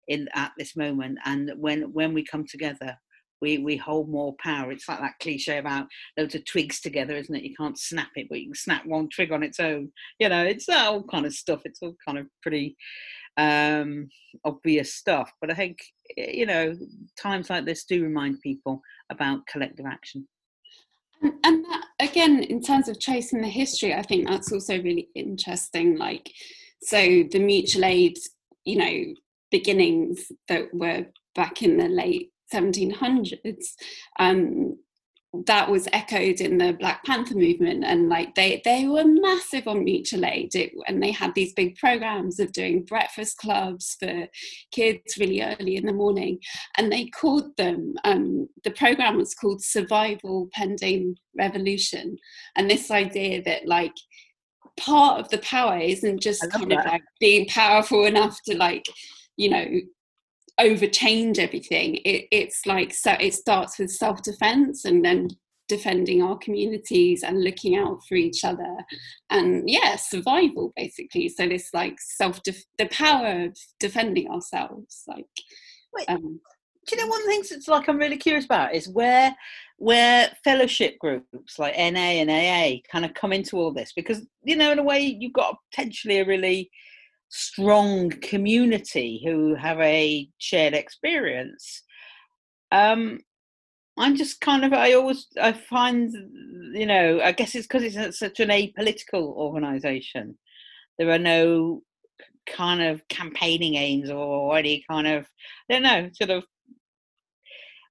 in 0.08 0.28
at 0.34 0.52
this 0.58 0.76
moment, 0.76 1.18
and 1.24 1.52
when 1.56 1.92
when 1.92 2.12
we 2.14 2.24
come 2.24 2.44
together, 2.46 2.96
we 3.40 3.58
we 3.58 3.76
hold 3.76 4.08
more 4.08 4.34
power. 4.42 4.72
It's 4.72 4.88
like 4.88 5.00
that 5.00 5.18
cliche 5.20 5.58
about 5.58 5.86
loads 6.16 6.34
of 6.34 6.44
twigs 6.44 6.80
together, 6.80 7.16
isn't 7.16 7.34
it? 7.34 7.44
You 7.44 7.54
can't 7.54 7.78
snap 7.78 8.10
it, 8.16 8.26
but 8.28 8.40
you 8.40 8.46
can 8.46 8.54
snap 8.54 8.86
one 8.86 9.08
twig 9.14 9.32
on 9.32 9.42
its 9.42 9.60
own. 9.60 9.92
You 10.18 10.28
know, 10.28 10.44
it's 10.44 10.68
all 10.68 11.02
kind 11.04 11.26
of 11.26 11.32
stuff. 11.32 11.62
It's 11.64 11.80
all 11.82 11.94
kind 12.06 12.18
of 12.18 12.26
pretty 12.42 12.76
um, 13.36 14.08
obvious 14.44 14.94
stuff. 14.94 15.30
But 15.40 15.50
I 15.50 15.54
think 15.54 15.78
you 16.16 16.46
know 16.46 16.76
times 17.20 17.50
like 17.50 17.64
this 17.64 17.84
do 17.84 18.02
remind 18.02 18.40
people 18.40 18.80
about 19.10 19.46
collective 19.46 19.86
action. 19.86 20.26
And, 21.22 21.32
and 21.44 21.64
that, 21.64 21.84
again, 22.00 22.42
in 22.42 22.62
terms 22.62 22.88
of 22.88 23.00
tracing 23.00 23.40
the 23.40 23.48
history, 23.48 23.94
I 23.94 24.02
think 24.02 24.28
that's 24.28 24.52
also 24.52 24.74
really 24.74 25.08
interesting. 25.14 25.96
Like, 25.96 26.30
so 26.82 26.98
the 26.98 27.38
mutual 27.38 27.86
aid, 27.86 28.18
you 28.64 28.76
know, 28.76 29.14
beginnings 29.50 30.30
that 30.48 30.66
were 30.74 31.06
back 31.34 31.62
in 31.62 31.78
the 31.78 31.88
late 31.88 32.30
1700s 32.52 33.74
um, 34.18 34.76
that 35.44 35.70
was 35.70 35.88
echoed 35.92 36.40
in 36.40 36.58
the 36.58 36.72
Black 36.72 37.04
Panther 37.04 37.34
movement, 37.34 37.84
and 37.84 38.08
like 38.08 38.34
they 38.34 38.62
they 38.64 38.86
were 38.86 39.04
massive 39.04 39.68
on 39.68 39.84
mutual 39.84 40.24
aid, 40.24 40.54
it, 40.54 40.72
and 40.86 41.02
they 41.02 41.10
had 41.10 41.34
these 41.34 41.52
big 41.52 41.76
programs 41.76 42.40
of 42.40 42.52
doing 42.52 42.84
breakfast 42.84 43.36
clubs 43.36 43.96
for 44.00 44.26
kids 44.70 45.16
really 45.18 45.42
early 45.42 45.76
in 45.76 45.86
the 45.86 45.92
morning, 45.92 46.38
and 46.78 46.90
they 46.90 47.06
called 47.06 47.56
them. 47.56 47.94
Um, 48.04 48.48
the 48.64 48.70
program 48.70 49.16
was 49.16 49.34
called 49.34 49.62
Survival 49.62 50.48
Pending 50.52 51.16
Revolution, 51.36 52.16
and 52.56 52.70
this 52.70 52.90
idea 52.90 53.42
that 53.42 53.66
like 53.66 53.94
part 54.78 55.20
of 55.20 55.28
the 55.30 55.38
power 55.38 55.78
isn't 55.78 56.20
just 56.20 56.48
kind 56.50 56.70
that. 56.70 56.86
of 56.86 56.92
like 56.92 57.02
being 57.20 57.46
powerful 57.46 58.04
enough 58.06 58.38
to 58.44 58.56
like 58.56 58.86
you 59.36 59.50
know 59.50 59.66
over 60.58 60.86
change 60.86 61.38
everything. 61.38 61.96
It, 61.96 62.26
it's 62.30 62.66
like 62.66 62.94
so 62.94 63.12
it 63.20 63.34
starts 63.34 63.78
with 63.78 63.90
self 63.90 64.22
defense 64.22 64.84
and 64.84 65.04
then 65.04 65.28
defending 65.68 66.22
our 66.22 66.38
communities 66.38 67.24
and 67.24 67.42
looking 67.42 67.76
out 67.76 68.00
for 68.08 68.14
each 68.14 68.44
other. 68.44 68.76
And 69.30 69.68
yeah 69.68 69.96
survival 69.96 70.72
basically. 70.76 71.28
So 71.28 71.48
this 71.48 71.70
like 71.74 71.96
self 72.00 72.40
the 72.44 72.86
power 72.90 73.46
of 73.46 73.56
defending 73.80 74.30
ourselves 74.30 75.02
like 75.06 75.26
Wait, 75.94 76.08
um, 76.08 76.40
do 76.86 76.96
you 76.96 77.02
know 77.02 77.08
one 77.08 77.20
of 77.20 77.26
the 77.26 77.30
things 77.30 77.48
that's 77.48 77.68
like 77.68 77.88
i'm 77.88 77.96
really 77.96 78.18
curious 78.18 78.44
about 78.44 78.74
is 78.74 78.86
where 78.86 79.34
where 79.78 80.30
fellowship 80.44 80.98
groups 80.98 81.58
like 81.58 81.76
na 81.76 82.00
and 82.00 82.30
aa 82.30 82.80
kind 82.90 83.04
of 83.04 83.14
come 83.14 83.32
into 83.32 83.56
all 83.56 83.72
this? 83.72 83.92
Because 83.94 84.26
you 84.44 84.56
know 84.56 84.72
in 84.72 84.78
a 84.78 84.82
way 84.82 85.00
you've 85.00 85.32
got 85.32 85.56
potentially 85.70 86.18
a 86.18 86.24
really 86.26 86.70
strong 87.28 88.10
community 88.22 89.22
who 89.24 89.54
have 89.54 89.80
a 89.80 90.28
shared 90.38 90.74
experience. 90.74 91.82
Um 92.72 93.20
i'm 93.98 94.14
just 94.14 94.42
kind 94.42 94.62
of 94.62 94.74
i 94.74 94.92
always 94.92 95.26
i 95.40 95.52
find 95.52 96.14
you 96.74 96.84
know 96.84 97.18
i 97.22 97.32
guess 97.32 97.54
it's 97.54 97.66
because 97.66 97.82
it's 97.82 98.18
such 98.18 98.40
an 98.40 98.50
apolitical 98.50 99.34
organization. 99.36 100.36
There 100.98 101.10
are 101.10 101.18
no 101.18 101.82
kind 102.46 102.82
of 102.82 103.06
campaigning 103.08 103.74
aims 103.74 104.10
or 104.10 104.56
any 104.56 104.84
kind 104.88 105.06
of 105.06 105.26
i 105.68 105.74
don't 105.74 105.82
know 105.82 106.10
sort 106.14 106.30
of 106.30 106.44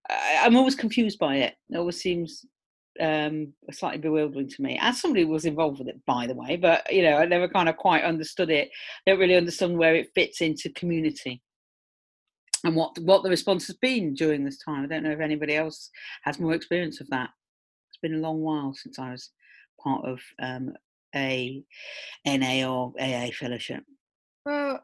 i'm 0.10 0.56
always 0.56 0.76
confused 0.76 1.20
by 1.20 1.38
it. 1.38 1.56
It 1.70 1.78
always 1.78 2.00
seems 2.00 2.46
um, 3.00 3.54
slightly 3.72 4.00
bewildering 4.00 4.50
to 4.50 4.62
me. 4.62 4.78
As 4.82 5.02
somebody 5.02 5.24
who 5.24 5.30
was 5.30 5.46
involved 5.46 5.80
with 5.80 5.88
it, 5.88 6.00
by 6.06 6.28
the 6.28 6.36
way, 6.36 6.56
but 6.56 6.92
you 6.92 7.04
know, 7.04 7.18
I 7.18 7.26
never 7.26 7.48
kind 7.48 7.70
of 7.70 7.78
quite 7.78 8.04
understood 8.04 8.50
it. 8.50 8.70
I 9.06 9.12
don't 9.12 9.20
really 9.20 9.36
understand 9.36 9.78
where 9.78 9.96
it 9.96 10.12
fits 10.16 10.42
into 10.42 10.70
community 10.74 11.42
and 12.64 12.76
what 12.76 12.98
what 13.00 13.24
the 13.24 13.30
response 13.30 13.68
has 13.68 13.78
been 13.78 14.14
during 14.14 14.44
this 14.44 14.58
time. 14.58 14.84
I 14.84 14.88
don't 14.88 15.04
know 15.04 15.12
if 15.12 15.20
anybody 15.20 15.56
else 15.56 15.90
has 16.24 16.40
more 16.40 16.54
experience 16.54 17.00
of 17.02 17.10
that. 17.10 17.30
It's 17.90 18.00
been 18.02 18.16
a 18.16 18.28
long 18.28 18.42
while 18.42 18.74
since 18.74 19.00
I 19.00 19.12
was 19.12 19.32
part 19.82 20.06
of 20.06 20.20
um, 20.42 20.74
a 21.16 21.64
NA 22.26 22.68
or 22.68 22.94
AA 23.00 23.30
fellowship. 23.38 23.84
Well, 24.46 24.82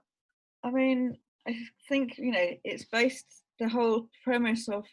I 0.63 0.71
mean, 0.71 1.17
I 1.47 1.55
think 1.89 2.17
you 2.17 2.31
know 2.31 2.47
it's 2.63 2.85
based 2.85 3.25
the 3.59 3.67
whole 3.67 4.07
premise 4.23 4.67
of 4.69 4.85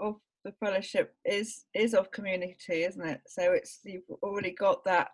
of 0.00 0.16
the 0.44 0.52
fellowship 0.60 1.14
is 1.24 1.64
is 1.74 1.94
of 1.94 2.10
community, 2.10 2.84
isn't 2.84 3.06
it? 3.06 3.20
So 3.26 3.52
it's 3.52 3.80
you've 3.84 4.08
already 4.22 4.52
got 4.52 4.84
that 4.84 5.08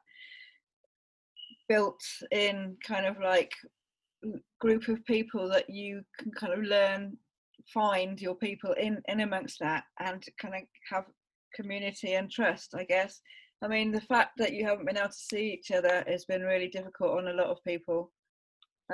built 1.68 2.02
in 2.30 2.76
kind 2.86 3.06
of 3.06 3.16
like 3.22 3.52
group 4.60 4.88
of 4.88 5.04
people 5.04 5.48
that 5.48 5.68
you 5.68 6.02
can 6.18 6.30
kind 6.32 6.52
of 6.52 6.60
learn 6.60 7.16
find 7.72 8.20
your 8.20 8.34
people 8.34 8.72
in 8.72 9.00
in 9.08 9.20
amongst 9.20 9.58
that 9.60 9.84
and 10.00 10.22
kind 10.40 10.54
of 10.54 10.60
have 10.90 11.04
community 11.54 12.14
and 12.14 12.30
trust 12.30 12.74
i 12.76 12.84
guess 12.84 13.20
i 13.62 13.68
mean 13.68 13.90
the 13.90 14.00
fact 14.02 14.32
that 14.36 14.52
you 14.52 14.66
haven't 14.66 14.86
been 14.86 14.98
able 14.98 15.08
to 15.08 15.14
see 15.14 15.52
each 15.52 15.70
other 15.70 16.04
has 16.06 16.24
been 16.26 16.42
really 16.42 16.68
difficult 16.68 17.18
on 17.18 17.28
a 17.28 17.32
lot 17.32 17.46
of 17.46 17.62
people 17.64 18.10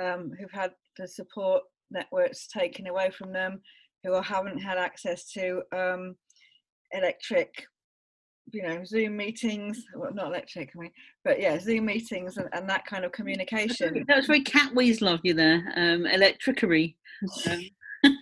um, 0.01 0.31
who've 0.39 0.51
had 0.51 0.71
the 0.97 1.07
support 1.07 1.63
networks 1.89 2.47
taken 2.47 2.87
away 2.87 3.09
from 3.09 3.33
them 3.33 3.59
who 4.03 4.13
haven't 4.21 4.59
had 4.59 4.77
access 4.77 5.25
to 5.31 5.61
um, 5.75 6.15
electric 6.91 7.51
you 8.51 8.63
know 8.63 8.83
zoom 8.83 9.15
meetings 9.15 9.83
well 9.95 10.13
not 10.13 10.31
lecture 10.31 10.65
coming 10.65 10.91
but 11.23 11.39
yeah 11.39 11.57
zoom 11.59 11.85
meetings 11.85 12.37
and, 12.37 12.49
and 12.53 12.67
that 12.67 12.85
kind 12.85 13.05
of 13.05 13.11
communication 13.11 14.03
That 14.07 14.17
was 14.17 14.25
very 14.25 14.43
Catweazle 14.43 15.13
of 15.13 15.19
you 15.23 15.33
there, 15.33 15.61
um, 15.75 16.05
electrickery. 16.05 16.97
Um, 17.49 17.61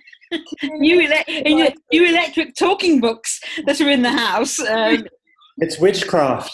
new, 0.63 1.01
ele- 1.01 1.23
in 1.27 1.57
your, 1.57 1.69
new 1.91 2.05
electric 2.05 2.53
talking 2.55 2.99
books 2.99 3.39
that 3.65 3.79
are 3.81 3.89
in 3.89 4.01
the 4.03 4.11
house. 4.11 4.59
Um, 4.59 5.03
It's 5.57 5.79
witchcraft. 5.79 6.51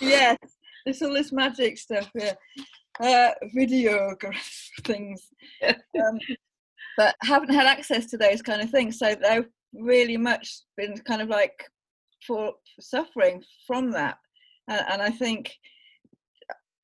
yes 0.00 0.36
it's 0.86 1.02
all 1.02 1.14
this 1.14 1.32
magic 1.32 1.78
stuff 1.78 2.08
yeah 2.14 2.34
uh 3.00 3.30
video 3.54 4.14
things 4.84 5.28
um, 5.64 6.18
but 6.96 7.14
haven't 7.22 7.52
had 7.52 7.66
access 7.66 8.06
to 8.06 8.16
those 8.16 8.42
kind 8.42 8.62
of 8.62 8.70
things. 8.70 8.98
So 8.98 9.14
they've 9.14 9.48
really 9.74 10.16
much 10.16 10.60
been 10.76 10.96
kind 10.98 11.22
of 11.22 11.28
like 11.28 11.54
for 12.26 12.52
suffering 12.80 13.42
from 13.66 13.90
that. 13.92 14.18
And, 14.68 14.80
and 14.92 15.02
i 15.02 15.10
think 15.10 15.52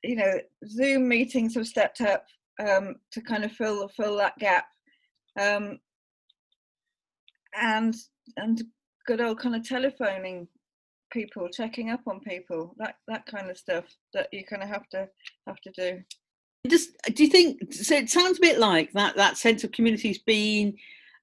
you 0.02 0.16
know 0.16 0.32
zoom 0.68 1.08
meetings 1.08 1.54
have 1.54 1.66
stepped 1.66 2.00
up 2.02 2.24
um, 2.60 2.96
to 3.12 3.20
kind 3.20 3.44
of 3.44 3.52
fill 3.52 3.88
fill 3.88 4.16
that 4.18 4.38
gap. 4.38 4.66
Um, 5.40 5.78
and 7.60 7.94
and 8.36 8.62
good 9.06 9.20
old 9.20 9.38
kind 9.38 9.56
of 9.56 9.66
telephoning 9.66 10.46
people 11.10 11.48
checking 11.48 11.90
up 11.90 12.00
on 12.06 12.20
people 12.20 12.74
that 12.78 12.96
that 13.08 13.26
kind 13.26 13.50
of 13.50 13.58
stuff 13.58 13.84
that 14.14 14.28
you 14.32 14.44
kind 14.44 14.62
of 14.62 14.68
have 14.68 14.88
to 14.90 15.08
have 15.46 15.60
to 15.60 15.70
do 15.76 16.02
just 16.68 16.90
do 17.14 17.24
you 17.24 17.30
think 17.30 17.72
so 17.72 17.94
it 17.94 18.10
sounds 18.10 18.38
a 18.38 18.42
bit 18.42 18.58
like 18.58 18.92
that 18.92 19.16
that 19.16 19.38
sense 19.38 19.64
of 19.64 19.72
community's 19.72 20.18
been 20.18 20.74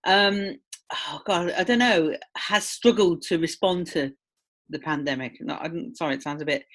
um 0.05 0.55
oh 0.93 1.21
god 1.25 1.51
i 1.51 1.63
don't 1.63 1.79
know 1.79 2.15
has 2.35 2.65
struggled 2.65 3.21
to 3.21 3.37
respond 3.37 3.85
to 3.85 4.11
the 4.69 4.79
pandemic. 4.79 5.37
No, 5.39 5.57
i'm 5.61 5.95
sorry 5.95 6.15
it 6.15 6.23
sounds 6.23 6.41
a 6.41 6.45
bit 6.45 6.65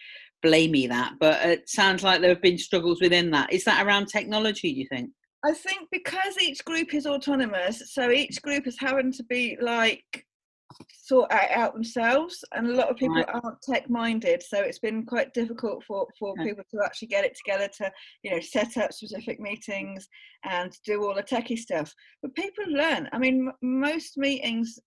blamey 0.44 0.88
that 0.88 1.14
but 1.20 1.44
it 1.46 1.68
sounds 1.68 2.02
like 2.02 2.20
there 2.20 2.30
have 2.30 2.42
been 2.42 2.58
struggles 2.58 3.00
within 3.00 3.30
that. 3.30 3.52
Is 3.52 3.64
that 3.64 3.86
around 3.86 4.06
technology 4.06 4.72
do 4.72 4.80
you 4.80 4.86
think? 4.88 5.10
I 5.44 5.52
think 5.52 5.88
because 5.90 6.40
each 6.40 6.64
group 6.64 6.94
is 6.94 7.06
autonomous, 7.06 7.92
so 7.92 8.10
each 8.10 8.40
group 8.42 8.66
is 8.66 8.76
having 8.78 9.12
to 9.12 9.24
be 9.24 9.56
like 9.60 10.24
sort 11.04 11.30
it 11.32 11.50
out 11.50 11.74
themselves, 11.74 12.44
and 12.52 12.66
a 12.66 12.74
lot 12.74 12.88
of 12.88 12.96
people 12.96 13.16
Right. 13.16 13.28
aren't 13.28 13.62
tech 13.62 13.88
minded, 13.90 14.42
so 14.42 14.60
it's 14.60 14.78
been 14.78 15.04
quite 15.04 15.34
difficult 15.34 15.84
for 15.84 16.06
for 16.18 16.32
Okay. 16.32 16.48
people 16.48 16.64
to 16.70 16.80
actually 16.84 17.08
get 17.08 17.24
it 17.24 17.36
together 17.36 17.68
to 17.78 17.92
you 18.22 18.30
know 18.30 18.40
set 18.40 18.76
up 18.76 18.92
specific 18.92 19.40
meetings 19.40 20.08
and 20.44 20.72
do 20.84 21.02
all 21.04 21.14
the 21.14 21.22
techie 21.22 21.58
stuff. 21.58 21.92
But 22.22 22.34
people 22.34 22.64
learn. 22.68 23.08
I 23.12 23.18
mean, 23.18 23.48
m- 23.48 23.54
most 23.62 24.16
meetings, 24.18 24.78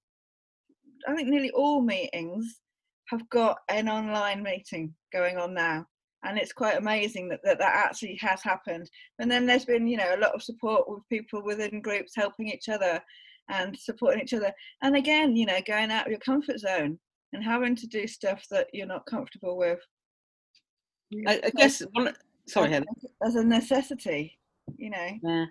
I 1.08 1.16
think 1.16 1.30
nearly 1.30 1.52
all 1.52 1.82
meetings 1.82 2.62
have 3.10 3.28
got 3.30 3.58
an 3.70 3.88
online 3.90 4.42
meeting 4.44 4.94
going 5.14 5.38
on 5.38 5.54
now. 5.54 5.86
And 6.24 6.40
it's 6.40 6.54
quite 6.54 6.78
amazing 6.78 7.30
that, 7.30 7.42
that 7.44 7.60
that 7.60 7.76
actually 7.76 8.16
has 8.20 8.42
happened 8.42 8.90
and 9.20 9.30
then 9.30 9.46
there's 9.46 9.66
been 9.66 9.86
you 9.88 9.96
know 9.98 10.16
a 10.16 10.18
lot 10.18 10.34
of 10.34 10.42
support 10.42 10.90
with 10.90 11.08
people 11.08 11.44
within 11.44 11.82
groups 11.82 12.14
helping 12.16 12.48
each 12.48 12.68
other 12.68 13.00
and 13.50 13.78
supporting 13.78 14.22
each 14.22 14.34
other 14.34 14.52
and 14.82 14.96
again 14.96 15.36
you 15.36 15.46
know 15.46 15.60
going 15.68 15.92
out 15.92 16.06
of 16.06 16.12
your 16.12 16.20
comfort 16.20 16.60
zone 16.60 16.98
and 17.34 17.44
having 17.44 17.76
to 17.76 17.88
do 17.88 18.08
stuff 18.08 18.44
that 18.50 18.68
you're 18.74 18.88
not 18.88 19.06
comfortable 19.06 19.58
with 19.58 19.80
i, 21.28 21.40
I 21.44 21.50
guess 21.56 21.82
one, 21.94 22.14
sorry 22.48 22.72
Heather. 22.72 22.86
as 23.24 23.36
a 23.36 23.44
necessity 23.44 24.38
you 24.78 24.90
know 24.90 25.10
Yeah. 25.24 25.46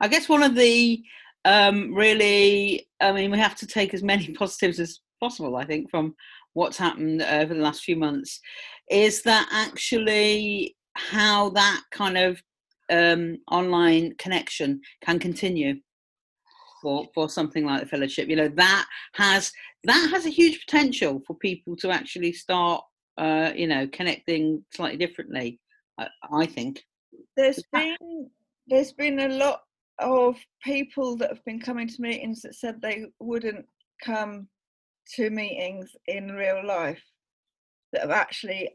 I 0.00 0.08
guess 0.08 0.28
one 0.28 0.42
of 0.42 0.54
the 0.54 1.02
um, 1.44 1.94
really, 1.94 2.88
I 3.00 3.12
mean, 3.12 3.30
we 3.30 3.38
have 3.38 3.54
to 3.56 3.66
take 3.66 3.94
as 3.94 4.02
many 4.02 4.28
positives 4.38 4.80
as 4.80 5.00
possible, 5.20 5.56
I 5.56 5.64
think, 5.64 5.90
from 5.90 6.14
what's 6.54 6.78
happened 6.78 7.22
over 7.22 7.54
the 7.54 7.60
last 7.60 7.84
few 7.84 7.96
months, 7.96 8.40
is 8.90 9.22
that 9.22 9.48
actually 9.52 10.76
how 10.94 11.50
that 11.50 11.82
kind 11.92 12.18
of 12.18 12.42
um, 12.90 13.38
online 13.50 14.14
connection 14.18 14.80
can 15.02 15.18
continue 15.18 15.76
for, 16.80 17.06
for 17.14 17.28
something 17.28 17.64
like 17.64 17.80
the 17.80 17.88
fellowship. 17.88 18.28
You 18.28 18.36
know, 18.36 18.48
that 18.48 18.86
has 19.14 19.52
that 19.84 20.10
has 20.10 20.26
a 20.26 20.30
huge 20.30 20.64
potential 20.66 21.22
for 21.26 21.34
people 21.36 21.76
to 21.76 21.90
actually 21.90 22.32
start, 22.32 22.84
uh, 23.18 23.52
you 23.54 23.66
know, 23.66 23.86
connecting 23.88 24.64
slightly 24.72 24.98
differently. 24.98 25.60
I, 25.98 26.08
I 26.32 26.46
think. 26.46 26.84
there's 27.36 27.62
been 27.72 28.30
there's 28.68 28.92
been 28.92 29.20
a 29.20 29.28
lot 29.28 29.62
of 29.98 30.36
people 30.62 31.16
that 31.16 31.28
have 31.28 31.44
been 31.44 31.60
coming 31.60 31.88
to 31.88 32.02
meetings 32.02 32.42
that 32.42 32.54
said 32.54 32.80
they 32.80 33.06
wouldn't 33.20 33.66
come 34.04 34.48
to 35.14 35.30
meetings 35.30 35.90
in 36.06 36.28
real 36.28 36.64
life 36.64 37.02
that 37.92 38.02
have 38.02 38.10
actually 38.10 38.70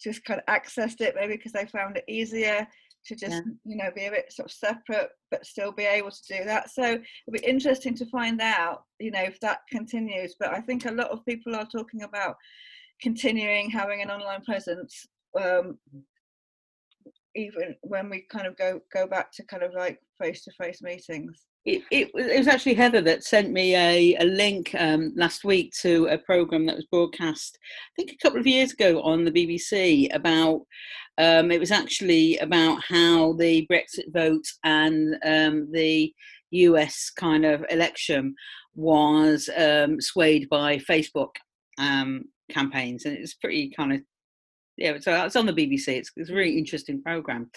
just 0.00 0.24
kind 0.24 0.40
of 0.40 0.54
accessed 0.54 1.00
it 1.00 1.14
maybe 1.14 1.36
because 1.36 1.52
they 1.52 1.66
found 1.66 1.96
it 1.96 2.04
easier 2.08 2.66
to 3.06 3.14
just 3.14 3.32
Yeah. 3.32 3.52
you 3.64 3.76
know 3.76 3.90
be 3.94 4.06
a 4.06 4.10
bit 4.10 4.32
sort 4.32 4.50
of 4.50 4.52
separate 4.52 5.10
but 5.30 5.46
still 5.46 5.72
be 5.72 5.84
able 5.84 6.10
to 6.10 6.22
do 6.28 6.44
that 6.44 6.70
so 6.70 6.82
it'll 6.84 7.32
be 7.32 7.46
interesting 7.46 7.94
to 7.96 8.06
find 8.06 8.40
out 8.40 8.84
you 8.98 9.10
know 9.10 9.22
if 9.22 9.40
that 9.40 9.60
continues 9.70 10.34
but 10.38 10.50
i 10.50 10.60
think 10.60 10.84
a 10.84 10.92
lot 10.92 11.10
of 11.10 11.24
people 11.24 11.54
are 11.56 11.66
talking 11.66 12.02
about 12.02 12.36
continuing 13.00 13.70
having 13.70 14.02
an 14.02 14.10
online 14.10 14.42
presence 14.42 15.06
um, 15.40 15.78
even 17.34 17.76
when 17.82 18.10
we 18.10 18.26
kind 18.30 18.46
of 18.46 18.56
go 18.56 18.80
go 18.92 19.06
back 19.06 19.32
to 19.32 19.44
kind 19.44 19.62
of 19.62 19.72
like 19.74 20.00
face 20.20 20.42
to 20.44 20.50
face 20.52 20.82
meetings 20.82 21.46
It, 21.66 21.82
it, 21.90 22.10
was- 22.14 22.26
it 22.26 22.38
was 22.38 22.48
actually 22.48 22.74
Heather 22.74 23.02
that 23.02 23.24
sent 23.24 23.50
me 23.50 23.76
a, 23.76 24.16
a 24.20 24.24
link 24.24 24.74
um, 24.78 25.12
last 25.16 25.44
week 25.44 25.72
to 25.82 26.06
a 26.06 26.18
program 26.18 26.66
that 26.66 26.76
was 26.76 26.86
broadcast, 26.90 27.58
I 27.62 27.90
think, 27.96 28.12
a 28.12 28.22
couple 28.22 28.40
of 28.40 28.46
years 28.46 28.72
ago 28.72 29.02
on 29.02 29.24
the 29.24 29.32
BBC 29.32 30.14
about. 30.14 30.62
Um, 31.18 31.50
it 31.50 31.60
was 31.60 31.70
actually 31.70 32.38
about 32.38 32.82
how 32.82 33.34
the 33.34 33.66
Brexit 33.70 34.10
vote 34.10 34.46
and 34.64 35.16
um, 35.22 35.68
the 35.70 36.14
US 36.52 37.10
kind 37.10 37.44
of 37.44 37.62
election 37.68 38.34
was 38.74 39.50
um, 39.54 40.00
swayed 40.00 40.48
by 40.48 40.78
Facebook 40.78 41.32
um, 41.78 42.22
campaigns, 42.50 43.04
and 43.04 43.18
it's 43.18 43.34
pretty 43.34 43.70
kind 43.76 43.92
of 43.92 44.00
yeah. 44.78 44.96
So 44.98 45.24
it's 45.26 45.36
on 45.36 45.44
the 45.44 45.52
BBC. 45.52 45.88
It's, 45.88 46.10
it's 46.16 46.30
a 46.30 46.34
really 46.34 46.56
interesting 46.56 47.02
program. 47.02 47.50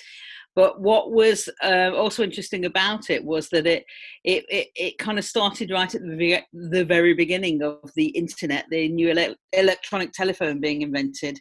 But 0.56 0.80
what 0.80 1.12
was 1.12 1.50
uh, 1.64 1.92
also 1.96 2.24
interesting 2.24 2.66
about 2.66 3.10
it 3.10 3.24
was 3.24 3.50
that 3.50 3.66
it 3.66 3.86
it, 4.24 4.46
it, 4.50 4.68
it 4.76 4.98
kind 4.98 5.18
of 5.18 5.26
started 5.26 5.72
right 5.72 5.94
at 5.94 6.02
the, 6.02 6.42
the 6.54 6.86
very 6.86 7.14
beginning 7.14 7.64
of 7.64 7.92
the 7.96 8.08
internet, 8.10 8.66
the 8.70 8.88
new 8.90 9.10
ele- 9.10 9.36
electronic 9.54 10.12
telephone 10.12 10.60
being 10.60 10.82
invented, 10.82 11.40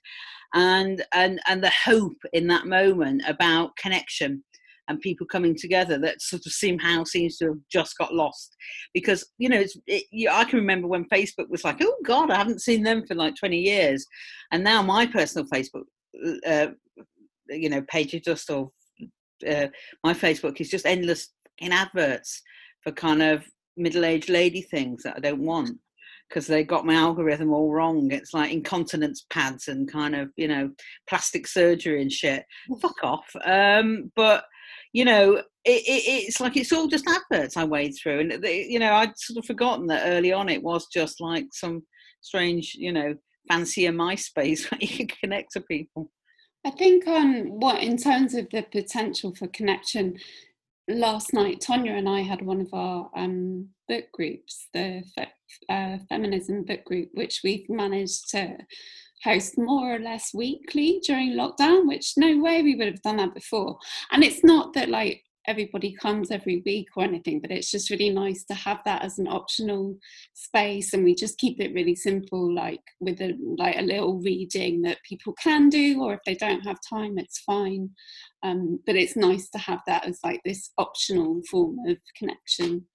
and 0.55 1.05
and 1.13 1.41
and 1.47 1.63
the 1.63 1.73
hope 1.85 2.17
in 2.33 2.47
that 2.49 2.67
moment 2.67 3.23
about 3.27 3.77
connection 3.77 4.43
and 4.89 5.01
people 5.01 5.27
coming 5.27 5.55
together 5.57 5.97
that 5.97 6.21
sort 6.21 6.43
of 6.45 6.53
somehow 6.53 7.05
seems 7.05 7.37
to 7.37 7.47
have 7.47 7.59
just 7.71 7.97
got 7.99 8.15
lost. 8.15 8.57
Because 8.95 9.27
you 9.39 9.49
know 9.49 9.59
it's, 9.59 9.77
it, 9.87 10.05
you, 10.11 10.31
I 10.31 10.45
can 10.45 10.59
remember 10.59 10.89
when 10.89 11.09
Facebook 11.09 11.49
was 11.51 11.65
like 11.65 11.79
oh 11.83 11.97
god 12.05 12.31
I 12.31 12.37
haven't 12.37 12.63
seen 12.63 12.83
them 12.83 13.07
for 13.07 13.15
like 13.15 13.35
20 13.37 13.59
years. 13.59 14.07
And 14.53 14.65
now 14.65 14.83
my 14.83 15.07
personal 15.07 15.47
Facebook 15.49 15.85
uh, 16.47 16.69
you 17.49 17.69
know 17.69 17.83
page 17.89 18.15
is 18.15 18.23
just 18.23 18.51
all 18.51 18.73
uh, 19.45 19.69
my 20.05 20.15
Facebook 20.15 20.61
is 20.61 20.71
just 20.71 20.87
endless 20.87 21.29
in 21.59 21.73
adverts 21.73 22.43
for 22.83 22.93
kind 22.93 23.23
of 23.23 23.45
middle-aged 23.77 24.29
lady 24.29 24.63
things 24.63 25.03
that 25.03 25.15
I 25.17 25.21
don't 25.21 25.43
want 25.43 25.79
because 26.29 26.47
they 26.47 26.65
got 26.65 26.87
my 26.87 26.95
algorithm 26.95 27.53
all 27.53 27.73
wrong. 27.73 28.11
It's 28.11 28.33
like 28.33 28.53
incontinence 28.53 29.27
pads 29.31 29.69
and 29.69 29.91
kind 29.91 30.15
of 30.15 30.31
you 30.37 30.49
know 30.49 30.71
plastic 31.09 31.47
surgery 31.47 32.03
and 32.03 32.11
shit. 32.11 32.45
Fuck 32.81 33.03
off. 33.03 33.27
Um, 33.45 34.11
but 34.17 34.45
you 34.93 35.05
know, 35.05 35.37
it, 35.37 35.45
it, 35.65 36.03
it's 36.27 36.41
like 36.41 36.57
it's 36.57 36.73
all 36.73 36.87
just 36.87 37.09
adverts 37.09 37.57
I 37.57 37.65
wade 37.65 37.95
through, 38.01 38.21
and 38.21 38.43
they, 38.43 38.65
you 38.65 38.79
know 38.79 38.93
I'd 38.95 39.17
sort 39.17 39.39
of 39.39 39.47
forgotten 39.47 39.87
that 39.89 40.07
early 40.07 40.33
on 40.33 40.49
it 40.49 40.63
was 40.63 40.87
just 40.93 41.21
like 41.21 41.47
some 41.53 41.83
strange, 42.23 42.75
you 42.75 42.93
know, 42.93 43.15
fancier 43.49 43.93
MySpace 43.93 44.71
where 44.71 44.81
you 44.81 44.97
could 44.97 45.19
connect 45.21 45.53
to 45.53 45.61
people. 45.61 46.11
I 46.65 46.71
think 46.71 47.07
on 47.09 47.59
what 47.61 47.83
in 47.83 47.97
terms 47.97 48.35
of 48.35 48.49
the 48.51 48.63
potential 48.63 49.35
for 49.35 49.49
connection, 49.49 50.19
last 50.89 51.33
night 51.33 51.61
Tonya 51.61 51.99
and 51.99 52.09
I 52.09 52.21
had 52.21 52.43
one 52.43 52.61
of 52.61 52.73
our 52.73 53.11
um, 53.17 53.69
book 53.89 54.05
groups, 54.13 54.69
the 54.73 55.03
fe- 55.15 55.33
uh, 55.69 55.99
feminism 56.09 56.65
book 56.65 56.85
group, 56.85 57.11
which 57.15 57.41
we've 57.43 57.69
managed 57.69 58.31
to 58.31 58.59
host 59.25 59.59
more 59.59 59.95
or 59.95 59.99
less 59.99 60.33
weekly 60.35 61.01
during 61.05 61.33
lockdown. 61.33 61.89
Which 61.89 62.15
no 62.17 62.41
way 62.41 62.63
we 62.63 62.77
would 62.77 62.89
have 62.89 63.03
done 63.03 63.17
that 63.17 63.35
before. 63.35 63.79
And 64.13 64.23
it's 64.23 64.45
not 64.45 64.73
that 64.75 64.89
like 64.89 65.25
everybody 65.47 65.93
comes 65.93 66.31
every 66.31 66.63
week 66.65 66.89
or 66.97 67.05
anything, 67.05 67.41
but 67.41 67.51
it's 67.51 67.71
just 67.71 67.91
really 67.91 68.11
nice 68.11 68.45
to 68.45 68.55
have 68.55 68.79
that 68.85 69.03
as 69.03 69.19
an 69.19 69.27
optional 69.27 69.99
space 70.35 70.93
and 70.93 71.05
we 71.05 71.15
just 71.15 71.39
keep 71.39 71.61
it 71.61 71.75
really 71.75 71.95
simple 71.95 72.53
like 72.55 72.83
with 73.01 73.21
a 73.21 73.37
like 73.59 73.77
a 73.79 73.83
little 73.83 74.21
reading 74.21 74.83
that 74.83 75.03
people 75.09 75.33
can 75.35 75.69
do 75.69 76.03
or 76.03 76.15
if 76.15 76.21
they 76.27 76.35
don't 76.35 76.61
have 76.61 76.79
time 76.89 77.19
it's 77.19 77.41
fine 77.41 77.91
um, 78.43 78.79
but 78.87 78.97
it's 78.97 79.17
nice 79.17 79.49
to 79.49 79.59
have 79.59 79.81
that 79.87 80.07
as 80.07 80.19
like 80.25 80.41
this 80.45 80.71
optional 80.79 81.41
form 81.51 81.77
of 81.87 81.97
connection 82.17 82.87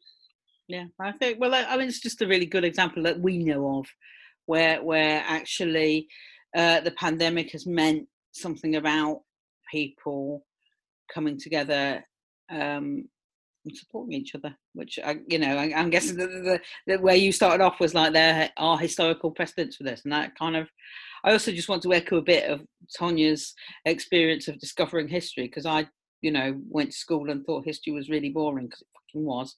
Yeah, 0.67 0.85
I 0.99 1.13
think. 1.13 1.39
Well, 1.39 1.53
I 1.53 1.63
I 1.63 1.77
mean, 1.77 1.87
it's 1.87 2.01
just 2.01 2.21
a 2.21 2.27
really 2.27 2.45
good 2.45 2.65
example 2.65 3.03
that 3.03 3.19
we 3.19 3.37
know 3.37 3.79
of, 3.79 3.85
where 4.45 4.83
where 4.83 5.23
actually 5.25 6.07
uh, 6.55 6.81
the 6.81 6.91
pandemic 6.91 7.51
has 7.51 7.65
meant 7.65 8.07
something 8.33 8.75
about 8.75 9.21
people 9.71 10.45
coming 11.13 11.39
together 11.39 12.03
um, 12.49 13.07
and 13.65 13.75
supporting 13.75 14.13
each 14.13 14.35
other. 14.35 14.55
Which 14.73 14.99
I, 15.03 15.17
you 15.27 15.39
know, 15.39 15.57
I, 15.57 15.79
am 15.79 15.89
guessing 15.89 16.17
that 16.17 16.29
the, 16.29 16.59
the, 16.87 16.99
where 16.99 17.15
you 17.15 17.31
started 17.31 17.63
off 17.63 17.79
was 17.79 17.93
like 17.93 18.13
there 18.13 18.49
are 18.57 18.77
historical 18.77 19.31
precedents 19.31 19.75
for 19.75 19.83
this, 19.83 20.03
and 20.03 20.13
that 20.13 20.37
kind 20.37 20.55
of. 20.55 20.67
I 21.23 21.31
also 21.31 21.51
just 21.51 21.67
want 21.67 21.81
to 21.83 21.93
echo 21.93 22.17
a 22.17 22.21
bit 22.21 22.49
of 22.49 22.61
Tonya's 22.97 23.53
experience 23.85 24.47
of 24.47 24.59
discovering 24.59 25.07
history 25.07 25.47
because 25.47 25.65
I, 25.65 25.87
you 26.21 26.31
know, 26.31 26.55
went 26.69 26.91
to 26.91 26.97
school 26.97 27.29
and 27.31 27.43
thought 27.43 27.65
history 27.65 27.91
was 27.91 28.09
really 28.09 28.29
boring 28.29 28.67
because 28.67 28.81
it 28.81 28.87
fucking 28.93 29.25
was. 29.25 29.55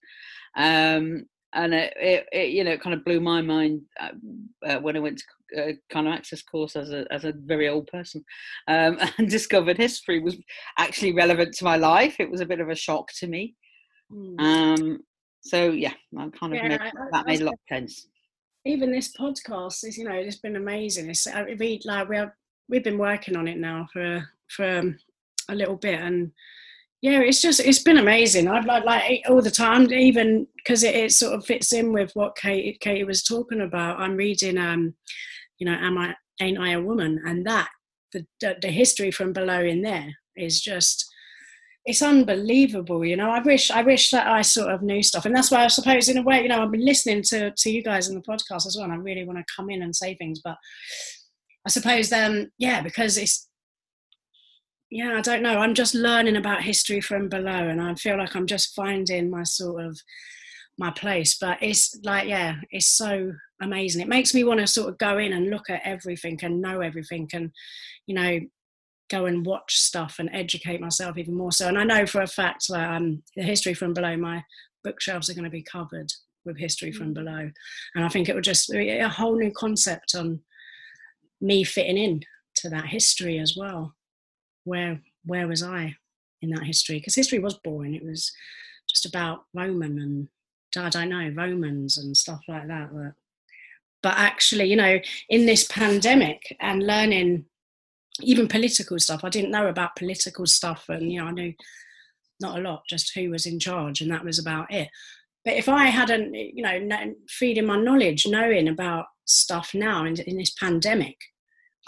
Um, 0.56 1.26
and 1.54 1.74
it, 1.74 1.94
it, 1.98 2.28
it, 2.32 2.50
you 2.50 2.64
know 2.64 2.72
it 2.72 2.82
kind 2.82 2.94
of 2.94 3.04
blew 3.04 3.20
my 3.20 3.42
mind 3.42 3.82
uh, 4.00 4.10
uh, 4.66 4.80
when 4.80 4.96
I 4.96 5.00
went 5.00 5.18
to 5.18 5.24
a 5.56 5.70
uh, 5.70 5.74
kind 5.90 6.08
of 6.08 6.14
access 6.14 6.42
course 6.42 6.76
as 6.76 6.92
a 6.92 7.06
as 7.12 7.26
a 7.26 7.34
very 7.34 7.68
old 7.68 7.88
person 7.88 8.24
um, 8.68 8.98
and 9.18 9.30
discovered 9.30 9.78
history 9.78 10.20
was 10.20 10.38
actually 10.78 11.14
relevant 11.14 11.54
to 11.56 11.64
my 11.64 11.76
life. 11.76 12.20
It 12.20 12.30
was 12.30 12.42
a 12.42 12.46
bit 12.46 12.60
of 12.60 12.70
a 12.70 12.76
shock 12.76 13.12
to 13.20 13.28
me. 13.28 13.56
Mm. 14.12 14.40
Um, 14.40 15.00
so 15.42 15.72
yeah, 15.72 15.94
I 16.18 16.30
kind 16.30 16.54
of 16.54 16.64
yeah, 16.64 16.68
made, 16.68 16.92
that 17.12 17.26
made 17.26 17.42
a 17.42 17.46
lot 17.46 17.54
of 17.54 17.60
sense. 17.70 18.08
Even 18.66 18.92
this 18.92 19.14
podcast 19.18 19.86
is, 19.86 19.98
you 19.98 20.04
know, 20.04 20.16
it's 20.16 20.38
been 20.38 20.58
amazing. 20.58 21.10
It's 21.10 21.28
I 21.28 21.42
read 21.42 21.86
like 21.86 22.10
we 22.10 22.18
are 22.18 22.36
we've 22.68 22.84
been 22.84 22.98
working 22.98 23.36
on 23.36 23.48
it 23.48 23.58
now 23.58 23.88
for 23.92 24.28
for 24.56 24.80
um, 24.80 24.98
a 25.50 25.56
little 25.56 25.78
bit 25.78 26.00
and 26.00 26.32
yeah 27.02 27.20
it's 27.22 27.42
just 27.42 27.60
it's 27.60 27.84
been 27.84 27.98
amazing. 27.98 28.48
I've 28.48 28.66
like 28.66 28.86
like 28.86 29.22
all 29.30 29.42
the 29.42 29.52
time 29.52 29.92
even 29.92 30.48
because 30.58 30.84
it, 30.84 30.96
it, 30.96 31.12
sort 31.12 31.34
of 31.34 31.46
fits 31.46 31.74
in 31.74 31.94
with 31.94 32.12
what 32.14 32.36
kate 32.36 32.80
kate 32.82 33.06
was 33.06 33.24
talking 33.24 33.62
about. 33.62 34.00
I'm 34.00 34.16
reading 34.16 34.58
um 34.58 34.94
you 35.58 35.66
know 35.66 35.78
am 35.78 35.98
i 35.98 36.16
ain't 36.42 36.60
i 36.60 36.72
a 36.72 36.82
woman? 36.82 37.22
And 37.26 37.46
that 37.46 37.70
the 38.14 38.26
the 38.62 38.70
history 38.70 39.12
from 39.12 39.34
below 39.34 39.62
in 39.62 39.82
there 39.82 40.10
is 40.36 40.62
just 40.62 41.06
it's 41.86 42.02
unbelievable 42.02 43.06
you 43.06 43.16
know? 43.16 43.30
I 43.30 43.40
wish 43.42 43.72
i 43.72 43.82
wish 43.82 44.12
that 44.12 44.28
i 44.28 44.42
sort 44.42 44.74
of 44.74 44.82
knew 44.82 45.02
stuff. 45.02 45.26
And 45.26 45.36
that's 45.36 45.52
why 45.52 45.64
i 45.64 45.68
suppose 45.68 46.10
in 46.10 46.18
a 46.18 46.24
way 46.24 46.42
you 46.42 46.50
know 46.50 46.62
i've 46.62 46.72
been 46.72 46.86
listening 46.86 47.24
to 47.30 47.52
to 47.52 47.72
you 47.72 47.84
guys 47.84 48.10
in 48.10 48.16
the 48.16 48.22
podcast 48.22 48.66
as 48.68 48.76
well 48.78 48.86
and 48.86 48.94
i 48.94 48.98
really 48.98 49.26
want 49.26 49.40
to 49.40 49.54
come 49.56 49.70
in 49.70 49.82
and 49.82 49.96
say 49.96 50.16
things 50.16 50.42
but 50.44 50.58
i 51.66 51.70
suppose 51.70 52.10
then 52.10 52.52
yeah 52.58 52.82
because 52.82 53.18
it's 53.18 53.49
yeah, 54.92 55.16
I 55.18 55.22
don't 55.22 55.44
know. 55.44 55.60
I'm 55.60 55.76
just 55.76 55.94
learning 55.94 56.36
about 56.36 56.64
history 56.64 57.00
from 57.00 57.30
below, 57.30 57.52
and 57.52 57.82
I 57.82 57.94
feel 57.96 58.18
like 58.18 58.36
I'm 58.36 58.48
just 58.48 58.74
finding 58.74 59.30
my 59.30 59.44
sort 59.44 59.86
of 59.86 60.00
my 60.80 60.90
place. 60.92 61.38
But 61.40 61.60
it's 61.62 61.96
like, 62.04 62.28
yeah, 62.28 62.56
it's 62.72 62.88
so 62.88 63.34
amazing. 63.62 64.02
It 64.02 64.08
makes 64.08 64.34
me 64.34 64.44
want 64.44 64.62
to 64.62 64.68
sort 64.68 64.90
of 64.90 64.98
go 64.98 65.20
in 65.20 65.34
and 65.34 65.52
look 65.52 65.70
at 65.70 65.82
everything 65.86 66.40
and 66.42 66.62
know 66.62 66.82
everything, 66.82 67.30
and 67.34 67.52
you 68.08 68.16
know, 68.16 68.40
go 69.10 69.28
and 69.28 69.46
watch 69.46 69.78
stuff 69.78 70.16
and 70.18 70.30
educate 70.34 70.82
myself 70.82 71.18
even 71.18 71.36
more. 71.36 71.52
So, 71.52 71.68
and 71.68 71.78
I 71.78 71.84
know 71.84 72.08
for 72.08 72.22
a 72.22 72.28
fact 72.28 72.66
that 72.70 72.96
um, 72.96 73.22
the 73.36 73.44
history 73.44 73.76
from 73.76 73.94
below 73.94 74.18
my 74.18 74.44
bookshelves 74.84 75.30
are 75.30 75.36
going 75.36 75.44
to 75.44 75.52
be 75.52 75.64
covered 75.64 76.12
with 76.46 76.58
history 76.58 76.92
from 76.92 77.12
mm. 77.12 77.16
below, 77.16 77.52
and 77.94 78.06
I 78.06 78.10
think 78.10 78.28
it 78.28 78.34
will 78.34 78.42
just 78.42 78.72
be 78.72 78.90
a 78.90 79.08
whole 79.08 79.38
new 79.38 79.52
concept 79.52 80.16
on 80.16 80.40
me 81.42 81.64
fitting 81.64 81.98
in 81.98 82.22
to 82.56 82.70
that 82.70 82.88
history 82.88 83.38
as 83.38 83.56
well 83.56 83.94
where 84.70 85.02
where 85.26 85.48
was 85.48 85.62
I 85.62 85.96
in 86.42 86.52
that 86.52 86.64
history? 86.64 86.98
Because 86.98 87.16
history 87.16 87.40
was 87.40 87.60
boring. 87.64 87.96
It 87.96 88.06
was 88.06 88.32
just 88.88 89.06
about 89.06 89.44
Roman 89.54 90.00
and 90.00 90.28
I 90.78 90.90
don't 90.90 91.10
know 91.10 91.32
Romans 91.36 91.98
and 91.98 92.16
stuff 92.16 92.42
like 92.48 92.68
that. 92.68 92.90
But, 92.94 93.14
but 94.02 94.18
actually, 94.18 94.66
you 94.66 94.76
know, 94.76 95.00
in 95.30 95.46
this 95.46 95.66
pandemic 95.66 96.56
and 96.60 96.86
learning 96.86 97.46
even 98.22 98.48
political 98.48 99.00
stuff, 99.00 99.24
I 99.24 99.30
didn't 99.30 99.52
know 99.52 99.68
about 99.68 99.96
political 99.96 100.46
stuff, 100.46 100.86
and 100.90 101.12
you 101.12 101.20
know, 101.20 101.28
I 101.28 101.32
knew 101.32 101.54
not 102.42 102.58
a 102.58 102.62
lot, 102.62 102.84
just 102.90 103.14
who 103.16 103.30
was 103.30 103.46
in 103.46 103.60
charge, 103.60 104.02
and 104.02 104.12
that 104.12 104.24
was 104.24 104.40
about 104.40 104.72
it. 104.72 104.90
But 105.46 105.56
if 105.56 105.70
I 105.70 105.86
hadn't, 105.86 106.34
you 106.34 106.64
know, 106.64 107.14
feeding 107.30 107.66
my 107.66 107.78
knowledge, 107.78 108.28
knowing 108.28 108.68
about 108.68 109.06
stuff 109.26 109.72
now 109.74 110.06
in, 110.06 110.20
in 110.22 110.38
this 110.38 110.52
pandemic, 110.52 111.18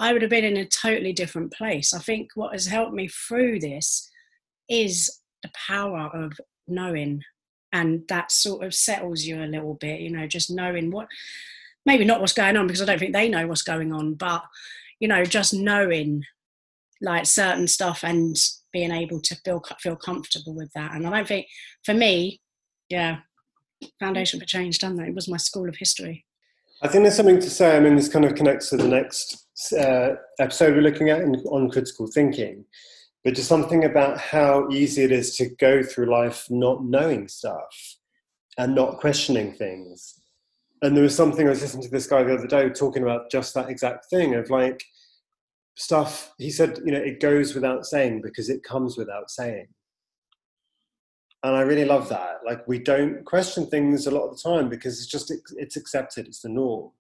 I 0.02 0.14
would 0.14 0.24
have 0.24 0.32
been 0.32 0.44
in 0.44 0.58
a 0.58 0.66
totally 0.66 1.14
different 1.14 1.54
place. 1.54 1.94
I 1.94 2.00
think 2.00 2.32
what 2.34 2.54
has 2.54 2.66
helped 2.66 2.94
me 2.94 3.08
through 3.08 3.60
this 3.60 4.10
is 4.68 5.22
the 5.44 5.52
power 5.68 6.10
of 6.12 6.34
knowing, 6.68 7.22
and 7.72 8.02
that 8.10 8.32
sort 8.32 8.66
of 8.66 8.74
settles 8.74 9.26
you 9.26 9.42
a 9.42 9.46
little 9.46 9.76
bit, 9.76 10.02
you 10.02 10.10
know, 10.10 10.26
just 10.26 10.50
knowing 10.50 10.90
what 10.90 11.08
maybe 11.86 12.04
not 12.04 12.20
what's 12.20 12.34
going 12.34 12.58
on 12.58 12.66
because 12.66 12.82
I 12.82 12.86
don't 12.86 12.98
think 12.98 13.14
they 13.14 13.30
know 13.30 13.46
what's 13.46 13.62
going 13.62 13.94
on, 13.94 14.16
but 14.16 14.44
you 15.00 15.08
know, 15.08 15.24
just 15.24 15.54
knowing 15.54 16.24
like 17.00 17.28
certain 17.28 17.68
stuff 17.68 18.04
and 18.04 18.36
being 18.74 18.92
able 18.92 19.22
to 19.22 19.36
feel 19.46 19.64
feel 19.80 19.96
comfortable 19.96 20.56
with 20.56 20.72
that. 20.74 20.96
And 20.96 21.06
I 21.06 21.12
don't 21.12 21.28
think 21.28 21.46
for 21.86 21.94
me, 21.94 22.42
yeah, 22.90 23.20
Foundation 24.00 24.40
for 24.40 24.48
Change 24.48 24.80
done 24.80 24.96
that. 24.96 25.10
It 25.10 25.16
was 25.16 25.30
my 25.30 25.38
school 25.38 25.70
of 25.70 25.76
history. 25.78 26.26
I 26.82 26.88
think 26.88 27.04
there's 27.04 27.18
something 27.18 27.40
to 27.40 27.50
say. 27.50 27.78
I 27.78 27.80
mean, 27.80 27.96
this 27.96 28.10
kind 28.10 28.26
of 28.26 28.34
connects 28.34 28.70
to 28.70 28.78
the 28.78 28.88
next 28.88 29.46
uh, 29.74 30.16
episode 30.40 30.76
we're 30.76 30.82
looking 30.82 31.10
at 31.10 31.22
in, 31.22 31.36
on 31.48 31.70
critical 31.70 32.08
thinking, 32.08 32.66
but 33.24 33.36
just 33.36 33.48
something 33.48 33.86
about 33.86 34.20
how 34.20 34.70
easy 34.70 35.04
it 35.04 35.12
is 35.12 35.36
to 35.38 35.50
go 35.60 35.84
through 35.84 36.12
life 36.12 36.48
not 36.50 36.84
knowing 36.84 37.28
stuff 37.28 37.98
and 38.58 38.76
not 38.76 39.00
questioning 39.00 39.54
things. 39.54 40.20
And 40.82 40.96
there 40.96 41.04
was 41.04 41.16
something 41.16 41.46
I 41.46 41.52
was 41.52 41.62
listening 41.62 41.84
to 41.84 41.92
this 41.92 42.08
guy 42.08 42.24
the 42.24 42.34
other 42.34 42.48
day 42.48 42.70
talking 42.70 43.04
about 43.04 43.30
just 43.30 43.54
that 43.54 43.70
exact 43.70 44.06
thing 44.10 44.36
of 44.36 44.50
like 44.50 44.84
stuff. 45.76 46.34
He 46.38 46.50
said, 46.50 46.80
you 46.84 46.92
know, 46.92 47.00
it 47.00 47.20
goes 47.20 47.54
without 47.54 47.86
saying 47.86 48.22
because 48.22 48.50
it 48.50 48.64
comes 48.64 48.98
without 48.98 49.30
saying 49.30 49.68
and 51.44 51.56
I 51.56 51.62
really 51.62 51.86
love 51.86 52.10
that. 52.10 52.40
Like 52.46 52.68
we 52.68 52.80
don't 52.80 53.24
question 53.26 53.66
things 53.68 54.06
a 54.06 54.12
lot 54.12 54.28
of 54.28 54.38
the 54.38 54.42
time 54.42 54.70
because 54.70 55.00
it's 55.00 55.08
just 55.08 55.34
it's 55.58 55.76
accepted, 55.76 56.28
it's 56.28 56.42
the 56.42 56.50
norm. 56.50 56.92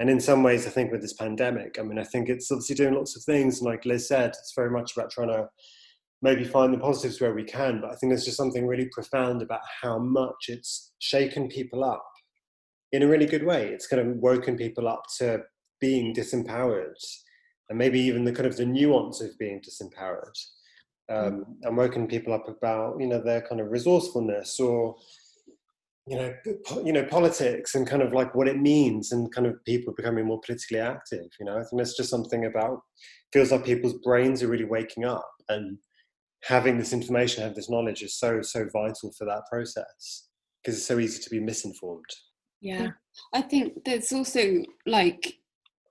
And 0.00 0.08
in 0.08 0.18
some 0.18 0.42
ways, 0.42 0.66
I 0.66 0.70
think 0.70 0.90
with 0.90 1.02
this 1.02 1.12
pandemic, 1.12 1.78
I 1.78 1.82
mean, 1.82 1.98
I 1.98 2.04
think 2.04 2.30
it's 2.30 2.50
obviously 2.50 2.74
doing 2.74 2.94
lots 2.94 3.16
of 3.16 3.22
things. 3.22 3.58
And 3.58 3.66
like 3.66 3.84
Liz 3.84 4.08
said, 4.08 4.30
it's 4.30 4.54
very 4.56 4.70
much 4.70 4.96
about 4.96 5.10
trying 5.10 5.28
to 5.28 5.46
maybe 6.22 6.42
find 6.42 6.72
the 6.72 6.78
positives 6.78 7.20
where 7.20 7.34
we 7.34 7.44
can. 7.44 7.82
But 7.82 7.90
I 7.90 7.96
think 7.96 8.10
there's 8.10 8.24
just 8.24 8.38
something 8.38 8.66
really 8.66 8.88
profound 8.92 9.42
about 9.42 9.60
how 9.82 9.98
much 9.98 10.46
it's 10.48 10.92
shaken 11.00 11.48
people 11.48 11.84
up 11.84 12.02
in 12.92 13.02
a 13.02 13.06
really 13.06 13.26
good 13.26 13.44
way. 13.44 13.68
It's 13.68 13.86
kind 13.86 14.00
of 14.00 14.16
woken 14.16 14.56
people 14.56 14.88
up 14.88 15.02
to 15.18 15.42
being 15.82 16.14
disempowered 16.14 16.94
and 17.68 17.78
maybe 17.78 18.00
even 18.00 18.24
the 18.24 18.32
kind 18.32 18.46
of 18.46 18.56
the 18.56 18.66
nuance 18.66 19.20
of 19.20 19.38
being 19.38 19.60
disempowered 19.60 20.36
um, 21.10 21.44
and 21.62 21.76
woken 21.76 22.06
people 22.06 22.32
up 22.32 22.48
about 22.48 23.00
you 23.00 23.06
know 23.06 23.20
their 23.20 23.40
kind 23.40 23.60
of 23.60 23.70
resourcefulness 23.70 24.60
or 24.60 24.96
you 26.06 26.16
know 26.16 26.34
you 26.84 26.92
know 26.92 27.04
politics 27.04 27.74
and 27.74 27.86
kind 27.86 28.02
of 28.02 28.12
like 28.12 28.34
what 28.34 28.48
it 28.48 28.58
means 28.58 29.12
and 29.12 29.32
kind 29.32 29.46
of 29.46 29.62
people 29.64 29.92
becoming 29.94 30.26
more 30.26 30.40
politically 30.40 30.78
active 30.78 31.26
you 31.38 31.46
know? 31.46 31.58
I 31.58 31.62
think 31.64 31.78
that's 31.78 31.96
just 31.96 32.10
something 32.10 32.46
about 32.46 32.80
feels 33.32 33.52
like 33.52 33.64
people's 33.64 33.98
brains 34.02 34.42
are 34.42 34.48
really 34.48 34.64
waking 34.64 35.04
up 35.04 35.30
and 35.48 35.78
having 36.42 36.78
this 36.78 36.92
information 36.92 37.42
have 37.42 37.54
this 37.54 37.70
knowledge 37.70 38.02
is 38.02 38.18
so 38.18 38.40
so 38.42 38.66
vital 38.72 39.12
for 39.16 39.26
that 39.26 39.42
process 39.50 40.28
because 40.62 40.76
it's 40.76 40.86
so 40.86 40.98
easy 40.98 41.22
to 41.22 41.30
be 41.30 41.40
misinformed. 41.40 42.04
Yeah. 42.60 42.88
I 43.32 43.42
think 43.42 43.84
there's 43.84 44.12
also 44.12 44.64
like 44.86 45.34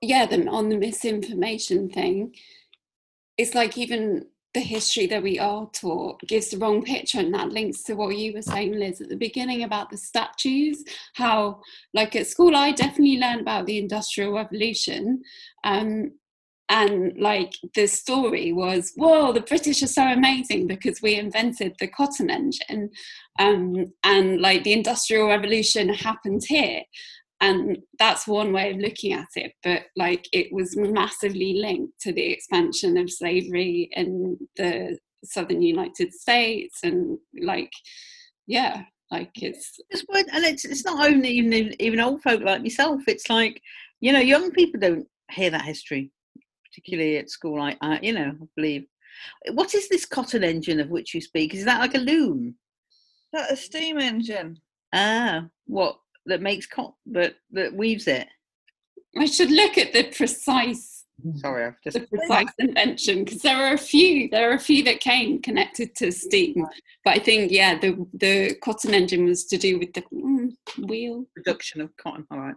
yeah 0.02 0.26
then 0.26 0.48
on 0.48 0.70
the 0.70 0.78
misinformation 0.78 1.90
thing 1.90 2.34
it's 3.38 3.56
like 3.56 3.78
even 3.78 4.26
the 4.54 4.60
history 4.60 5.06
that 5.06 5.22
we 5.22 5.38
are 5.38 5.70
taught 5.74 6.20
gives 6.22 6.50
the 6.50 6.58
wrong 6.58 6.84
picture 6.84 7.20
and 7.20 7.34
that 7.34 7.52
links 7.52 7.84
to 7.84 7.94
what 7.94 8.18
you 8.18 8.34
were 8.34 8.42
saying 8.42 8.74
liz 8.74 9.00
at 9.00 9.10
the 9.10 9.16
beginning 9.16 9.64
about 9.64 9.90
the 9.90 9.98
statues 9.98 10.84
how 11.14 11.60
like 11.94 12.16
at 12.16 12.28
school 12.28 12.56
i 12.56 12.72
definitely 12.72 13.18
learned 13.18 13.42
about 13.42 13.66
the 13.66 13.78
industrial 13.78 14.34
revolution 14.34 15.22
um, 15.64 16.12
and 16.70 17.14
like 17.20 17.54
the 17.76 17.88
story 17.88 18.52
was 18.52 18.92
whoa 18.96 19.32
the 19.32 19.42
british 19.42 19.84
are 19.84 19.88
so 19.88 20.04
amazing 20.04 20.66
because 20.68 21.02
we 21.02 21.16
invented 21.16 21.76
the 21.80 21.88
cotton 21.88 22.30
engine. 22.30 22.90
Um, 23.40 23.94
and 24.04 24.42
like 24.42 24.64
the 24.64 24.74
industrial 24.74 25.28
revolution 25.28 25.90
happened 25.90 26.44
here 26.48 26.82
and 27.42 27.78
that's 27.98 28.28
one 28.28 28.52
way 28.52 28.72
of 28.72 28.78
looking 28.78 29.14
at 29.14 29.28
it 29.36 29.54
but 29.64 29.84
like 29.96 30.28
it 30.34 30.52
was 30.52 30.76
massively 30.76 31.54
linked 31.54 32.00
to 32.00 32.12
the 32.12 32.32
expansion 32.32 32.98
of 32.98 33.12
slavery 33.12 33.90
in 33.94 34.38
the 34.58 34.98
southern 35.24 35.62
united 35.62 36.14
states 36.14 36.80
and 36.84 37.18
like 37.42 37.72
yeah 38.48 38.84
like 39.12 39.32
it's 39.42 39.80
it's 39.90 40.04
and 40.12 40.46
it's, 40.46 40.66
it's 40.66 40.86
not 40.86 41.06
only 41.06 41.30
even 41.30 41.74
even 41.80 42.00
old 42.00 42.22
folk 42.22 42.42
like 42.42 42.62
myself 42.62 43.02
it's 43.08 43.30
like 43.30 43.62
you 44.00 44.14
know 44.14 44.20
young 44.20 44.52
people 44.52 44.80
don't 44.80 45.08
hear 45.32 45.50
that 45.50 45.66
history 45.66 46.12
particularly 46.66 47.18
at 47.18 47.30
school 47.30 47.62
i, 47.62 47.76
I 47.82 48.00
you 48.02 48.14
know 48.14 48.34
i 48.42 48.46
believe. 48.56 48.86
What 49.52 49.74
is 49.74 49.90
this 49.90 50.06
cotton 50.06 50.44
engine 50.44 50.80
of 50.80 50.90
which 50.90 51.14
you 51.14 51.20
speak? 51.20 51.54
Is 51.54 51.66
that 51.66 51.82
like 51.82 51.96
a 51.96 51.98
loom? 51.98 52.56
Is 53.34 53.42
that 53.42 53.52
a 53.52 53.56
steam 53.58 53.98
engine? 53.98 54.58
Ah 54.94 55.46
what 55.66 56.00
that 56.30 56.42
makes 56.42 56.66
cotton 56.66 56.94
that 57.08 57.36
that 57.52 57.74
weaves 57.74 58.08
it. 58.08 58.28
I 59.18 59.26
should 59.26 59.52
look 59.52 59.78
at 59.78 59.94
the 59.94 60.04
precise 60.04 61.00
Sorry, 61.36 61.66
I've 61.66 61.82
just 61.84 62.00
the 62.00 62.08
precise 62.08 62.48
invention 62.60 63.26
because 63.26 63.42
there 63.42 63.58
are 63.58 63.74
a 63.74 63.78
few 63.78 64.30
there 64.30 64.50
are 64.52 64.54
a 64.56 64.60
few 64.60 64.84
that 64.86 65.02
came 65.02 65.42
connected 65.42 65.94
to 65.98 66.12
steam 66.14 66.66
but 67.04 67.14
i 67.14 67.20
think 67.20 67.52
yeah 67.52 67.78
the 67.78 68.08
the 68.14 68.56
cotton 68.64 68.94
engine 68.94 69.26
was 69.26 69.46
to 69.46 69.58
do 69.58 69.80
with 69.80 69.92
the 69.94 70.02
mm, 70.14 70.52
wheel 70.88 71.26
production 71.36 71.82
of 71.82 71.96
cotton. 71.98 72.26
All 72.32 72.40
right. 72.40 72.56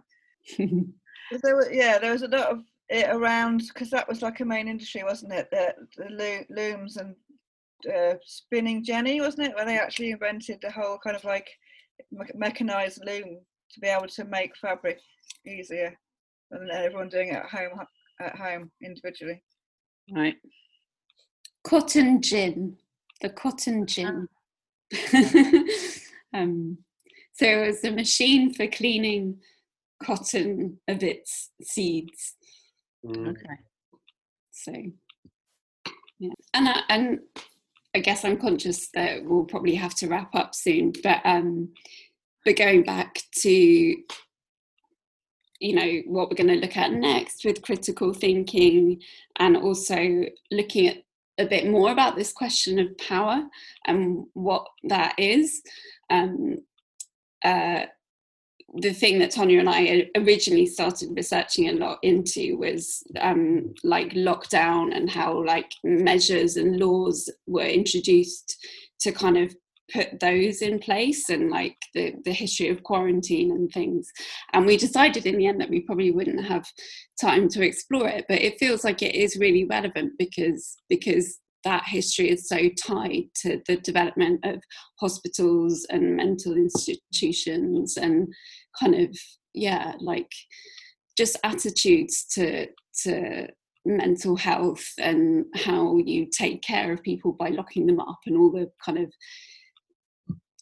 'Cause 1.29 1.41
There 1.41 1.55
were, 1.55 1.71
yeah, 1.71 1.97
there 1.99 2.11
was 2.11 2.21
a 2.21 2.27
lot 2.27 2.47
of 2.51 2.63
it 2.89 3.07
around 3.09 3.63
because 3.67 3.89
that 3.89 4.07
was 4.07 4.21
like 4.21 4.39
a 4.39 4.45
main 4.45 4.67
industry, 4.67 5.03
wasn't 5.03 5.33
it? 5.33 5.49
The, 5.51 5.73
the 5.97 6.09
loo- 6.09 6.45
looms 6.49 6.97
and 6.97 7.15
uh, 7.93 8.15
spinning 8.23 8.83
jenny, 8.83 9.19
wasn't 9.19 9.47
it? 9.47 9.55
Where 9.55 9.65
they 9.65 9.79
actually 9.79 10.11
invented 10.11 10.59
the 10.61 10.71
whole 10.71 10.97
kind 11.03 11.15
of 11.15 11.23
like 11.23 11.49
me- 12.11 12.25
mechanized 12.35 13.01
loom 13.05 13.39
to 13.73 13.79
be 13.79 13.87
able 13.87 14.07
to 14.07 14.25
make 14.25 14.55
fabric 14.57 14.99
easier 15.45 15.97
than 16.51 16.69
everyone 16.71 17.09
doing 17.09 17.29
it 17.29 17.35
at 17.35 17.45
home 17.45 17.79
at 18.21 18.35
home 18.35 18.71
individually. 18.81 19.41
Right. 20.13 20.35
cotton 21.65 22.21
gin 22.21 22.75
the 23.21 23.29
cotton 23.29 23.87
gin 23.87 24.27
um, 26.33 26.77
so 27.31 27.45
it 27.45 27.67
was 27.67 27.83
a 27.85 27.91
machine 27.91 28.53
for 28.53 28.67
cleaning 28.67 29.37
cotton 30.03 30.77
of 30.89 31.01
its 31.03 31.51
seeds 31.61 32.35
Mm. 33.05 33.29
Okay. 33.29 33.55
So, 34.51 34.73
yeah, 36.19 36.33
and 36.53 36.69
I, 36.69 36.81
and 36.89 37.19
I 37.95 37.99
guess 37.99 38.23
I'm 38.23 38.39
conscious 38.39 38.89
that 38.93 39.23
we'll 39.23 39.45
probably 39.45 39.75
have 39.75 39.95
to 39.95 40.07
wrap 40.07 40.33
up 40.35 40.55
soon. 40.55 40.93
But 41.03 41.21
um, 41.25 41.69
but 42.45 42.57
going 42.57 42.83
back 42.83 43.21
to 43.41 43.95
you 45.59 45.73
know 45.75 46.01
what 46.07 46.29
we're 46.29 46.35
going 46.35 46.47
to 46.47 46.55
look 46.55 46.75
at 46.75 46.91
next 46.91 47.45
with 47.45 47.61
critical 47.61 48.13
thinking, 48.13 49.01
and 49.39 49.55
also 49.55 50.23
looking 50.51 50.87
at 50.87 50.97
a 51.39 51.45
bit 51.45 51.67
more 51.67 51.91
about 51.91 52.15
this 52.15 52.31
question 52.33 52.79
of 52.79 52.97
power 52.97 53.43
and 53.85 54.25
what 54.33 54.67
that 54.83 55.15
is. 55.17 55.61
Um, 56.09 56.57
uh, 57.43 57.85
the 58.75 58.93
thing 58.93 59.19
that 59.19 59.31
Tonya 59.31 59.59
and 59.59 59.69
I 59.69 60.09
originally 60.15 60.65
started 60.65 61.15
researching 61.15 61.69
a 61.69 61.73
lot 61.73 61.99
into 62.01 62.57
was 62.57 63.03
um, 63.19 63.73
like 63.83 64.13
lockdown 64.13 64.95
and 64.95 65.09
how 65.09 65.45
like 65.45 65.71
measures 65.83 66.57
and 66.57 66.79
laws 66.79 67.29
were 67.45 67.65
introduced 67.65 68.57
to 69.01 69.11
kind 69.11 69.37
of 69.37 69.55
put 69.91 70.19
those 70.19 70.61
in 70.61 70.79
place 70.79 71.29
and 71.29 71.49
like 71.49 71.75
the, 71.93 72.13
the 72.25 72.31
history 72.31 72.69
of 72.69 72.83
quarantine 72.83 73.51
and 73.51 73.69
things. 73.71 74.09
And 74.53 74.65
we 74.65 74.77
decided 74.77 75.25
in 75.25 75.37
the 75.37 75.47
end 75.47 75.59
that 75.61 75.69
we 75.69 75.81
probably 75.81 76.11
wouldn't 76.11 76.45
have 76.45 76.65
time 77.19 77.49
to 77.49 77.65
explore 77.65 78.07
it, 78.07 78.25
but 78.27 78.41
it 78.41 78.59
feels 78.59 78.83
like 78.83 79.01
it 79.01 79.15
is 79.15 79.37
really 79.37 79.65
relevant 79.65 80.13
because 80.17 80.77
because 80.89 81.39
that 81.63 81.83
history 81.85 82.29
is 82.29 82.47
so 82.47 82.69
tied 82.85 83.23
to 83.35 83.61
the 83.67 83.77
development 83.77 84.39
of 84.43 84.61
hospitals 84.99 85.85
and 85.89 86.15
mental 86.15 86.53
institutions 86.57 87.95
and 87.97 88.27
kind 88.79 88.95
of 88.95 89.17
yeah 89.53 89.93
like 89.99 90.29
just 91.17 91.37
attitudes 91.43 92.25
to 92.25 92.67
to 93.03 93.47
mental 93.85 94.35
health 94.35 94.85
and 94.97 95.45
how 95.55 95.97
you 95.97 96.25
take 96.25 96.61
care 96.61 96.91
of 96.93 97.03
people 97.03 97.33
by 97.33 97.49
locking 97.49 97.85
them 97.85 97.99
up 97.99 98.19
and 98.25 98.37
all 98.37 98.51
the 98.51 98.69
kind 98.83 98.97
of 98.97 99.11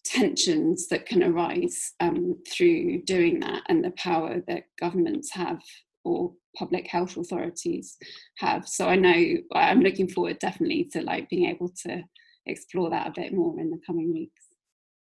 tensions 0.04 0.88
that 0.88 1.06
can 1.06 1.24
arise 1.24 1.94
um, 2.00 2.36
through 2.50 3.02
doing 3.04 3.40
that 3.40 3.64
and 3.70 3.84
the 3.84 3.92
power 3.92 4.42
that 4.48 4.64
governments 4.80 5.32
have 5.32 5.60
or 6.04 6.34
public 6.58 6.88
health 6.88 7.16
authorities 7.18 7.98
have 8.38 8.68
so 8.68 8.88
i 8.88 8.96
know 8.96 9.38
i'm 9.54 9.80
looking 9.80 10.08
forward 10.08 10.38
definitely 10.40 10.84
to 10.92 11.02
like 11.02 11.30
being 11.30 11.50
able 11.50 11.70
to 11.70 12.02
explore 12.48 12.90
that 12.90 13.08
a 13.08 13.14
bit 13.16 13.34
more 13.34 13.58
in 13.60 13.70
the 13.70 13.80
coming 13.86 14.12
weeks 14.12 14.42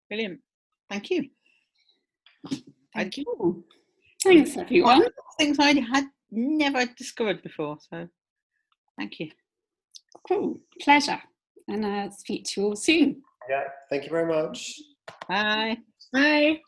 Brilliant. 0.09 0.39
Thank 0.89 1.09
you. 1.09 1.29
thank 2.95 3.17
you 3.17 3.63
thanks 4.23 4.57
everyone 4.57 5.03
Things 5.37 5.59
I 5.59 5.79
had 5.93 6.05
never 6.31 6.85
discovered 6.97 7.43
before. 7.43 7.77
So, 7.91 8.07
thank 8.97 9.19
you. 9.19 9.29
cool 10.27 10.59
pleasure 10.81 11.21
and 11.67 11.85
uh, 11.85 12.09
speak 12.09 12.45
to 12.45 12.61
you 12.61 12.67
all 12.67 12.75
soon 12.75 13.21
Yeah, 13.49 13.63
thank 13.89 14.03
you 14.03 14.09
very 14.09 14.27
much. 14.27 14.79
Bye. 15.27 15.77
Bye. 16.11 16.61